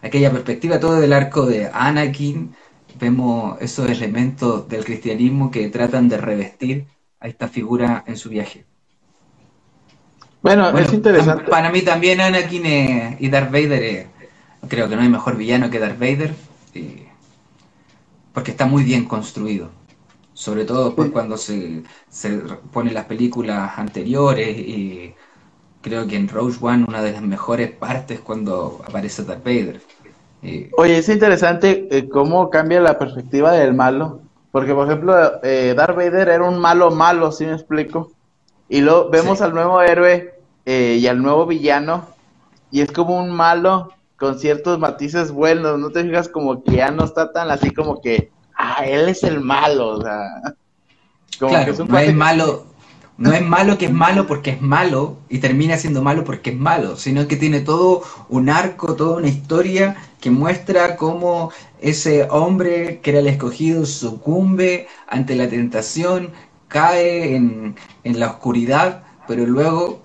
aquella 0.00 0.30
perspectiva, 0.30 0.80
todo 0.80 1.00
del 1.00 1.12
arco 1.12 1.46
de 1.46 1.70
Anakin, 1.72 2.54
vemos 2.98 3.60
esos 3.60 3.90
elementos 3.90 4.68
del 4.68 4.84
cristianismo 4.84 5.50
que 5.50 5.68
tratan 5.68 6.08
de 6.08 6.16
revestir 6.16 6.86
a 7.20 7.28
esta 7.28 7.48
figura 7.48 8.04
en 8.06 8.16
su 8.16 8.28
viaje. 8.28 8.64
Bueno, 10.42 10.76
es 10.76 10.92
interesante. 10.92 11.44
Para 11.44 11.70
mí 11.70 11.82
también 11.82 12.20
Anakin 12.20 13.16
y 13.18 13.28
Darth 13.28 13.52
Vader, 13.52 14.06
creo 14.68 14.88
que 14.88 14.96
no 14.96 15.02
hay 15.02 15.08
mejor 15.08 15.36
villano 15.36 15.70
que 15.70 15.78
Darth 15.78 15.98
Vader, 15.98 16.34
porque 18.32 18.50
está 18.50 18.66
muy 18.66 18.82
bien 18.82 19.04
construido. 19.04 19.70
Sobre 20.34 20.64
todo 20.64 20.94
cuando 21.12 21.36
se, 21.36 21.82
se 22.08 22.38
ponen 22.72 22.94
las 22.94 23.04
películas 23.04 23.72
anteriores 23.76 24.56
y 24.56 25.14
creo 25.82 26.06
que 26.06 26.16
en 26.16 26.28
Rogue 26.28 26.56
One 26.60 26.84
una 26.88 27.02
de 27.02 27.12
las 27.12 27.22
mejores 27.22 27.70
partes 27.70 28.20
cuando 28.20 28.80
aparece 28.86 29.24
Darth 29.24 29.44
Vader. 29.44 29.80
Oye, 30.76 30.98
es 30.98 31.08
interesante 31.08 31.86
eh, 31.90 32.08
cómo 32.08 32.50
cambia 32.50 32.80
la 32.80 32.98
perspectiva 32.98 33.52
del 33.52 33.74
malo. 33.74 34.20
Porque, 34.52 34.74
por 34.74 34.86
ejemplo, 34.86 35.14
eh, 35.42 35.72
Darth 35.74 35.96
Vader 35.96 36.28
era 36.28 36.44
un 36.44 36.58
malo 36.58 36.90
malo, 36.90 37.32
¿sí 37.32 37.46
me 37.46 37.54
explico? 37.54 38.12
Y 38.68 38.82
luego 38.82 39.08
vemos 39.08 39.40
al 39.40 39.54
nuevo 39.54 39.80
héroe 39.80 40.34
eh, 40.66 40.98
y 41.00 41.06
al 41.06 41.22
nuevo 41.22 41.46
villano, 41.46 42.06
y 42.70 42.82
es 42.82 42.92
como 42.92 43.18
un 43.18 43.30
malo 43.30 43.92
con 44.16 44.38
ciertos 44.38 44.78
matices 44.78 45.32
buenos, 45.32 45.78
no 45.78 45.90
te 45.90 46.04
fijas 46.04 46.28
como 46.28 46.62
que 46.62 46.76
ya 46.76 46.90
no 46.90 47.04
está 47.04 47.32
tan 47.32 47.50
así 47.50 47.72
como 47.72 48.00
que, 48.00 48.30
ah, 48.62 48.84
él 48.86 49.08
es 49.08 49.22
el 49.22 49.40
malo, 49.40 49.88
o 49.88 50.02
sea, 50.02 50.54
como 51.38 51.64
que 51.64 51.70
es 51.70 51.78
un 51.78 51.88
no 51.88 51.98
es 51.98 52.14
malo, 52.14 52.66
no 53.18 53.32
es 53.32 53.42
malo 53.42 53.78
que 53.78 53.86
es 53.86 53.92
malo 53.92 54.26
porque 54.26 54.50
es 54.50 54.62
malo 54.62 55.18
y 55.28 55.38
termina 55.38 55.76
siendo 55.76 56.02
malo 56.02 56.24
porque 56.24 56.50
es 56.50 56.56
malo, 56.56 56.96
sino 56.96 57.28
que 57.28 57.36
tiene 57.36 57.60
todo 57.60 58.02
un 58.28 58.48
arco, 58.48 58.94
toda 58.96 59.18
una 59.18 59.28
historia 59.28 59.96
que 60.20 60.30
muestra 60.30 60.96
cómo 60.96 61.52
ese 61.80 62.28
hombre 62.30 63.00
que 63.02 63.10
era 63.10 63.20
el 63.20 63.26
escogido 63.26 63.84
sucumbe 63.86 64.86
ante 65.08 65.34
la 65.34 65.48
tentación, 65.48 66.30
cae 66.68 67.36
en, 67.36 67.74
la 68.04 68.28
oscuridad, 68.28 69.02
pero 69.28 69.44
luego 69.46 70.01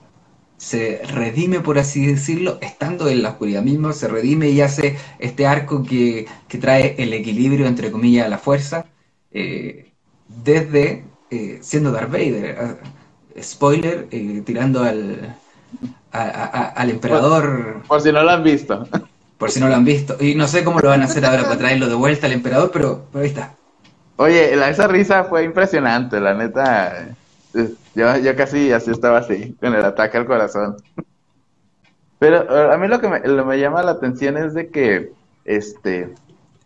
se 0.57 1.01
redime, 1.13 1.59
por 1.59 1.77
así 1.77 2.05
decirlo, 2.05 2.57
estando 2.61 3.07
en 3.09 3.21
la 3.21 3.29
oscuridad 3.29 3.61
mismo, 3.61 3.93
se 3.93 4.07
redime 4.07 4.49
y 4.49 4.61
hace 4.61 4.97
este 5.19 5.45
arco 5.45 5.83
que, 5.83 6.27
trae 6.59 6.95
el 6.97 7.13
equilibrio, 7.13 7.67
entre 7.67 7.91
comillas, 7.91 8.25
a 8.25 8.29
la 8.29 8.39
fuerza, 8.39 8.85
eh, 9.31 9.91
desde 10.27 11.05
eh, 11.29 11.59
siendo 11.61 11.91
Darth 11.91 12.11
Vader. 12.11 12.57
Ah, 12.59 12.75
spoiler, 13.41 14.07
eh, 14.11 14.41
tirando 14.45 14.83
al, 14.83 15.35
al 16.11 16.89
emperador. 16.89 17.83
Por, 17.87 18.01
si 18.01 18.11
no 18.11 18.23
lo 18.23 18.31
han 18.31 18.43
visto. 18.43 18.87
Por 19.37 19.51
si 19.51 19.59
no 19.59 19.67
lo 19.67 19.75
han 19.75 19.85
visto. 19.85 20.17
Y 20.19 20.35
no 20.35 20.47
sé 20.47 20.63
cómo 20.63 20.79
lo 20.79 20.89
van 20.89 21.01
a 21.01 21.05
hacer 21.05 21.25
ahora 21.25 21.43
para 21.43 21.57
traerlo 21.57 21.87
de 21.87 21.95
vuelta 21.95 22.25
al 22.25 22.33
emperador, 22.33 22.71
pero, 22.71 23.05
pero 23.11 23.23
ahí 23.23 23.29
está. 23.29 23.53
Oye, 24.15 24.53
esa 24.69 24.87
risa 24.87 25.25
fue 25.25 25.43
impresionante, 25.43 26.19
la 26.19 26.33
neta. 26.33 27.15
Yo, 27.97 28.35
casi 28.35 28.71
así 28.71 28.91
estaba 28.91 29.17
así, 29.17 29.55
con 29.59 29.73
el 29.73 29.83
ataque 29.83 30.17
al 30.17 30.27
corazón. 30.27 30.77
Pero 32.19 32.71
a 32.71 32.77
mí 32.77 32.87
lo 32.87 32.99
que 33.01 33.07
me, 33.09 33.59
llama 33.59 33.81
la 33.81 33.91
atención 33.93 34.37
es 34.37 34.53
de 34.53 34.69
que, 34.69 35.13
este, 35.45 36.13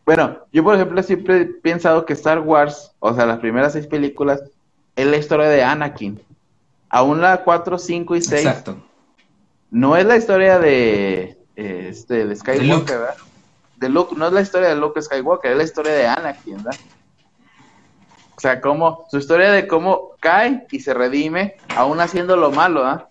bueno, 0.05 0.39
yo 0.51 0.61
por 0.61 0.75
ejemplo 0.75 1.01
siempre 1.01 1.37
he 1.37 1.45
pensado 1.45 2.05
que 2.05 2.11
Star 2.13 2.39
Wars, 2.39 2.91
o 2.99 3.13
sea, 3.13 3.25
las 3.25 3.39
primeras 3.39 3.71
seis 3.71 3.87
películas, 3.87 4.43
es 4.97 5.05
la 5.05 5.15
historia 5.15 5.47
de 5.47 5.63
Anakin. 5.63 6.21
aún 6.89 7.21
la 7.21 7.45
4, 7.45 7.77
5 7.77 8.15
y 8.17 8.21
6 8.21 8.45
Exacto. 8.45 8.75
no 9.69 9.95
es 9.95 10.05
la 10.05 10.17
historia 10.17 10.59
de, 10.59 11.37
este, 11.55 12.27
de 12.27 12.35
Skywalker, 12.35 12.99
¿verdad? 12.99 13.15
De 13.77 13.87
Luke, 13.87 14.15
no 14.17 14.27
es 14.27 14.33
la 14.33 14.41
historia 14.41 14.67
de 14.67 14.75
Luke 14.75 15.01
Skywalker, 15.01 15.51
es 15.51 15.57
la 15.57 15.63
historia 15.63 15.93
de 15.93 16.07
Anakin, 16.07 16.57
¿verdad? 16.57 16.77
O 18.35 18.39
sea, 18.39 18.59
como 18.59 19.05
su 19.09 19.17
historia 19.17 19.51
de 19.51 19.67
cómo 19.67 20.11
cae 20.19 20.65
y 20.71 20.79
se 20.79 20.93
redime, 20.93 21.55
aún 21.75 21.99
haciendo 21.99 22.35
lo 22.35 22.51
malo, 22.51 22.85
¿ah? 22.85 23.07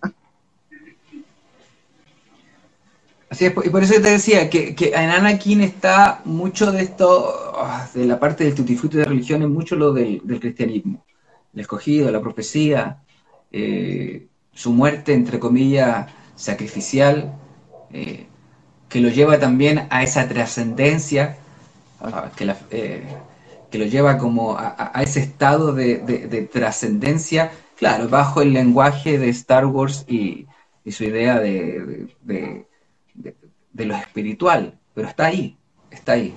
Así 3.30 3.46
es, 3.46 3.52
y 3.64 3.70
por 3.70 3.82
eso 3.84 3.94
te 3.94 4.10
decía 4.10 4.50
que, 4.50 4.74
en 4.92 5.10
Anakin 5.10 5.60
está 5.60 6.20
mucho 6.24 6.72
de 6.72 6.82
esto, 6.82 7.52
ah, 7.56 7.88
de 7.94 8.04
la 8.04 8.18
parte 8.18 8.42
del 8.42 8.56
tutifruto 8.56 8.98
de 8.98 9.04
religiones, 9.04 9.48
mucho 9.48 9.76
lo 9.76 9.92
del, 9.92 10.20
cristianismo. 10.40 11.04
El 11.54 11.60
escogido, 11.60 12.10
la 12.10 12.20
profecía, 12.20 13.02
eh, 13.52 14.26
su 14.52 14.72
muerte, 14.72 15.14
entre 15.14 15.38
comillas, 15.38 16.10
sacrificial, 16.34 17.32
eh, 17.92 18.26
que 18.88 19.00
lo 19.00 19.08
lleva 19.08 19.38
también 19.38 19.86
a 19.90 20.02
esa 20.02 20.28
trascendencia, 20.28 21.38
ah, 22.00 22.32
que, 22.34 22.52
eh, 22.72 23.04
que, 23.70 23.78
lo 23.78 23.84
lleva 23.86 24.18
como 24.18 24.56
a, 24.58 24.92
ese 25.02 25.20
estado 25.20 25.72
de, 25.72 26.48
trascendencia, 26.52 27.52
claro, 27.76 28.08
bajo 28.08 28.42
el 28.42 28.52
lenguaje 28.52 29.18
de 29.18 29.28
Star 29.30 29.66
Wars 29.66 30.04
y, 30.08 30.46
su 30.90 31.04
idea 31.04 31.38
de 31.38 32.08
de 33.72 33.84
lo 33.84 33.94
espiritual, 33.94 34.78
pero 34.94 35.08
está 35.08 35.26
ahí, 35.26 35.56
está 35.90 36.12
ahí. 36.12 36.34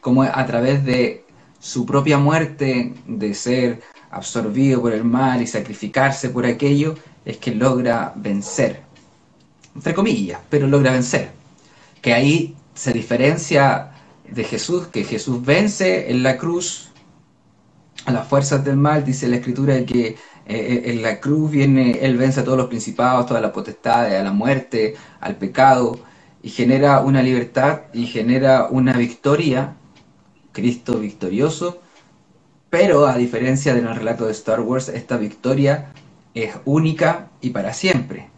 Como 0.00 0.22
a 0.22 0.46
través 0.46 0.84
de 0.84 1.24
su 1.58 1.86
propia 1.86 2.18
muerte, 2.18 2.94
de 3.06 3.34
ser 3.34 3.80
absorbido 4.10 4.80
por 4.80 4.92
el 4.92 5.04
mal 5.04 5.42
y 5.42 5.46
sacrificarse 5.46 6.30
por 6.30 6.46
aquello, 6.46 6.94
es 7.24 7.36
que 7.38 7.54
logra 7.54 8.12
vencer. 8.16 8.82
Entre 9.74 9.94
comillas, 9.94 10.40
pero 10.48 10.66
logra 10.66 10.92
vencer. 10.92 11.30
Que 12.00 12.14
ahí 12.14 12.56
se 12.74 12.92
diferencia 12.92 13.92
de 14.30 14.44
Jesús, 14.44 14.88
que 14.88 15.04
Jesús 15.04 15.44
vence 15.44 16.10
en 16.10 16.22
la 16.22 16.36
cruz 16.36 16.90
a 18.04 18.12
las 18.12 18.26
fuerzas 18.26 18.64
del 18.64 18.76
mal, 18.76 19.04
dice 19.04 19.28
la 19.28 19.36
escritura 19.36 19.84
que 19.84 20.06
eh, 20.06 20.16
eh, 20.46 20.82
en 20.86 21.02
la 21.02 21.20
cruz 21.20 21.50
viene, 21.50 21.98
Él 22.00 22.16
vence 22.16 22.40
a 22.40 22.44
todos 22.44 22.56
los 22.56 22.68
principados, 22.68 23.26
toda 23.26 23.40
la 23.40 23.52
potestad, 23.52 24.06
a 24.06 24.22
la 24.22 24.32
muerte, 24.32 24.94
al 25.20 25.36
pecado, 25.36 26.00
y 26.42 26.50
genera 26.50 27.00
una 27.00 27.22
libertad 27.22 27.82
y 27.92 28.06
genera 28.06 28.68
una 28.70 28.94
victoria, 28.94 29.76
Cristo 30.52 30.98
victorioso, 30.98 31.82
pero 32.70 33.06
a 33.06 33.16
diferencia 33.16 33.74
del 33.74 33.94
relato 33.94 34.26
de 34.26 34.32
Star 34.32 34.60
Wars, 34.60 34.88
esta 34.88 35.16
victoria 35.16 35.92
es 36.34 36.54
única 36.64 37.28
y 37.40 37.50
para 37.50 37.72
siempre. 37.72 38.28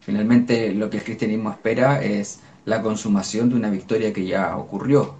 Finalmente 0.00 0.72
lo 0.72 0.90
que 0.90 0.98
el 0.98 1.04
cristianismo 1.04 1.50
espera 1.50 2.02
es 2.02 2.40
la 2.64 2.82
consumación 2.82 3.48
de 3.50 3.56
una 3.56 3.70
victoria 3.70 4.12
que 4.12 4.26
ya 4.26 4.56
ocurrió, 4.56 5.14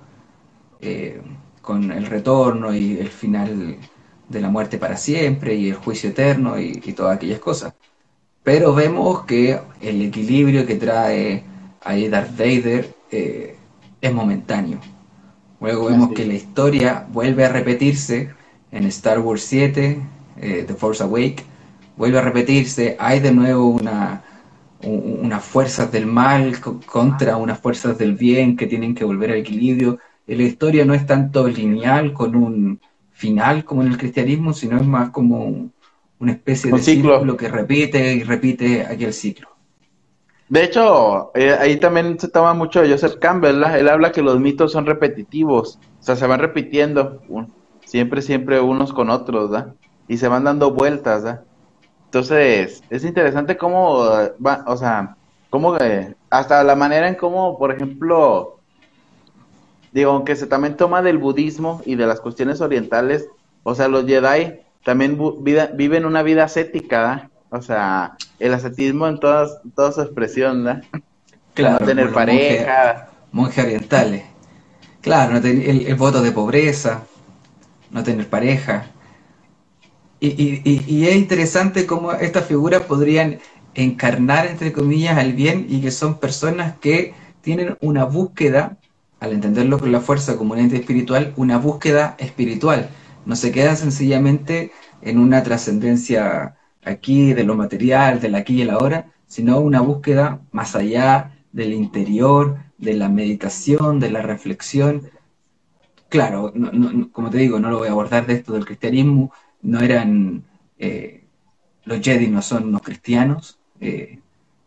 eh, 0.84 1.20
con 1.62 1.90
el 1.90 2.06
retorno 2.06 2.74
y 2.74 2.98
el 2.98 3.08
final 3.08 3.76
de 4.28 4.40
la 4.40 4.50
muerte 4.50 4.78
para 4.78 4.96
siempre 4.96 5.54
y 5.54 5.70
el 5.70 5.76
juicio 5.76 6.10
eterno 6.10 6.58
y 6.58 6.80
todas 6.92 7.16
aquellas 7.16 7.40
cosas. 7.40 7.74
Pero 8.44 8.74
vemos 8.74 9.24
que 9.24 9.58
el 9.80 10.02
equilibrio 10.02 10.66
que 10.66 10.74
trae 10.76 11.42
ahí 11.80 12.08
Darth 12.08 12.36
Vader 12.36 12.94
eh, 13.10 13.56
es 14.02 14.12
momentáneo. 14.12 14.78
Luego 15.60 15.86
vemos 15.86 16.10
que 16.10 16.26
la 16.26 16.34
historia 16.34 17.06
vuelve 17.10 17.46
a 17.46 17.48
repetirse 17.48 18.30
en 18.70 18.84
Star 18.84 19.20
Wars 19.20 19.42
7, 19.44 19.98
eh, 20.36 20.64
The 20.66 20.74
Force 20.74 21.02
Awake, 21.02 21.42
vuelve 21.96 22.18
a 22.18 22.20
repetirse, 22.20 22.96
hay 22.98 23.20
de 23.20 23.32
nuevo 23.32 23.66
una, 23.66 24.22
unas 24.82 25.42
fuerzas 25.42 25.90
del 25.90 26.04
mal 26.06 26.60
contra 26.84 27.38
unas 27.38 27.58
fuerzas 27.60 27.96
del 27.96 28.14
bien 28.14 28.58
que 28.58 28.66
tienen 28.66 28.94
que 28.94 29.04
volver 29.04 29.30
al 29.30 29.38
equilibrio. 29.38 29.98
La 30.26 30.42
historia 30.42 30.84
no 30.84 30.94
es 30.94 31.06
tanto 31.06 31.46
lineal 31.46 32.12
con 32.12 32.34
un 32.34 32.80
final 33.12 33.64
como 33.64 33.82
en 33.82 33.88
el 33.88 33.98
cristianismo, 33.98 34.52
sino 34.52 34.76
es 34.76 34.86
más 34.86 35.10
como 35.10 35.70
una 36.18 36.32
especie 36.32 36.72
de 36.72 36.78
ciclo 36.78 37.36
que 37.36 37.48
repite 37.48 38.14
y 38.14 38.22
repite 38.22 38.86
aquel 38.86 39.12
ciclo. 39.12 39.48
De 40.48 40.64
hecho, 40.64 41.30
eh, 41.34 41.56
ahí 41.58 41.76
también 41.76 42.18
se 42.18 42.28
toma 42.28 42.54
mucho 42.54 42.82
de 42.82 42.90
Joseph 42.90 43.16
Campbell, 43.18 43.62
él 43.62 43.88
habla 43.88 44.12
que 44.12 44.22
los 44.22 44.38
mitos 44.38 44.72
son 44.72 44.84
repetitivos, 44.84 45.78
o 46.00 46.02
sea, 46.02 46.16
se 46.16 46.26
van 46.26 46.40
repitiendo 46.40 47.22
siempre, 47.84 48.20
siempre 48.20 48.60
unos 48.60 48.92
con 48.92 49.10
otros, 49.10 49.50
¿verdad? 49.50 49.74
Y 50.06 50.18
se 50.18 50.28
van 50.28 50.44
dando 50.44 50.72
vueltas, 50.72 51.24
¿verdad? 51.24 51.44
Entonces, 52.04 52.82
es 52.90 53.04
interesante 53.04 53.56
cómo, 53.56 54.04
va, 54.44 54.64
o 54.66 54.76
sea, 54.76 55.16
cómo, 55.50 55.76
eh, 55.78 56.14
hasta 56.30 56.62
la 56.62 56.76
manera 56.76 57.08
en 57.08 57.14
cómo, 57.14 57.58
por 57.58 57.72
ejemplo, 57.72 58.60
digo, 59.94 60.10
aunque 60.10 60.36
se 60.36 60.46
también 60.46 60.76
toma 60.76 61.00
del 61.00 61.16
budismo 61.16 61.80
y 61.86 61.94
de 61.94 62.06
las 62.06 62.20
cuestiones 62.20 62.60
orientales, 62.60 63.28
o 63.62 63.74
sea, 63.74 63.88
los 63.88 64.04
Jedi 64.04 64.60
también 64.84 65.18
viven 65.74 66.04
una 66.04 66.22
vida 66.22 66.44
ascética, 66.44 67.00
¿verdad? 67.00 67.30
O 67.50 67.62
sea, 67.62 68.16
el 68.40 68.52
ascetismo 68.52 69.06
en 69.06 69.20
todas, 69.20 69.60
toda 69.76 69.92
su 69.92 70.02
expresión, 70.02 70.64
¿no? 70.64 70.80
Claro. 71.54 71.78
No 71.78 71.86
tener 71.86 72.12
pareja. 72.12 73.10
Monjes 73.30 73.64
orientales. 73.64 74.24
Claro, 75.00 75.36
el, 75.36 75.94
voto 75.94 76.20
de 76.20 76.32
pobreza, 76.32 77.04
no 77.92 78.02
tener 78.02 78.28
pareja. 78.28 78.86
Y, 80.18 81.06
es 81.06 81.14
interesante 81.14 81.86
cómo 81.86 82.10
estas 82.10 82.46
figuras 82.46 82.82
podrían 82.82 83.38
encarnar, 83.74 84.46
entre 84.46 84.72
comillas, 84.72 85.16
al 85.16 85.34
bien 85.34 85.66
y 85.68 85.80
que 85.80 85.92
son 85.92 86.18
personas 86.18 86.74
que 86.80 87.14
tienen 87.40 87.76
una 87.82 88.04
búsqueda, 88.04 88.78
al 89.20 89.32
entenderlo 89.32 89.78
con 89.78 89.92
la 89.92 90.00
fuerza 90.00 90.36
como 90.36 90.54
un 90.54 90.60
ente 90.60 90.76
espiritual, 90.76 91.32
una 91.36 91.58
búsqueda 91.58 92.16
espiritual. 92.18 92.90
No 93.26 93.36
se 93.36 93.52
quedan 93.52 93.76
sencillamente 93.76 94.72
en 95.02 95.18
una 95.18 95.42
trascendencia 95.42 96.56
aquí, 96.84 97.32
de 97.32 97.44
lo 97.44 97.54
material, 97.54 98.20
del 98.20 98.34
aquí 98.34 98.54
y 98.56 98.62
el 98.62 98.70
ahora, 98.70 99.12
sino 99.26 99.60
una 99.60 99.80
búsqueda 99.80 100.40
más 100.52 100.76
allá 100.76 101.32
del 101.52 101.72
interior, 101.72 102.58
de 102.78 102.94
la 102.94 103.08
meditación, 103.08 104.00
de 104.00 104.10
la 104.10 104.22
reflexión. 104.22 105.10
Claro, 106.08 106.52
como 107.12 107.30
te 107.30 107.38
digo, 107.38 107.58
no 107.58 107.70
lo 107.70 107.78
voy 107.78 107.88
a 107.88 107.92
abordar 107.92 108.26
de 108.26 108.34
esto 108.34 108.52
del 108.52 108.66
cristianismo, 108.66 109.32
no 109.62 109.80
eran, 109.80 110.44
eh, 110.78 111.24
los 111.84 112.00
Jedi 112.00 112.28
no 112.28 112.42
son 112.42 112.70
los 112.70 112.82
cristianos, 112.82 113.58
eh, 113.80 114.20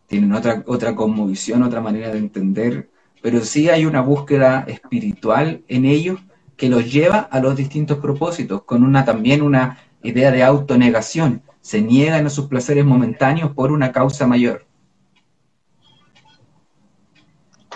tienen 0.07 0.33
otra, 0.33 0.63
otra 0.65 0.95
cosmovisión, 0.95 1.63
otra 1.63 1.81
manera 1.81 2.11
de 2.11 2.17
entender, 2.17 2.89
pero 3.27 3.43
sí 3.43 3.69
hay 3.69 3.85
una 3.85 3.99
búsqueda 3.99 4.63
espiritual 4.69 5.61
en 5.67 5.83
ellos 5.83 6.17
que 6.55 6.69
los 6.69 6.89
lleva 6.89 7.17
a 7.29 7.41
los 7.41 7.57
distintos 7.57 7.97
propósitos, 7.97 8.63
con 8.63 8.83
una 8.83 9.03
también 9.03 9.41
una 9.41 9.79
idea 10.01 10.31
de 10.31 10.45
autonegación 10.45 11.41
se 11.59 11.81
niegan 11.81 12.25
a 12.25 12.29
sus 12.29 12.47
placeres 12.47 12.85
momentáneos 12.85 13.51
por 13.51 13.73
una 13.73 13.91
causa 13.91 14.25
mayor. 14.27 14.65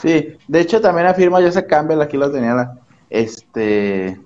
Sí, 0.02 0.38
de 0.48 0.62
hecho 0.62 0.80
también 0.80 1.08
afirma 1.08 1.42
Joseph 1.42 1.68
Campbell, 1.68 2.00
aquí 2.00 2.16
lo 2.16 2.32
tenía, 2.32 2.80
este, 3.10 4.22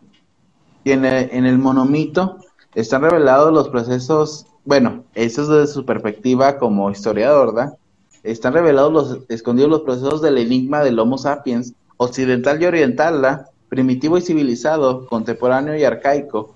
en 0.83 1.05
el, 1.05 1.29
en 1.31 1.47
el 1.47 1.57
monomito 1.57 2.37
están 2.75 3.01
revelados 3.01 3.51
los 3.51 3.69
procesos, 3.69 4.45
bueno, 4.63 5.05
eso 5.15 5.41
es 5.41 5.47
desde 5.47 5.73
su 5.73 5.85
perspectiva 5.87 6.59
como 6.59 6.91
historiador, 6.91 7.55
¿verdad? 7.55 7.79
Están 8.25 8.53
revelados 8.53 8.91
los, 8.91 9.19
escondidos 9.29 9.69
los 9.69 9.81
procesos 9.81 10.21
del 10.21 10.37
enigma 10.37 10.83
del 10.83 10.99
Homo 10.99 11.17
sapiens, 11.17 11.73
occidental 11.97 12.61
y 12.61 12.65
oriental, 12.65 13.21
¿verdad? 13.21 13.47
primitivo 13.69 14.17
y 14.17 14.21
civilizado, 14.21 15.05
contemporáneo 15.07 15.75
y 15.75 15.83
arcaico, 15.83 16.55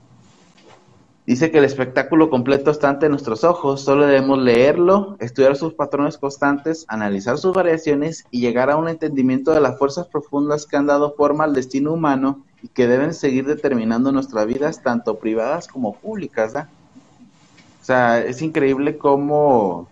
Dice 1.30 1.52
que 1.52 1.60
el 1.60 1.66
espectáculo 1.66 2.32
completo 2.32 2.72
está 2.72 2.90
ante 2.90 3.08
nuestros 3.08 3.44
ojos, 3.44 3.82
solo 3.82 4.08
debemos 4.08 4.40
leerlo, 4.40 5.16
estudiar 5.20 5.56
sus 5.56 5.76
patrones 5.76 6.18
constantes, 6.18 6.86
analizar 6.88 7.38
sus 7.38 7.54
variaciones 7.54 8.26
y 8.32 8.42
llegar 8.42 8.72
a 8.72 8.78
un 8.78 8.90
entendimiento 8.90 9.52
de 9.52 9.62
las 9.62 9.78
fuerzas 9.78 10.08
profundas 10.08 10.66
que 10.66 10.76
han 10.76 10.88
dado 10.88 11.14
forma 11.14 11.44
al 11.44 11.54
destino 11.54 11.94
humano 11.94 12.44
y 12.64 12.68
que 12.70 12.88
deben 12.88 13.14
seguir 13.14 13.46
determinando 13.46 14.12
nuestras 14.12 14.48
vidas, 14.48 14.82
tanto 14.82 15.20
privadas 15.20 15.68
como 15.68 15.94
públicas. 15.94 16.56
O 16.56 17.86
sea, 17.86 18.26
es 18.26 18.42
increíble 18.42 18.98
cómo, 18.98 19.88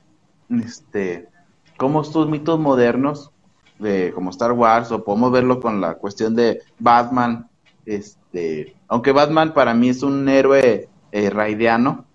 este, 0.49 1.29
cómo 1.77 2.01
estos 2.01 2.27
mitos 2.27 2.59
modernos, 2.59 3.31
de, 3.79 4.11
como 4.13 4.31
Star 4.31 4.51
Wars, 4.51 4.91
o 4.91 5.03
podemos 5.03 5.31
verlo 5.31 5.59
con 5.59 5.79
la 5.79 5.93
cuestión 5.95 6.35
de 6.35 6.61
Batman, 6.79 7.47
este, 7.85 8.75
aunque 8.87 9.11
Batman 9.11 9.53
para 9.53 9.73
mí 9.73 9.89
es 9.89 10.03
un 10.03 10.27
héroe 10.27 10.89
eh, 11.11 11.29
Raideano, 11.29 12.05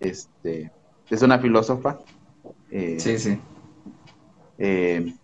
este, 0.00 0.72
es 1.10 1.22
una 1.22 1.38
filósofa. 1.38 1.98
Eh, 2.70 2.96
sí, 2.98 3.18
sí. 3.18 3.38
Eh, 4.58 5.14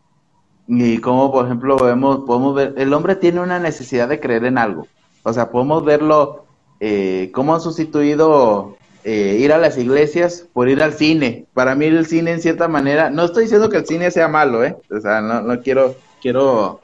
y 0.66 0.99
como 0.99 1.30
por 1.32 1.47
ejemplo 1.47 1.76
vemos, 1.76 2.20
podemos 2.26 2.55
ver, 2.55 2.74
el 2.76 2.92
hombre 2.92 3.16
tiene 3.16 3.40
una 3.40 3.59
necesidad 3.59 4.09
de 4.09 4.20
creer 4.20 4.45
en 4.45 4.59
algo. 4.59 4.86
O 5.22 5.32
sea, 5.32 5.51
podemos 5.51 5.84
verlo, 5.84 6.45
cómo 7.32 7.55
han 7.55 7.61
sustituido 7.62 8.74
eh, 9.05 9.37
ir 9.39 9.53
a 9.53 9.59
las 9.59 9.77
iglesias 9.77 10.47
por 10.53 10.69
ir 10.69 10.83
al 10.83 10.95
cine. 10.95 11.47
Para 11.53 11.75
mí 11.75 11.85
el 11.85 12.07
cine 12.07 12.33
en 12.33 12.41
cierta 12.41 12.69
manera, 12.69 13.11
no 13.11 13.25
estoy 13.25 13.45
diciendo 13.45 13.69
que 13.69 13.77
el 13.77 13.87
cine 13.87 14.11
sea 14.11 14.29
malo, 14.29 14.65
¿eh? 14.65 14.77
O 14.91 14.99
sea, 14.99 15.21
no, 15.21 15.43
no 15.43 15.61
quiero, 15.61 15.95
quiero, 16.23 16.81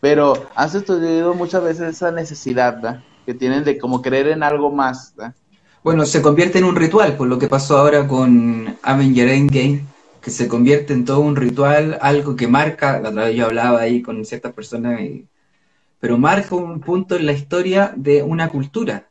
pero 0.00 0.46
has 0.54 0.76
estudiado 0.76 1.34
muchas 1.34 1.64
veces 1.64 1.96
esa 1.96 2.12
necesidad, 2.12 2.76
¿verdad? 2.76 3.02
Que 3.26 3.34
tienen 3.34 3.64
de 3.64 3.76
como 3.76 4.02
creer 4.02 4.28
en 4.28 4.44
algo 4.44 4.70
más, 4.70 5.14
¿verdad? 5.16 5.34
Bueno, 5.82 6.06
se 6.06 6.22
convierte 6.22 6.58
en 6.58 6.64
un 6.64 6.76
ritual, 6.76 7.16
por 7.16 7.26
lo 7.26 7.38
que 7.38 7.48
pasó 7.48 7.76
ahora 7.76 8.06
con 8.06 8.78
Avenger 8.82 9.28
Endgame, 9.28 9.84
que 10.22 10.30
se 10.30 10.46
convierte 10.48 10.92
en 10.92 11.04
todo 11.04 11.20
un 11.20 11.36
ritual, 11.36 11.98
algo 12.00 12.36
que 12.36 12.46
marca, 12.46 13.00
la 13.00 13.10
otra 13.10 13.24
vez 13.24 13.36
yo 13.36 13.46
hablaba 13.46 13.80
ahí 13.80 14.00
con 14.00 14.24
ciertas 14.24 14.52
personas, 14.54 15.00
pero 15.98 16.18
marca 16.18 16.54
un 16.54 16.80
punto 16.80 17.16
en 17.16 17.26
la 17.26 17.32
historia 17.32 17.92
de 17.96 18.22
una 18.22 18.48
cultura 18.48 19.08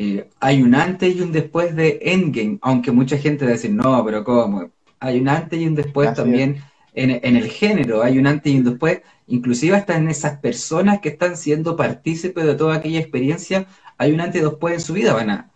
eh, 0.00 0.30
hay 0.38 0.62
un 0.62 0.76
antes 0.76 1.16
y 1.16 1.20
un 1.20 1.32
después 1.32 1.74
de 1.74 1.98
Endgame, 2.00 2.58
aunque 2.62 2.92
mucha 2.92 3.18
gente 3.18 3.44
va 3.44 3.50
a 3.50 3.54
decir, 3.54 3.72
no, 3.72 4.04
pero 4.04 4.22
¿cómo? 4.22 4.70
Hay 5.00 5.18
un 5.18 5.28
antes 5.28 5.60
y 5.60 5.66
un 5.66 5.74
después 5.74 6.14
también 6.14 6.62
en, 6.94 7.36
el 7.36 7.48
género, 7.48 8.04
hay 8.04 8.16
un 8.16 8.28
antes 8.28 8.52
y 8.52 8.58
un 8.58 8.64
después, 8.64 9.00
inclusive 9.26 9.74
hasta 9.74 9.96
en 9.96 10.08
esas 10.08 10.38
personas 10.38 11.00
que 11.00 11.08
están 11.08 11.36
siendo 11.36 11.74
partícipes 11.74 12.44
de 12.44 12.54
toda 12.54 12.76
aquella 12.76 13.00
experiencia, 13.00 13.66
hay 13.96 14.12
un 14.12 14.20
antes 14.20 14.40
y 14.40 14.44
después 14.44 14.74
en 14.74 14.80
su 14.80 14.92
vida, 14.92 15.14
van 15.14 15.30
a... 15.30 15.50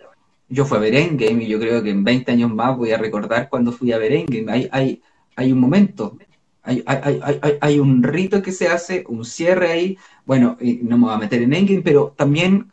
Yo 0.49 0.64
fui 0.64 0.76
a 0.76 0.80
ver 0.80 0.97
Endgame 0.97 1.45
y 1.45 1.49
yo 1.49 1.61
creo 1.61 1.80
que 1.80 1.90
en 1.90 2.03
20 2.03 2.32
años 2.32 2.53
más 2.53 2.76
voy 2.76 2.90
a 2.90 2.99
recordar 2.99 3.49
cuando 3.49 3.70
fui 3.70 3.93
a 3.93 3.99
ver 3.99 4.12
Endgame. 4.12 4.51
Hay, 4.51 4.68
hay, 4.72 5.03
hay 5.36 5.53
un 5.53 5.61
momento, 5.61 6.18
hay, 6.64 6.82
hay, 6.84 7.20
hay, 7.22 7.59
hay, 7.61 7.78
un 7.78 8.03
rito 8.03 8.43
que 8.43 8.51
se 8.51 8.66
hace, 8.66 9.05
un 9.09 9.24
cierre 9.24 9.70
ahí. 9.70 9.97
Bueno, 10.26 10.59
no 10.82 10.99
me 10.99 11.05
voy 11.07 11.14
a 11.14 11.18
meter 11.18 11.43
en 11.43 11.55
Endgame, 11.55 11.82
pero 11.82 12.12
también 12.16 12.72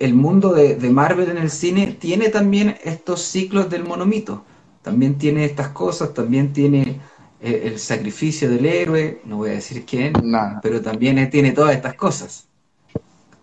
el 0.00 0.14
mundo 0.14 0.54
de, 0.54 0.76
Marvel 0.90 1.28
en 1.28 1.38
el 1.38 1.50
cine 1.50 1.96
tiene 2.00 2.30
también 2.30 2.76
estos 2.82 3.20
ciclos 3.20 3.68
del 3.68 3.84
monomito. 3.84 4.44
También 4.82 5.18
tiene 5.18 5.44
estas 5.44 5.68
cosas, 5.68 6.14
también 6.14 6.54
tiene 6.54 7.00
eh, 7.42 7.62
el 7.66 7.78
sacrificio 7.78 8.48
del 8.48 8.64
héroe, 8.64 9.20
no 9.26 9.36
voy 9.36 9.50
a 9.50 9.52
decir 9.52 9.84
quién, 9.84 10.14
pero 10.62 10.80
también 10.80 11.28
tiene 11.30 11.52
todas 11.52 11.76
estas 11.76 11.94
cosas. 11.94 12.48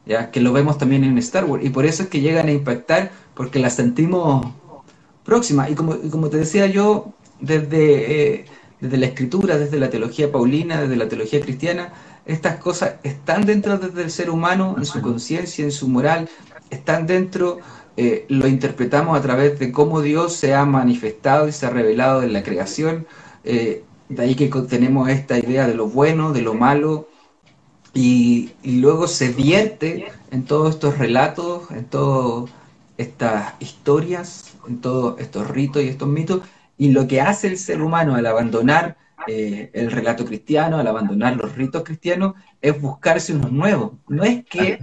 ¿ya? 0.08 0.32
Que 0.32 0.42
lo 0.42 0.52
vemos 0.52 0.80
también 0.80 1.04
en 1.04 1.16
Star 1.20 1.46
Wars. 1.46 1.64
Y 1.64 1.70
por 1.70 1.86
eso 1.86 2.04
es 2.04 2.10
que 2.10 2.22
llegan 2.22 2.48
a 2.48 2.52
impactar, 2.52 3.12
porque 3.36 3.60
las 3.60 3.76
sentimos 3.76 4.48
próximas. 5.24 5.70
Y 5.70 5.76
como, 5.76 5.96
como 6.10 6.30
te 6.30 6.38
decía 6.38 6.66
yo, 6.66 7.14
desde, 7.40 8.34
eh, 8.34 8.46
desde 8.82 8.98
la 8.98 9.06
escritura, 9.06 9.60
desde 9.60 9.80
la 9.80 9.92
teología 9.92 10.32
paulina, 10.32 10.82
desde 10.82 10.96
la 10.96 11.08
teología 11.08 11.40
cristiana, 11.40 11.94
estas 12.28 12.58
cosas 12.58 12.96
están 13.04 13.46
dentro 13.46 13.78
del 13.78 14.12
ser 14.12 14.30
humano, 14.30 14.76
en 14.78 14.86
su 14.86 15.02
conciencia, 15.02 15.64
en 15.64 15.72
su 15.72 15.88
moral, 15.88 16.30
están 16.70 17.08
dentro, 17.08 17.60
eh, 17.96 18.26
lo 18.28 18.48
interpretamos 18.48 19.18
a 19.18 19.22
través 19.22 19.58
de 19.60 19.72
cómo 19.72 20.02
Dios 20.02 20.34
se 20.34 20.54
ha 20.54 20.66
manifestado 20.66 21.48
y 21.48 21.54
se 21.54 21.66
ha 21.66 21.70
revelado 21.70 22.22
en 22.24 22.34
la 22.34 22.44
creación. 22.44 23.08
Eh, 23.46 23.84
de 24.10 24.24
ahí 24.24 24.36
que 24.36 24.48
tenemos 24.70 25.10
esta 25.10 25.40
idea 25.40 25.68
de 25.68 25.76
lo 25.76 25.88
bueno, 25.88 26.34
de 26.34 26.42
lo 26.42 26.54
malo, 26.54 27.08
y, 27.94 28.52
luego 28.64 29.08
se 29.08 29.30
vierte 29.30 30.12
en 30.30 30.44
todos 30.46 30.76
estos 30.76 30.98
relatos, 30.98 31.72
en 31.72 31.86
todas 31.86 32.52
estas 32.98 33.54
historias, 33.60 34.54
en 34.68 34.82
todos 34.82 35.20
estos 35.20 35.48
ritos 35.48 35.82
y 35.82 35.88
estos 35.88 36.08
mitos, 36.08 36.42
y 36.78 36.92
lo 36.92 37.08
que 37.08 37.22
hace 37.22 37.48
el 37.48 37.58
ser 37.58 37.82
humano 37.82 38.16
al 38.16 38.26
abandonar 38.26 38.98
eh, 39.28 39.70
el 39.74 39.92
relato 39.92 40.26
cristiano, 40.26 40.78
al 40.78 40.88
abandonar 40.88 41.36
los 41.36 41.56
ritos 41.56 41.84
cristianos, 41.84 42.36
es 42.62 42.80
buscarse 42.82 43.34
unos 43.34 43.52
nuevos. 43.52 43.94
No 44.08 44.24
es 44.24 44.46
que 44.46 44.80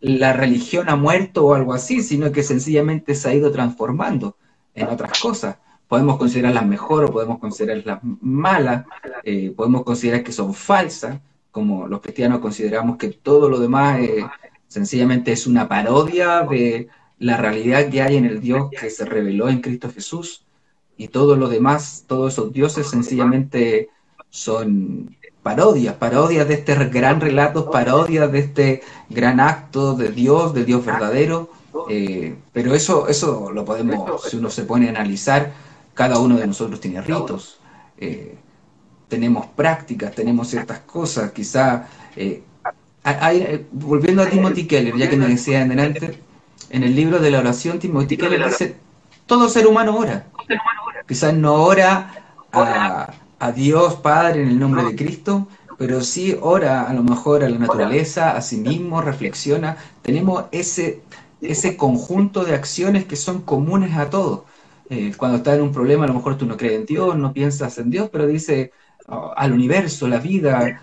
la 0.00 0.32
religión 0.32 0.88
ha 0.88 0.96
muerto 0.96 1.44
o 1.44 1.54
algo 1.54 1.74
así, 1.74 2.02
sino 2.02 2.32
que 2.32 2.42
sencillamente 2.42 3.14
se 3.14 3.28
ha 3.28 3.34
ido 3.34 3.52
transformando 3.52 4.36
en 4.74 4.88
otras 4.88 5.20
cosas. 5.20 5.58
Podemos 5.88 6.16
considerarlas 6.16 6.66
mejor 6.66 7.04
o 7.04 7.12
podemos 7.12 7.38
considerarlas 7.38 8.00
malas, 8.02 8.86
eh, 9.24 9.52
podemos 9.54 9.84
considerar 9.84 10.22
que 10.22 10.32
son 10.32 10.54
falsas, 10.54 11.20
como 11.50 11.86
los 11.86 12.00
cristianos 12.00 12.40
consideramos 12.40 12.96
que 12.96 13.08
todo 13.08 13.50
lo 13.50 13.60
demás 13.60 14.00
eh, 14.00 14.24
sencillamente 14.68 15.32
es 15.32 15.46
una 15.46 15.68
parodia 15.68 16.40
de 16.42 16.88
la 17.18 17.36
realidad 17.36 17.90
que 17.90 18.00
hay 18.00 18.16
en 18.16 18.24
el 18.24 18.40
Dios 18.40 18.70
que 18.70 18.88
se 18.88 19.04
reveló 19.04 19.50
en 19.50 19.60
Cristo 19.60 19.90
Jesús 19.90 20.46
y 20.96 21.08
todo 21.08 21.36
lo 21.36 21.48
demás, 21.48 22.04
todos 22.06 22.32
esos 22.32 22.52
dioses 22.52 22.88
sencillamente 22.88 23.88
son 24.30 25.16
parodias, 25.42 25.94
parodias 25.96 26.46
de 26.48 26.54
este 26.54 26.74
gran 26.86 27.20
relato, 27.20 27.70
parodias 27.70 28.30
de 28.30 28.38
este 28.38 28.82
gran 29.10 29.40
acto 29.40 29.94
de 29.94 30.10
Dios, 30.10 30.54
de 30.54 30.64
Dios 30.64 30.84
verdadero. 30.84 31.50
Eh, 31.88 32.36
pero 32.52 32.74
eso, 32.74 33.08
eso 33.08 33.50
lo 33.52 33.64
podemos, 33.64 34.22
si 34.28 34.36
uno 34.36 34.50
se 34.50 34.64
pone 34.64 34.86
a 34.86 34.90
analizar, 34.90 35.52
cada 35.94 36.18
uno 36.18 36.36
de 36.36 36.46
nosotros 36.46 36.80
tiene 36.80 37.00
ritos, 37.00 37.58
eh, 37.98 38.36
tenemos 39.08 39.46
prácticas, 39.46 40.14
tenemos 40.14 40.48
ciertas 40.48 40.80
cosas, 40.80 41.32
quizá... 41.32 41.88
Eh, 42.16 42.42
volviendo 43.72 44.22
a 44.22 44.26
Timothy 44.26 44.66
Keller, 44.66 44.96
ya 44.96 45.10
que 45.10 45.16
me 45.16 45.26
decía 45.26 45.62
en 45.62 45.70
delante, 45.70 46.20
en 46.70 46.84
el 46.84 46.94
libro 46.94 47.18
de 47.18 47.32
la 47.32 47.40
oración, 47.40 47.80
Timothy 47.80 48.16
Keller 48.16 48.46
dice, 48.46 48.76
todo 49.26 49.48
ser 49.48 49.66
humano 49.66 49.96
ora. 49.96 50.26
Quizás 51.06 51.34
no 51.34 51.54
ora 51.54 52.24
a, 52.52 53.12
a 53.38 53.52
Dios 53.52 53.96
Padre 53.96 54.42
en 54.42 54.48
el 54.48 54.58
nombre 54.58 54.84
de 54.84 54.96
Cristo, 54.96 55.48
pero 55.78 56.00
sí 56.02 56.36
ora 56.40 56.84
a 56.84 56.92
lo 56.94 57.02
mejor 57.02 57.42
a 57.42 57.48
la 57.48 57.58
naturaleza, 57.58 58.36
a 58.36 58.40
sí 58.40 58.58
mismo, 58.58 59.00
reflexiona. 59.00 59.76
Tenemos 60.02 60.44
ese, 60.52 61.02
ese 61.40 61.76
conjunto 61.76 62.44
de 62.44 62.54
acciones 62.54 63.04
que 63.04 63.16
son 63.16 63.42
comunes 63.42 63.96
a 63.96 64.08
todos. 64.08 64.42
Eh, 64.90 65.12
cuando 65.16 65.38
estás 65.38 65.56
en 65.56 65.62
un 65.62 65.72
problema, 65.72 66.04
a 66.04 66.08
lo 66.08 66.14
mejor 66.14 66.36
tú 66.36 66.46
no 66.46 66.56
crees 66.56 66.80
en 66.80 66.86
Dios, 66.86 67.16
no 67.16 67.32
piensas 67.32 67.78
en 67.78 67.90
Dios, 67.90 68.10
pero 68.12 68.26
dice 68.26 68.72
oh, 69.08 69.32
al 69.36 69.52
universo, 69.52 70.06
la 70.06 70.18
vida, 70.18 70.82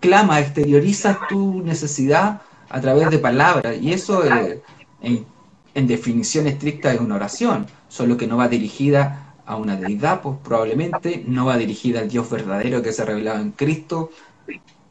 clama, 0.00 0.40
exterioriza 0.40 1.20
tu 1.28 1.62
necesidad 1.62 2.40
a 2.68 2.80
través 2.80 3.10
de 3.10 3.18
palabras. 3.18 3.76
Y 3.80 3.92
eso, 3.92 4.24
eh, 4.24 4.62
en, 5.00 5.26
en 5.74 5.86
definición 5.86 6.46
estricta, 6.46 6.92
es 6.92 7.00
una 7.00 7.16
oración, 7.16 7.66
solo 7.88 8.16
que 8.16 8.26
no 8.26 8.36
va 8.36 8.48
dirigida 8.48 9.34
a 9.46 9.56
una 9.56 9.76
deidad, 9.76 10.20
pues 10.20 10.36
probablemente 10.44 11.24
no 11.26 11.46
va 11.46 11.56
dirigida 11.56 12.00
al 12.00 12.08
Dios 12.08 12.30
verdadero 12.30 12.82
que 12.82 12.92
se 12.92 13.02
ha 13.02 13.06
revelado 13.06 13.40
en 13.40 13.52
Cristo, 13.52 14.10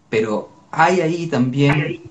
pero 0.10 0.50
hay 0.72 1.02
ahí 1.02 1.28
también 1.28 2.02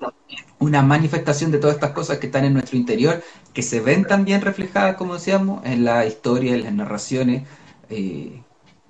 una 0.59 0.81
manifestación 0.81 1.51
de 1.51 1.59
todas 1.59 1.75
estas 1.75 1.91
cosas 1.91 2.17
que 2.17 2.27
están 2.27 2.45
en 2.45 2.53
nuestro 2.53 2.77
interior, 2.77 3.21
que 3.53 3.61
se 3.61 3.81
ven 3.81 4.05
también 4.05 4.41
reflejadas, 4.41 4.95
como 4.95 5.15
decíamos, 5.15 5.65
en 5.65 5.83
la 5.83 6.05
historia, 6.05 6.55
en 6.55 6.63
las 6.63 6.73
narraciones, 6.73 7.43
eh, 7.89 8.41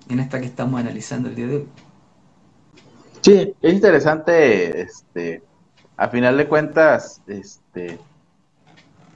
en 0.10 0.20
esta 0.20 0.40
que 0.40 0.46
estamos 0.46 0.80
analizando 0.80 1.30
el 1.30 1.36
día 1.36 1.48
de 1.48 1.56
hoy. 1.58 1.68
Sí, 3.22 3.54
es 3.62 3.74
interesante, 3.74 4.82
este, 4.82 5.42
a 5.98 6.08
final 6.10 6.38
de 6.38 6.48
cuentas, 6.48 7.22
este, 7.28 7.98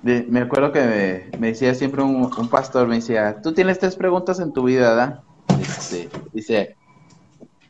me 0.04 0.40
acuerdo 0.40 0.72
que 0.72 1.30
me, 1.38 1.48
decía 1.48 1.74
siempre 1.76 2.02
un, 2.02 2.50
pastor, 2.50 2.88
me 2.88 2.96
decía, 2.96 3.42
tú 3.42 3.54
tienes 3.54 3.80
tres 3.80 3.96
preguntas 3.96 4.40
en 4.40 4.52
tu 4.52 4.64
vida, 4.64 4.90
¿verdad? 4.90 5.22
Este, 5.62 6.10
dice, 6.34 6.76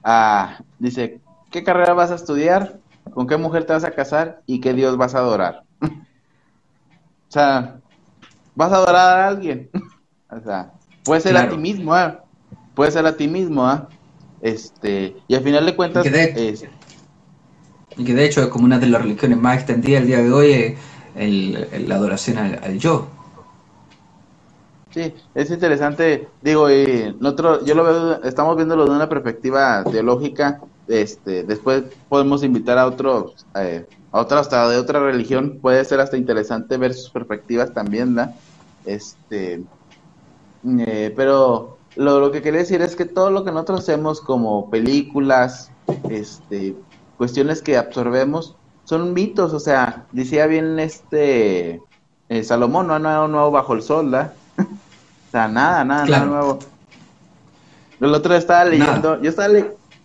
ah, 0.03 0.59
dice, 0.79 1.19
¿qué 1.51 1.63
carrera 1.63 1.93
vas 1.93 2.11
a 2.11 2.15
estudiar? 2.15 2.79
¿Con 3.13 3.27
qué 3.27 3.38
mujer 3.38 3.65
te 3.65 3.73
vas 3.73 3.84
a 3.84 3.91
casar? 3.91 4.41
¿Y 4.45 4.61
qué 4.61 4.73
Dios 4.73 4.95
vas 4.95 5.15
a 5.15 5.19
adorar? 5.19 5.63
o 5.82 5.88
sea, 7.27 7.79
vas 8.55 8.71
a 8.71 8.75
adorar 8.75 9.19
a 9.19 9.27
alguien. 9.27 9.69
o 10.29 10.39
sea, 10.39 10.71
puede 11.03 11.21
ser 11.21 11.36
a 11.36 11.49
ti 11.49 11.57
mismo, 11.57 11.97
¿eh? 11.97 12.17
Puede 12.73 12.91
ser 12.91 13.05
a 13.05 13.17
ti 13.17 13.27
mismo, 13.27 13.65
¿ah? 13.65 13.89
Este, 14.41 15.17
y 15.27 15.36
al 15.36 15.43
final 15.43 15.65
de 15.65 15.75
cuentas... 15.75 16.05
Y 16.05 16.09
que 16.09 16.17
de, 16.17 16.69
y 17.97 18.05
que 18.05 18.13
de 18.13 18.25
hecho 18.25 18.41
es 18.41 18.47
como 18.47 18.65
una 18.65 18.79
de 18.79 18.88
las 18.88 19.01
religiones 19.01 19.38
más 19.38 19.57
extendidas 19.57 20.01
el 20.01 20.07
día 20.07 20.21
de 20.21 20.32
hoy. 20.32 20.51
Eh, 20.51 20.77
el, 21.16 21.86
la 21.88 21.95
adoración 21.95 22.38
al, 22.38 22.78
yo. 22.80 23.07
Sí, 24.91 25.14
es 25.36 25.49
interesante, 25.49 26.28
digo, 26.41 26.70
y 26.70 27.16
nosotros, 27.20 27.64
yo 27.66 27.76
lo 27.76 27.84
veo, 27.84 28.24
estamos 28.24 28.57
viéndolo 28.57 28.86
de 28.86 28.91
una 28.91 29.07
perspectiva 29.07 29.86
teológica, 29.86 30.59
este, 30.88 31.43
después 31.43 31.84
podemos 32.09 32.43
invitar 32.43 32.78
a 32.78 32.88
otros, 32.88 33.45
eh, 33.55 33.86
a 34.12 34.20
hasta 34.20 34.70
de 34.70 34.78
otra 34.78 34.99
religión, 34.99 35.59
puede 35.62 35.86
ser 35.86 36.01
hasta 36.01 36.18
interesante 36.18 36.76
ver 36.76 36.93
sus 36.93 37.09
perspectivas 37.09 37.74
también, 37.74 38.16
¿no? 38.16 38.34
Este, 38.86 39.64
eh, 40.66 41.14
pero 41.16 41.78
lo, 41.95 42.20
lo, 42.20 42.32
que 42.32 42.41
quería 42.41 42.59
decir 42.59 42.82
es 42.82 42.95
que 42.95 43.05
todo 43.05 43.32
lo 43.32 43.43
que 43.45 43.51
nosotros 43.51 43.82
hacemos 43.82 44.20
como 44.20 44.70
películas, 44.70 45.72
este, 46.09 46.76
cuestiones 47.18 47.62
que 47.62 47.78
absorbemos, 47.78 48.55
son 48.86 49.13
mitos, 49.13 49.53
o 49.53 49.59
sea, 49.59 50.05
decía 50.11 50.47
bien 50.47 50.79
este 50.79 51.82
eh, 52.29 52.43
Salomón, 52.43 52.88
no 52.88 52.95
hay 52.95 53.01
nada 53.01 53.27
nuevo 53.27 53.51
bajo 53.51 53.73
el 53.73 53.82
sol, 53.82 54.11
¿da? 54.11 54.34
o 54.57 55.32
sea, 55.32 55.47
nada, 55.47 55.84
nada, 55.84 56.05
nada 56.05 56.25
nuevo. 56.25 56.59
El 57.99 58.13
otro 58.13 58.34
día 58.34 58.39
estaba 58.39 58.65
leyendo, 58.65 59.21
yo 59.21 59.29
estaba, 59.29 59.53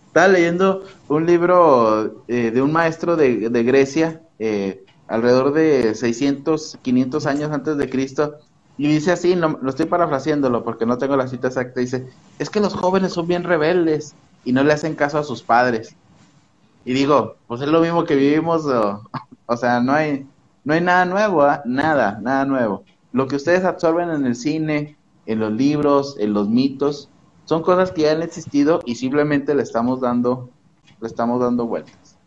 estaba, 0.05 0.27
leyendo 0.27 0.83
un 1.07 1.25
libro 1.25 2.23
eh, 2.27 2.51
de 2.51 2.61
un 2.61 2.71
maestro 2.71 3.15
de, 3.15 3.49
de 3.49 3.63
Grecia, 3.63 4.21
eh, 4.39 4.83
alrededor 5.07 5.53
de 5.53 5.95
600, 5.95 6.79
500 6.81 7.25
años 7.25 7.51
antes 7.51 7.77
de 7.77 7.89
Cristo, 7.89 8.35
Y 8.77 8.87
dice 8.87 9.11
así, 9.11 9.35
no, 9.35 9.57
lo 9.61 9.69
estoy 9.69 9.87
parafraseándolo 9.87 10.63
porque 10.63 10.85
no 10.85 10.97
tengo 10.97 11.15
la 11.17 11.27
cita 11.27 11.47
exacta, 11.47 11.79
dice, 11.79 12.07
es 12.37 12.49
que 12.49 12.59
los 12.59 12.75
jóvenes 12.75 13.13
son 13.13 13.27
bien 13.27 13.43
rebeldes 13.43 14.13
y 14.45 14.51
no 14.51 14.63
le 14.63 14.73
hacen 14.73 14.93
caso 14.95 15.17
a 15.17 15.23
sus 15.23 15.41
padres. 15.41 15.95
Y 16.87 16.93
digo, 16.93 17.35
pues 17.47 17.59
es 17.59 17.67
lo 17.67 17.81
mismo 17.81 18.05
que 18.05 18.15
vivimos, 18.15 18.63
o, 19.45 19.57
sea, 19.57 19.81
no 19.81 19.91
hay, 19.91 20.25
no 20.63 20.73
hay 20.73 20.79
nada 20.79 21.03
nuevo, 21.03 21.41
¿ah? 21.41 21.61
nada, 21.65 22.17
nada 22.21 22.45
nuevo. 22.45 22.85
Lo 23.11 23.27
que 23.27 23.35
ustedes 23.35 23.65
absorben 23.65 24.09
en 24.09 24.25
el 24.25 24.35
cine, 24.35 24.95
en 25.25 25.39
los 25.39 25.51
libros, 25.51 26.15
en 26.17 26.31
los 26.31 26.47
mitos, 26.47 27.09
son 27.43 27.61
cosas 27.61 27.91
que 27.91 28.03
ya 28.03 28.13
han 28.13 28.21
existido 28.21 28.81
y 28.85 28.95
simplemente 28.95 29.53
le 29.53 29.63
estamos 29.63 29.99
dando, 29.99 30.49
le 31.01 31.07
estamos 31.09 31.41
dando 31.41 31.67
vueltas. 31.67 32.17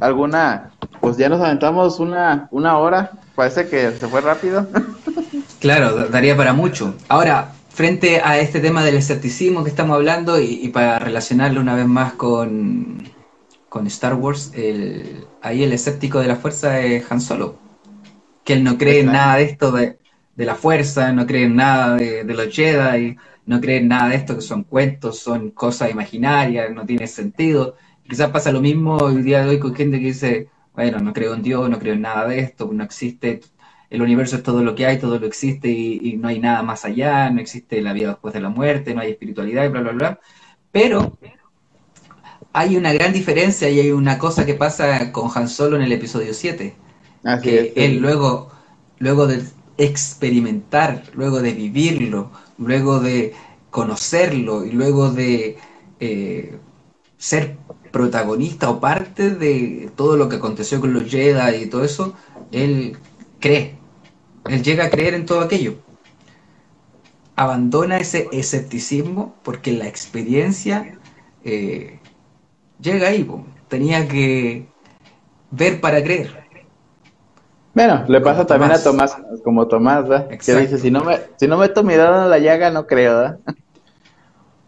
¿Alguna? 0.00 0.72
Pues 1.02 1.18
ya 1.18 1.28
nos 1.28 1.42
aventamos 1.42 2.00
una, 2.00 2.48
una 2.52 2.78
hora, 2.78 3.10
parece 3.34 3.68
que 3.68 3.92
se 3.92 4.08
fue 4.08 4.22
rápido. 4.22 4.66
claro, 5.60 6.08
daría 6.08 6.34
para 6.34 6.54
mucho. 6.54 6.94
Ahora, 7.08 7.52
frente 7.74 8.20
a 8.20 8.38
este 8.38 8.60
tema 8.60 8.84
del 8.84 8.94
escepticismo 8.94 9.64
que 9.64 9.70
estamos 9.70 9.96
hablando 9.96 10.40
y, 10.40 10.68
para 10.68 11.00
relacionarlo 11.00 11.60
una 11.60 11.74
vez 11.74 11.86
más 11.86 12.12
con, 12.12 13.02
con 13.68 13.88
Star 13.88 14.14
Wars, 14.14 14.52
el, 14.54 15.26
ahí 15.42 15.64
el 15.64 15.72
escéptico 15.72 16.20
de 16.20 16.28
la 16.28 16.36
fuerza 16.36 16.80
es 16.80 17.10
Han 17.10 17.20
Solo, 17.20 17.58
que 18.44 18.52
él 18.52 18.62
no 18.62 18.78
cree 18.78 19.00
en 19.00 19.06
nada 19.06 19.36
de 19.36 19.42
esto 19.42 19.72
de, 19.72 19.98
la 20.36 20.54
fuerza, 20.54 21.12
no 21.12 21.26
cree 21.26 21.44
en 21.44 21.56
nada 21.56 21.96
de, 21.96 22.22
los 22.24 22.54
Jedi, 22.54 23.16
no 23.46 23.60
cree 23.60 23.78
en 23.78 23.88
nada 23.88 24.10
de 24.10 24.16
esto 24.16 24.36
que 24.36 24.42
son 24.42 24.62
cuentos, 24.62 25.18
son 25.18 25.50
cosas 25.50 25.90
imaginarias, 25.90 26.72
no 26.72 26.86
tiene 26.86 27.08
sentido. 27.08 27.76
Quizás 28.08 28.30
pasa 28.30 28.52
lo 28.52 28.60
mismo 28.60 29.08
el 29.08 29.24
día 29.24 29.42
de 29.42 29.50
hoy 29.50 29.58
con 29.58 29.74
gente 29.74 29.98
que 29.98 30.06
dice, 30.06 30.48
bueno, 30.74 31.00
no 31.00 31.12
creo 31.12 31.34
en 31.34 31.42
Dios, 31.42 31.68
no 31.68 31.80
creo 31.80 31.94
en 31.94 32.02
nada 32.02 32.28
de 32.28 32.38
esto, 32.38 32.70
no 32.72 32.84
existe 32.84 33.40
el 33.94 34.02
universo 34.02 34.34
es 34.34 34.42
todo 34.42 34.64
lo 34.64 34.74
que 34.74 34.86
hay, 34.86 34.98
todo 34.98 35.20
lo 35.20 35.26
existe 35.26 35.68
y, 35.70 36.16
no 36.16 36.26
hay 36.26 36.40
nada 36.40 36.64
más 36.64 36.84
allá, 36.84 37.30
no 37.30 37.40
existe 37.40 37.80
la 37.80 37.92
vida 37.92 38.08
después 38.08 38.34
de 38.34 38.40
la 38.40 38.48
muerte, 38.48 38.92
no 38.92 39.00
hay 39.00 39.12
espiritualidad 39.12 39.64
y 39.64 39.68
bla, 39.68 39.82
bla, 39.82 39.92
bla. 39.92 40.20
Pero 40.72 41.16
hay 42.52 42.76
una 42.76 42.92
gran 42.92 43.12
diferencia 43.12 43.70
y 43.70 43.78
hay 43.78 43.92
una 43.92 44.18
cosa 44.18 44.44
que 44.44 44.54
pasa 44.54 45.12
con 45.12 45.30
Han 45.32 45.48
Solo 45.48 45.76
en 45.76 45.82
el 45.82 45.92
episodio 45.92 46.34
7. 46.34 46.74
que 47.40 47.72
él 47.76 47.98
luego, 47.98 48.50
luego 48.98 49.28
de 49.28 49.44
experimentar, 49.78 51.04
luego 51.14 51.40
de 51.40 51.52
vivirlo, 51.52 52.32
luego 52.58 52.98
de 52.98 53.32
conocerlo 53.70 54.64
y 54.64 54.72
luego 54.72 55.12
de 55.12 55.56
eh, 56.00 56.58
ser 57.16 57.56
protagonista 57.92 58.70
o 58.70 58.80
parte 58.80 59.30
de 59.30 59.88
todo 59.94 60.16
lo 60.16 60.28
que 60.28 60.36
aconteció 60.36 60.80
con 60.80 60.92
los 60.92 61.04
Jedi 61.04 61.62
y 61.62 61.66
todo 61.66 61.84
eso, 61.84 62.14
él 62.50 62.96
cree, 63.38 63.83
él 64.48 64.62
llega 64.62 64.84
a 64.84 64.90
creer 64.90 65.14
en 65.14 65.26
todo 65.26 65.40
aquello. 65.40 65.76
Abandona 67.36 67.98
ese 67.98 68.28
escepticismo 68.32 69.34
porque 69.42 69.72
la 69.72 69.86
experiencia 69.86 70.98
eh, 71.44 71.98
llega 72.80 73.08
ahí. 73.08 73.28
Tenía 73.68 74.06
que 74.06 74.66
ver 75.50 75.80
para 75.80 76.02
creer. 76.02 76.44
Bueno, 77.74 78.04
le 78.06 78.20
pasa 78.20 78.46
también 78.46 78.70
a 78.70 78.82
Tomás, 78.82 79.16
como 79.42 79.66
Tomás, 79.66 80.08
¿verdad? 80.08 80.28
Que 80.28 80.54
dice, 80.54 80.78
si 80.78 80.92
no 80.92 81.02
me, 81.02 81.18
si 81.36 81.48
no 81.48 81.58
meto 81.58 81.82
mi 81.82 81.94
en 81.94 82.30
la 82.30 82.38
llaga, 82.38 82.70
no 82.70 82.86
creo, 82.86 83.16
¿verdad? 83.16 83.38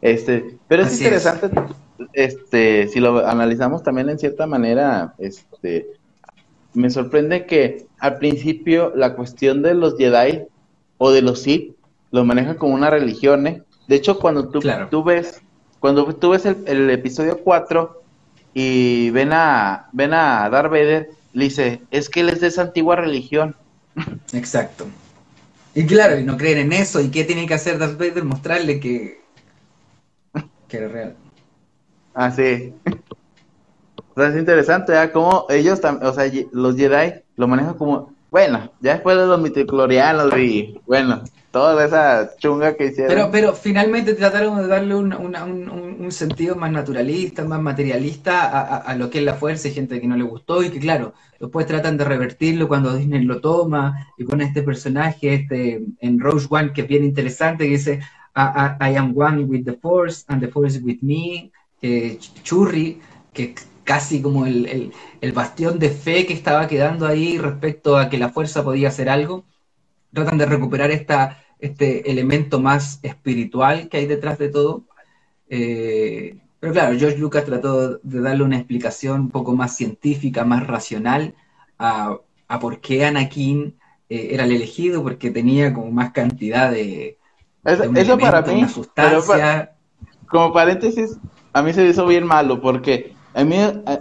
Este, 0.03 0.59
pero 0.69 0.83
es 0.83 0.97
interesante, 0.99 1.51
este, 2.13 2.87
si 2.89 3.01
lo 3.01 3.27
analizamos 3.27 3.83
también 3.83 4.09
en 4.09 4.19
cierta 4.19 4.47
manera, 4.47 5.15
este, 5.19 5.87
me 6.77 6.91
sorprende 6.91 7.47
que 7.47 7.87
al 7.99 8.19
principio 8.19 8.93
la 8.95 9.15
cuestión 9.15 9.63
de 9.63 9.75
los 9.75 9.97
Jedi 9.97 10.43
o 10.99 11.11
de 11.11 11.23
los 11.23 11.43
Sith 11.43 11.75
lo 12.13 12.25
manejan 12.25 12.57
como 12.57 12.75
una 12.75 12.91
religión, 12.91 13.47
¿eh? 13.47 13.63
De 13.89 13.97
hecho, 13.97 14.19
cuando 14.19 14.49
tú, 14.49 14.61
tú 14.91 15.05
ves, 15.05 15.41
cuando 15.81 16.05
tú 16.15 16.31
ves 16.31 16.45
el, 16.45 16.91
episodio 16.91 17.41
4 17.43 18.03
y 18.55 19.11
ven 19.11 19.33
a, 19.33 19.89
ven 19.93 20.13
a 20.13 20.49
Darth 20.51 20.71
Vader, 20.71 21.11
le 21.33 21.45
dice, 21.45 21.83
es 21.91 22.09
que 22.09 22.21
él 22.21 22.29
es 22.29 22.41
de 22.41 22.49
esa 22.49 22.63
antigua 22.63 22.97
religión. 22.97 23.55
Exacto. 24.33 24.87
Y 25.75 25.87
claro, 25.87 26.19
y 26.19 26.25
no 26.25 26.37
creen 26.37 26.59
en 26.59 26.73
eso, 26.73 27.01
¿y 27.01 27.11
qué 27.11 27.25
tiene 27.25 27.47
que 27.47 27.55
hacer 27.55 27.79
Darth 27.79 27.99
Vader? 27.99 28.25
Mostrarle 28.25 28.81
que, 28.81 29.21
que 30.69 30.77
era 30.77 30.89
real. 30.89 31.17
Ah, 32.15 32.31
sí. 32.31 32.73
O 34.17 34.21
sea, 34.21 34.31
es 34.31 34.37
interesante, 34.37 34.93
¿ya? 34.93 35.13
Como 35.13 35.45
ellos, 35.51 35.79
o 35.85 36.13
sea, 36.15 36.33
los 36.53 36.75
Jedi 36.75 37.21
lo 37.37 37.47
manejan 37.47 37.75
como, 37.75 38.15
bueno, 38.31 38.73
ya 38.81 38.95
después 38.95 39.15
de 39.19 39.27
los 39.27 39.39
mitoclorianos 39.39 40.35
y, 40.39 40.81
bueno, 40.87 41.23
toda 41.51 41.85
esa 41.85 42.35
chunga 42.39 42.75
que 42.77 42.87
hicieron. 42.87 43.15
Pero, 43.15 43.31
pero 43.31 43.53
finalmente 43.53 44.15
trataron 44.15 44.57
de 44.57 44.69
darle 44.69 44.95
un, 44.95 45.13
un, 45.13 46.13
sentido 46.13 46.57
más 46.57 46.73
naturalista, 46.73 47.45
más 47.45 47.61
materialista 47.61 48.77
a, 48.77 48.95
lo 48.97 49.11
que 49.11 49.19
es 49.19 49.25
la 49.25 49.35
fuerza. 49.35 49.69
Hay 49.69 49.75
gente 49.75 50.01
que 50.01 50.07
no 50.07 50.17
le 50.17 50.23
gustó 50.23 50.63
y 50.63 50.71
que, 50.71 50.79
claro, 50.79 51.13
después 51.39 51.67
tratan 51.67 51.99
de 51.99 52.05
revertirlo 52.05 52.69
cuando 52.69 52.97
Disney 52.97 53.23
lo 53.23 53.43
toma 53.43 54.07
y 54.17 54.25
pone 54.25 54.45
este 54.45 54.63
personaje 54.63 55.35
este 55.35 55.85
en 56.01 56.21
Rose 56.21 56.47
One 56.49 56.73
que 56.73 56.83
es 56.83 56.89
bien 56.89 57.05
interesante, 57.05 57.65
que 57.65 57.73
dice, 57.73 58.01
I, 58.35 58.97
am 58.97 59.13
one 59.15 59.45
with 59.45 59.65
the 59.65 59.75
force 59.75 60.25
and 60.29 60.41
the 60.41 60.49
force 60.49 60.81
with 60.83 61.01
me, 61.03 61.51
que 61.81 62.19
Churri, 62.43 62.99
que 63.35 63.55
casi 63.87 64.21
como 64.21 64.45
el, 64.45 64.93
bastión 65.33 65.79
de 65.79 65.91
fe 65.91 66.27
que 66.27 66.35
estaba 66.35 66.67
quedando 66.67 67.07
ahí 67.07 67.39
respecto 67.39 67.97
a 67.97 68.11
que 68.11 68.19
la 68.19 68.29
fuerza 68.29 68.63
podía 68.63 68.89
hacer 68.89 69.09
algo. 69.09 69.45
Tratan 70.13 70.37
de 70.37 70.47
recuperar 70.47 70.91
esta, 70.91 71.43
este 71.59 72.11
elemento 72.11 72.61
más 72.61 72.99
espiritual 73.03 73.89
que 73.89 73.99
hay 73.99 74.07
detrás 74.07 74.39
de 74.39 74.49
todo. 74.51 74.85
Eh, 75.49 76.37
pero 76.61 76.73
claro, 76.73 76.99
George 76.99 77.19
Lucas 77.19 77.45
trató 77.45 77.99
de 77.99 78.21
darle 78.21 78.43
una 78.43 78.57
explicación 78.57 79.21
un 79.21 79.31
poco 79.31 79.55
más 79.55 79.77
científica, 79.77 80.45
más 80.45 80.67
racional 80.67 81.35
a, 81.79 82.19
por 82.61 82.81
qué 82.81 83.05
Anakin 83.05 83.77
eh, 84.09 84.29
era 84.33 84.45
el 84.45 84.53
elegido, 84.53 85.03
porque 85.03 85.31
tenía 85.31 85.73
como 85.73 85.91
más 85.91 86.13
cantidad 86.13 86.71
de... 86.71 87.19
Eso, 87.65 88.19
para 88.19 88.43
mí, 88.43 88.65
como 90.29 90.53
paréntesis, 90.53 91.19
a 91.53 91.63
mí 91.63 91.73
se 91.73 91.87
hizo 91.87 92.07
bien 92.07 92.25
malo, 92.25 92.61
porque 92.61 93.16
a 93.37 93.45
mí, 93.45 93.57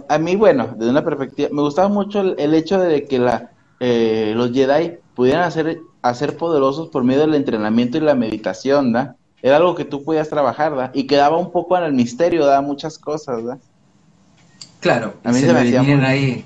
a, 0.08 0.18
mí, 0.18 0.34
bueno, 0.34 0.74
desde 0.78 0.90
una 0.90 1.04
perspectiva, 1.04 1.50
me 1.52 1.60
gustaba 1.60 1.88
mucho 1.88 2.22
el, 2.22 2.54
hecho 2.54 2.78
de 2.78 3.04
que 3.04 3.18
la, 3.18 3.50
eh, 3.80 4.32
los 4.34 4.50
Jedi 4.50 4.94
pudieran 5.14 5.42
hacer, 5.42 5.78
hacer 6.00 6.38
poderosos 6.38 6.88
por 6.88 7.04
medio 7.04 7.20
del 7.20 7.34
entrenamiento 7.34 7.98
y 7.98 8.00
la 8.00 8.14
meditación, 8.14 8.94
¿da? 8.94 9.16
Era 9.42 9.56
algo 9.56 9.74
que 9.74 9.84
tú 9.84 10.04
podías 10.04 10.30
trabajar, 10.30 10.74
¿da? 10.74 10.90
Y 10.94 11.06
quedaba 11.06 11.36
un 11.36 11.52
poco 11.52 11.76
en 11.76 11.84
el 11.84 11.92
misterio, 11.92 12.46
¿da? 12.46 12.62
Muchas 12.62 12.98
cosas, 12.98 13.44
¿da? 13.44 13.58
Claro, 14.80 15.12
a 15.22 15.30
mí 15.30 15.40
se, 15.40 15.52
me 15.52 15.60
eliminan 15.60 16.06
ahí. 16.06 16.42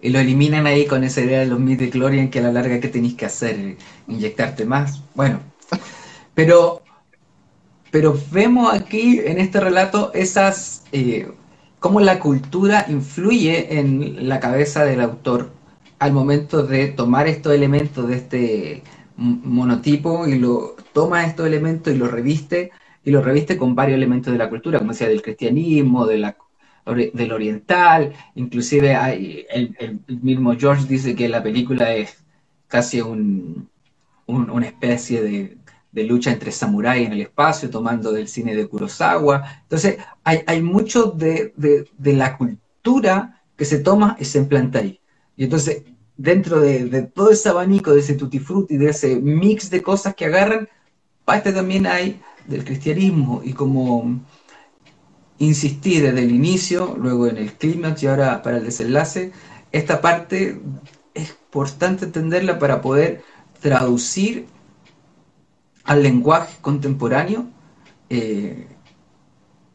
Y 0.00 0.08
lo 0.08 0.20
eliminan 0.20 0.66
ahí 0.66 0.86
con 0.86 1.04
esa 1.04 1.20
idea 1.20 1.40
de 1.40 1.46
los 1.46 1.60
en 1.60 2.30
que 2.30 2.38
a 2.38 2.42
la 2.42 2.52
larga 2.52 2.80
que 2.80 2.88
tenéis 2.88 3.14
que 3.14 3.26
hacer, 3.26 3.76
inyectarte 4.08 4.64
más. 4.64 5.02
Bueno, 5.14 5.40
pero, 6.32 6.80
pero 7.90 8.18
vemos 8.32 8.72
aquí 8.72 9.20
en 9.22 9.38
este 9.38 9.60
relato 9.60 10.14
esas... 10.14 10.84
Eh, 10.90 11.30
cómo 11.84 12.00
la 12.00 12.18
cultura 12.18 12.86
influye 12.88 13.78
en 13.78 14.26
la 14.26 14.40
cabeza 14.40 14.86
del 14.86 15.02
autor 15.02 15.50
al 15.98 16.14
momento 16.14 16.62
de 16.62 16.86
tomar 16.88 17.28
estos 17.28 17.52
elementos 17.52 18.08
de 18.08 18.16
este 18.16 18.82
monotipo 19.18 20.26
y 20.26 20.38
lo 20.38 20.76
toma 20.94 21.26
estos 21.26 21.46
elementos 21.46 21.92
y 21.92 21.98
lo 21.98 22.08
reviste 22.08 22.70
y 23.04 23.10
lo 23.10 23.20
reviste 23.20 23.58
con 23.58 23.74
varios 23.74 23.98
elementos 23.98 24.32
de 24.32 24.38
la 24.38 24.48
cultura, 24.48 24.78
como 24.78 24.92
decía, 24.92 25.08
del 25.08 25.20
cristianismo, 25.20 26.06
del 26.06 27.32
oriental, 27.32 28.14
inclusive 28.34 28.96
el, 29.50 30.00
mismo 30.22 30.54
George 30.56 30.86
dice 30.88 31.14
que 31.14 31.28
la 31.28 31.42
película 31.42 31.92
es 31.94 32.24
casi 32.66 33.02
un, 33.02 33.68
una 34.26 34.66
especie 34.66 35.22
de 35.22 35.58
de 35.94 36.04
lucha 36.04 36.32
entre 36.32 36.50
samuráis 36.50 37.06
en 37.06 37.12
el 37.12 37.20
espacio, 37.20 37.70
tomando 37.70 38.10
del 38.10 38.26
cine 38.26 38.56
de 38.56 38.66
Kurosawa. 38.66 39.60
Entonces, 39.62 39.98
hay, 40.24 40.40
hay 40.46 40.60
mucho 40.60 41.04
de, 41.04 41.54
la 42.02 42.36
cultura 42.36 43.42
que 43.56 43.64
se 43.64 43.78
toma 43.78 44.16
y 44.18 44.24
se 44.24 44.38
implanta 44.38 44.80
ahí. 44.80 45.00
Y 45.36 45.44
entonces, 45.44 45.84
dentro 46.16 46.60
de, 46.60 47.02
todo 47.14 47.30
ese 47.30 47.48
abanico, 47.48 47.92
de 47.92 48.00
ese 48.00 48.14
tutti 48.14 48.40
frutti, 48.40 48.76
de 48.76 48.90
ese 48.90 49.16
mix 49.16 49.70
de 49.70 49.82
cosas 49.82 50.16
que 50.16 50.24
agarran, 50.24 50.68
parte 51.24 51.52
también 51.52 51.86
hay 51.86 52.20
del 52.48 52.64
cristianismo 52.64 53.40
y 53.44 53.52
como 53.52 54.20
insistí 55.38 56.00
desde 56.00 56.24
el 56.24 56.32
inicio, 56.32 56.96
luego 56.98 57.28
en 57.28 57.36
el 57.36 57.52
clímax 57.52 58.02
y 58.02 58.08
ahora 58.08 58.42
para 58.42 58.56
el 58.56 58.64
desenlace, 58.64 59.30
esta 59.70 60.00
parte 60.00 60.60
es 61.14 61.30
importante 61.30 62.04
entenderla 62.04 62.58
para 62.58 62.80
poder 62.80 63.22
traducir 63.60 64.46
al 65.84 66.02
lenguaje 66.02 66.56
contemporáneo 66.60 67.46
eh, 68.10 68.68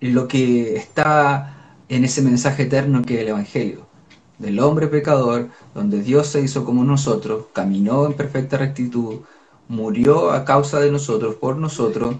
lo 0.01 0.27
que 0.27 0.75
está 0.75 1.75
en 1.89 2.03
ese 2.05 2.21
mensaje 2.21 2.63
eterno 2.63 3.03
que 3.03 3.15
es 3.15 3.21
el 3.21 3.29
Evangelio. 3.29 3.87
del 4.39 4.59
hombre 4.61 4.87
pecador, 4.87 5.49
donde 5.75 6.01
Dios 6.01 6.27
se 6.27 6.41
hizo 6.41 6.63
como 6.65 6.83
nosotros, 6.85 7.47
caminó 7.53 8.05
en 8.05 8.13
perfecta 8.13 8.57
rectitud, 8.57 9.21
murió 9.67 10.31
a 10.31 10.45
causa 10.45 10.79
de 10.79 10.91
nosotros, 10.91 11.35
por 11.35 11.57
nosotros, 11.57 12.15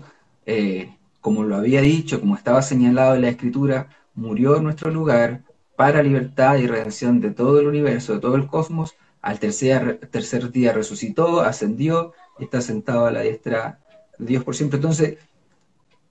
eh, 0.45 0.97
como 1.21 1.43
lo 1.43 1.55
había 1.55 1.81
dicho, 1.81 2.19
como 2.19 2.35
estaba 2.35 2.61
señalado 2.61 3.15
en 3.15 3.21
la 3.21 3.29
Escritura, 3.29 3.89
murió 4.15 4.57
en 4.57 4.63
nuestro 4.63 4.91
lugar 4.91 5.43
para 5.77 6.03
libertad 6.03 6.57
y 6.57 6.67
redención 6.67 7.21
de 7.21 7.31
todo 7.31 7.59
el 7.59 7.67
universo, 7.67 8.13
de 8.13 8.19
todo 8.19 8.35
el 8.35 8.47
cosmos. 8.47 8.95
Al 9.21 9.39
tercer, 9.39 9.99
tercer 10.11 10.51
día 10.51 10.73
resucitó, 10.73 11.41
ascendió 11.41 12.13
está 12.45 12.61
sentado 12.61 13.05
a 13.05 13.11
la 13.11 13.21
diestra 13.21 13.79
de 14.17 14.25
Dios 14.25 14.43
por 14.43 14.55
siempre. 14.55 14.77
Entonces, 14.77 15.17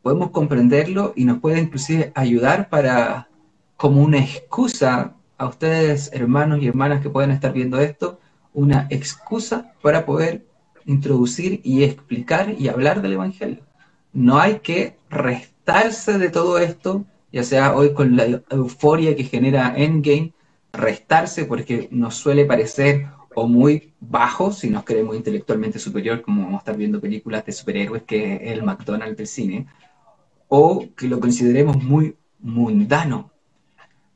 podemos 0.03 0.31
comprenderlo 0.31 1.13
y 1.17 1.25
nos 1.25 1.39
puede 1.39 1.61
inclusive 1.61 2.13
ayudar 2.15 2.69
para, 2.69 3.29
como 3.77 4.03
una 4.03 4.19
excusa 4.19 5.15
a 5.37 5.47
ustedes, 5.47 6.11
hermanos 6.13 6.61
y 6.61 6.69
hermanas 6.69 7.01
que 7.01 7.11
pueden 7.11 7.31
estar 7.31 7.53
viendo 7.53 7.79
esto, 7.79 8.19
una 8.53 8.87
excusa 8.91 9.73
para 9.83 10.05
poder 10.05 10.47
introducir 10.85 11.61
y 11.63 11.85
explicar 11.85 12.55
y 12.59 12.69
hablar 12.69 13.03
del 13.03 13.13
Evangelio. 13.13 13.63
No 14.13 14.39
hay 14.39 14.61
que 14.61 14.97
restarse 15.11 16.19
de 16.19 16.31
todo 16.31 16.59
esto, 16.59 17.05
ya 17.31 17.45
sea 17.45 17.77
hoy 17.77 17.93
con 17.93 18.17
la 18.17 18.43
euforia 18.51 19.15
que 19.15 19.25
genera 19.25 19.75
Endgame, 19.77 20.33
restarse 20.73 21.45
porque 21.45 21.89
nos 21.91 22.15
suele 22.15 22.47
parecer 22.47 23.07
o 23.41 23.47
muy 23.47 23.93
bajo 24.01 24.53
si 24.53 24.71
nos 24.71 24.85
creemos 24.85 25.17
intelectualmente 25.17 25.79
superior, 25.79 26.23
como 26.23 26.43
vamos 26.43 26.57
a 26.57 26.59
estar 26.59 26.77
viendo 26.77 27.01
películas 27.01 27.45
de 27.47 27.53
superhéroes 27.53 28.03
que 28.03 28.37
es 28.37 28.53
el 28.53 28.63
McDonald's 28.63 29.17
del 29.17 29.27
cine, 29.27 29.67
o 30.49 30.87
que 30.97 31.09
lo 31.09 31.21
consideremos 31.21 31.83
muy 31.83 32.17
mundano, 32.41 33.31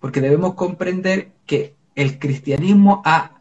porque 0.01 0.21
debemos 0.21 0.55
comprender 0.55 1.33
que 1.47 1.75
el 1.95 2.19
cristianismo 2.19 3.03
ha 3.05 3.41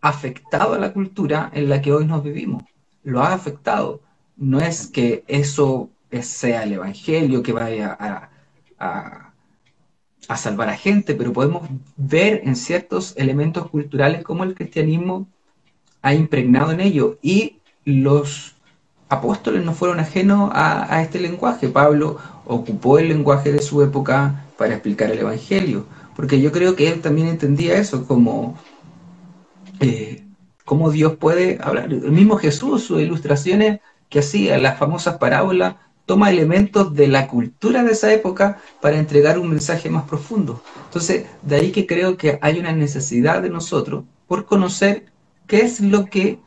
afectado 0.00 0.74
a 0.74 0.78
la 0.78 0.92
cultura 0.92 1.50
en 1.54 1.68
la 1.68 1.80
que 1.80 1.92
hoy 1.92 2.06
nos 2.06 2.22
vivimos, 2.22 2.64
lo 3.02 3.22
ha 3.22 3.32
afectado. 3.32 4.02
No 4.36 4.60
es 4.60 4.88
que 4.88 5.24
eso 5.26 5.90
sea 6.20 6.64
el 6.64 6.74
Evangelio 6.74 7.42
que 7.42 7.52
vaya 7.52 7.96
a, 8.78 9.32
a, 10.28 10.36
salvar 10.36 10.68
a 10.68 10.76
gente, 10.76 11.14
pero 11.14 11.32
podemos 11.32 11.68
ver 11.96 12.42
en 12.44 12.56
ciertos 12.56 13.14
elementos 13.16 13.68
culturales 13.70 14.22
cómo 14.22 14.44
el 14.44 14.54
cristianismo 14.54 15.28
ha 16.02 16.14
impregnado 16.14 16.72
en 16.72 16.80
ello 16.80 17.18
y 17.22 17.58
los 17.84 18.56
apóstoles 19.08 19.64
no 19.64 19.72
fueron 19.74 20.00
ajenos 20.00 20.50
a, 20.52 21.02
este 21.02 21.20
lenguaje. 21.20 21.68
Pablo 21.68 22.18
ocupó 22.46 22.98
el 22.98 23.08
lenguaje 23.08 23.52
de 23.52 23.62
su 23.62 23.82
época 23.82 24.44
para 24.58 24.74
explicar 24.74 25.10
el 25.10 25.18
Evangelio, 25.18 25.86
porque 26.16 26.40
yo 26.40 26.52
creo 26.52 26.76
que 26.76 26.88
él 26.88 27.00
también 27.00 27.28
entendía 27.28 27.76
eso 27.76 28.06
como 28.06 28.58
eh, 29.80 30.24
cómo 30.64 30.90
Dios 30.90 31.16
puede 31.16 31.58
hablar. 31.62 31.92
El 31.92 32.12
mismo 32.12 32.36
Jesús, 32.36 32.84
sus 32.84 33.00
ilustraciones 33.00 33.80
que 34.08 34.20
hacía, 34.20 34.58
las 34.58 34.78
famosas 34.78 35.18
parábolas, 35.18 35.76
toma 36.06 36.30
elementos 36.30 36.94
de 36.94 37.08
la 37.08 37.26
cultura 37.26 37.82
de 37.82 37.92
esa 37.92 38.12
época 38.12 38.58
para 38.80 38.98
entregar 38.98 39.38
un 39.38 39.48
mensaje 39.48 39.88
más 39.88 40.04
profundo. 40.04 40.62
Entonces, 40.84 41.26
de 41.42 41.56
ahí 41.56 41.72
que 41.72 41.86
creo 41.86 42.16
que 42.16 42.38
hay 42.42 42.58
una 42.58 42.72
necesidad 42.72 43.42
de 43.42 43.50
nosotros 43.50 44.04
por 44.26 44.44
conocer 44.44 45.06
qué 45.46 45.62
es 45.62 45.80
lo 45.80 46.06
que 46.06 46.38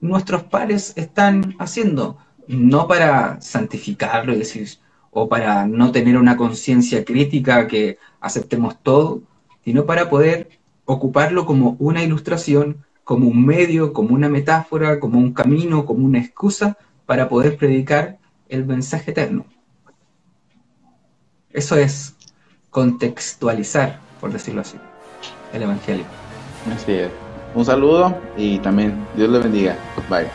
nuestros 0.00 0.44
pares 0.44 0.92
están 0.96 1.54
haciendo, 1.58 2.18
no 2.46 2.86
para 2.88 3.40
santificarlo 3.40 4.32
y 4.32 4.38
decir, 4.38 4.68
o 5.10 5.28
para 5.28 5.66
no 5.66 5.92
tener 5.92 6.16
una 6.16 6.36
conciencia 6.36 7.04
crítica 7.04 7.66
que 7.66 7.98
aceptemos 8.20 8.82
todo, 8.82 9.22
sino 9.64 9.84
para 9.84 10.08
poder 10.08 10.48
ocuparlo 10.84 11.44
como 11.44 11.76
una 11.78 12.02
ilustración, 12.02 12.84
como 13.04 13.28
un 13.28 13.44
medio, 13.44 13.92
como 13.92 14.14
una 14.14 14.28
metáfora, 14.28 15.00
como 15.00 15.18
un 15.18 15.32
camino, 15.32 15.84
como 15.84 16.06
una 16.06 16.18
excusa 16.18 16.78
para 17.06 17.28
poder 17.28 17.56
predicar 17.56 18.18
el 18.48 18.64
mensaje 18.64 19.10
eterno. 19.10 19.44
Eso 21.52 21.76
es 21.76 22.14
contextualizar, 22.70 23.98
por 24.20 24.32
decirlo 24.32 24.60
así, 24.60 24.78
el 25.52 25.62
Evangelio. 25.62 26.04
Así 26.74 26.92
es. 26.92 27.10
Un 27.54 27.64
saludo 27.64 28.16
y 28.36 28.58
también 28.58 28.94
Dios 29.16 29.30
le 29.30 29.38
bendiga. 29.38 29.76
Bye. 30.08 30.28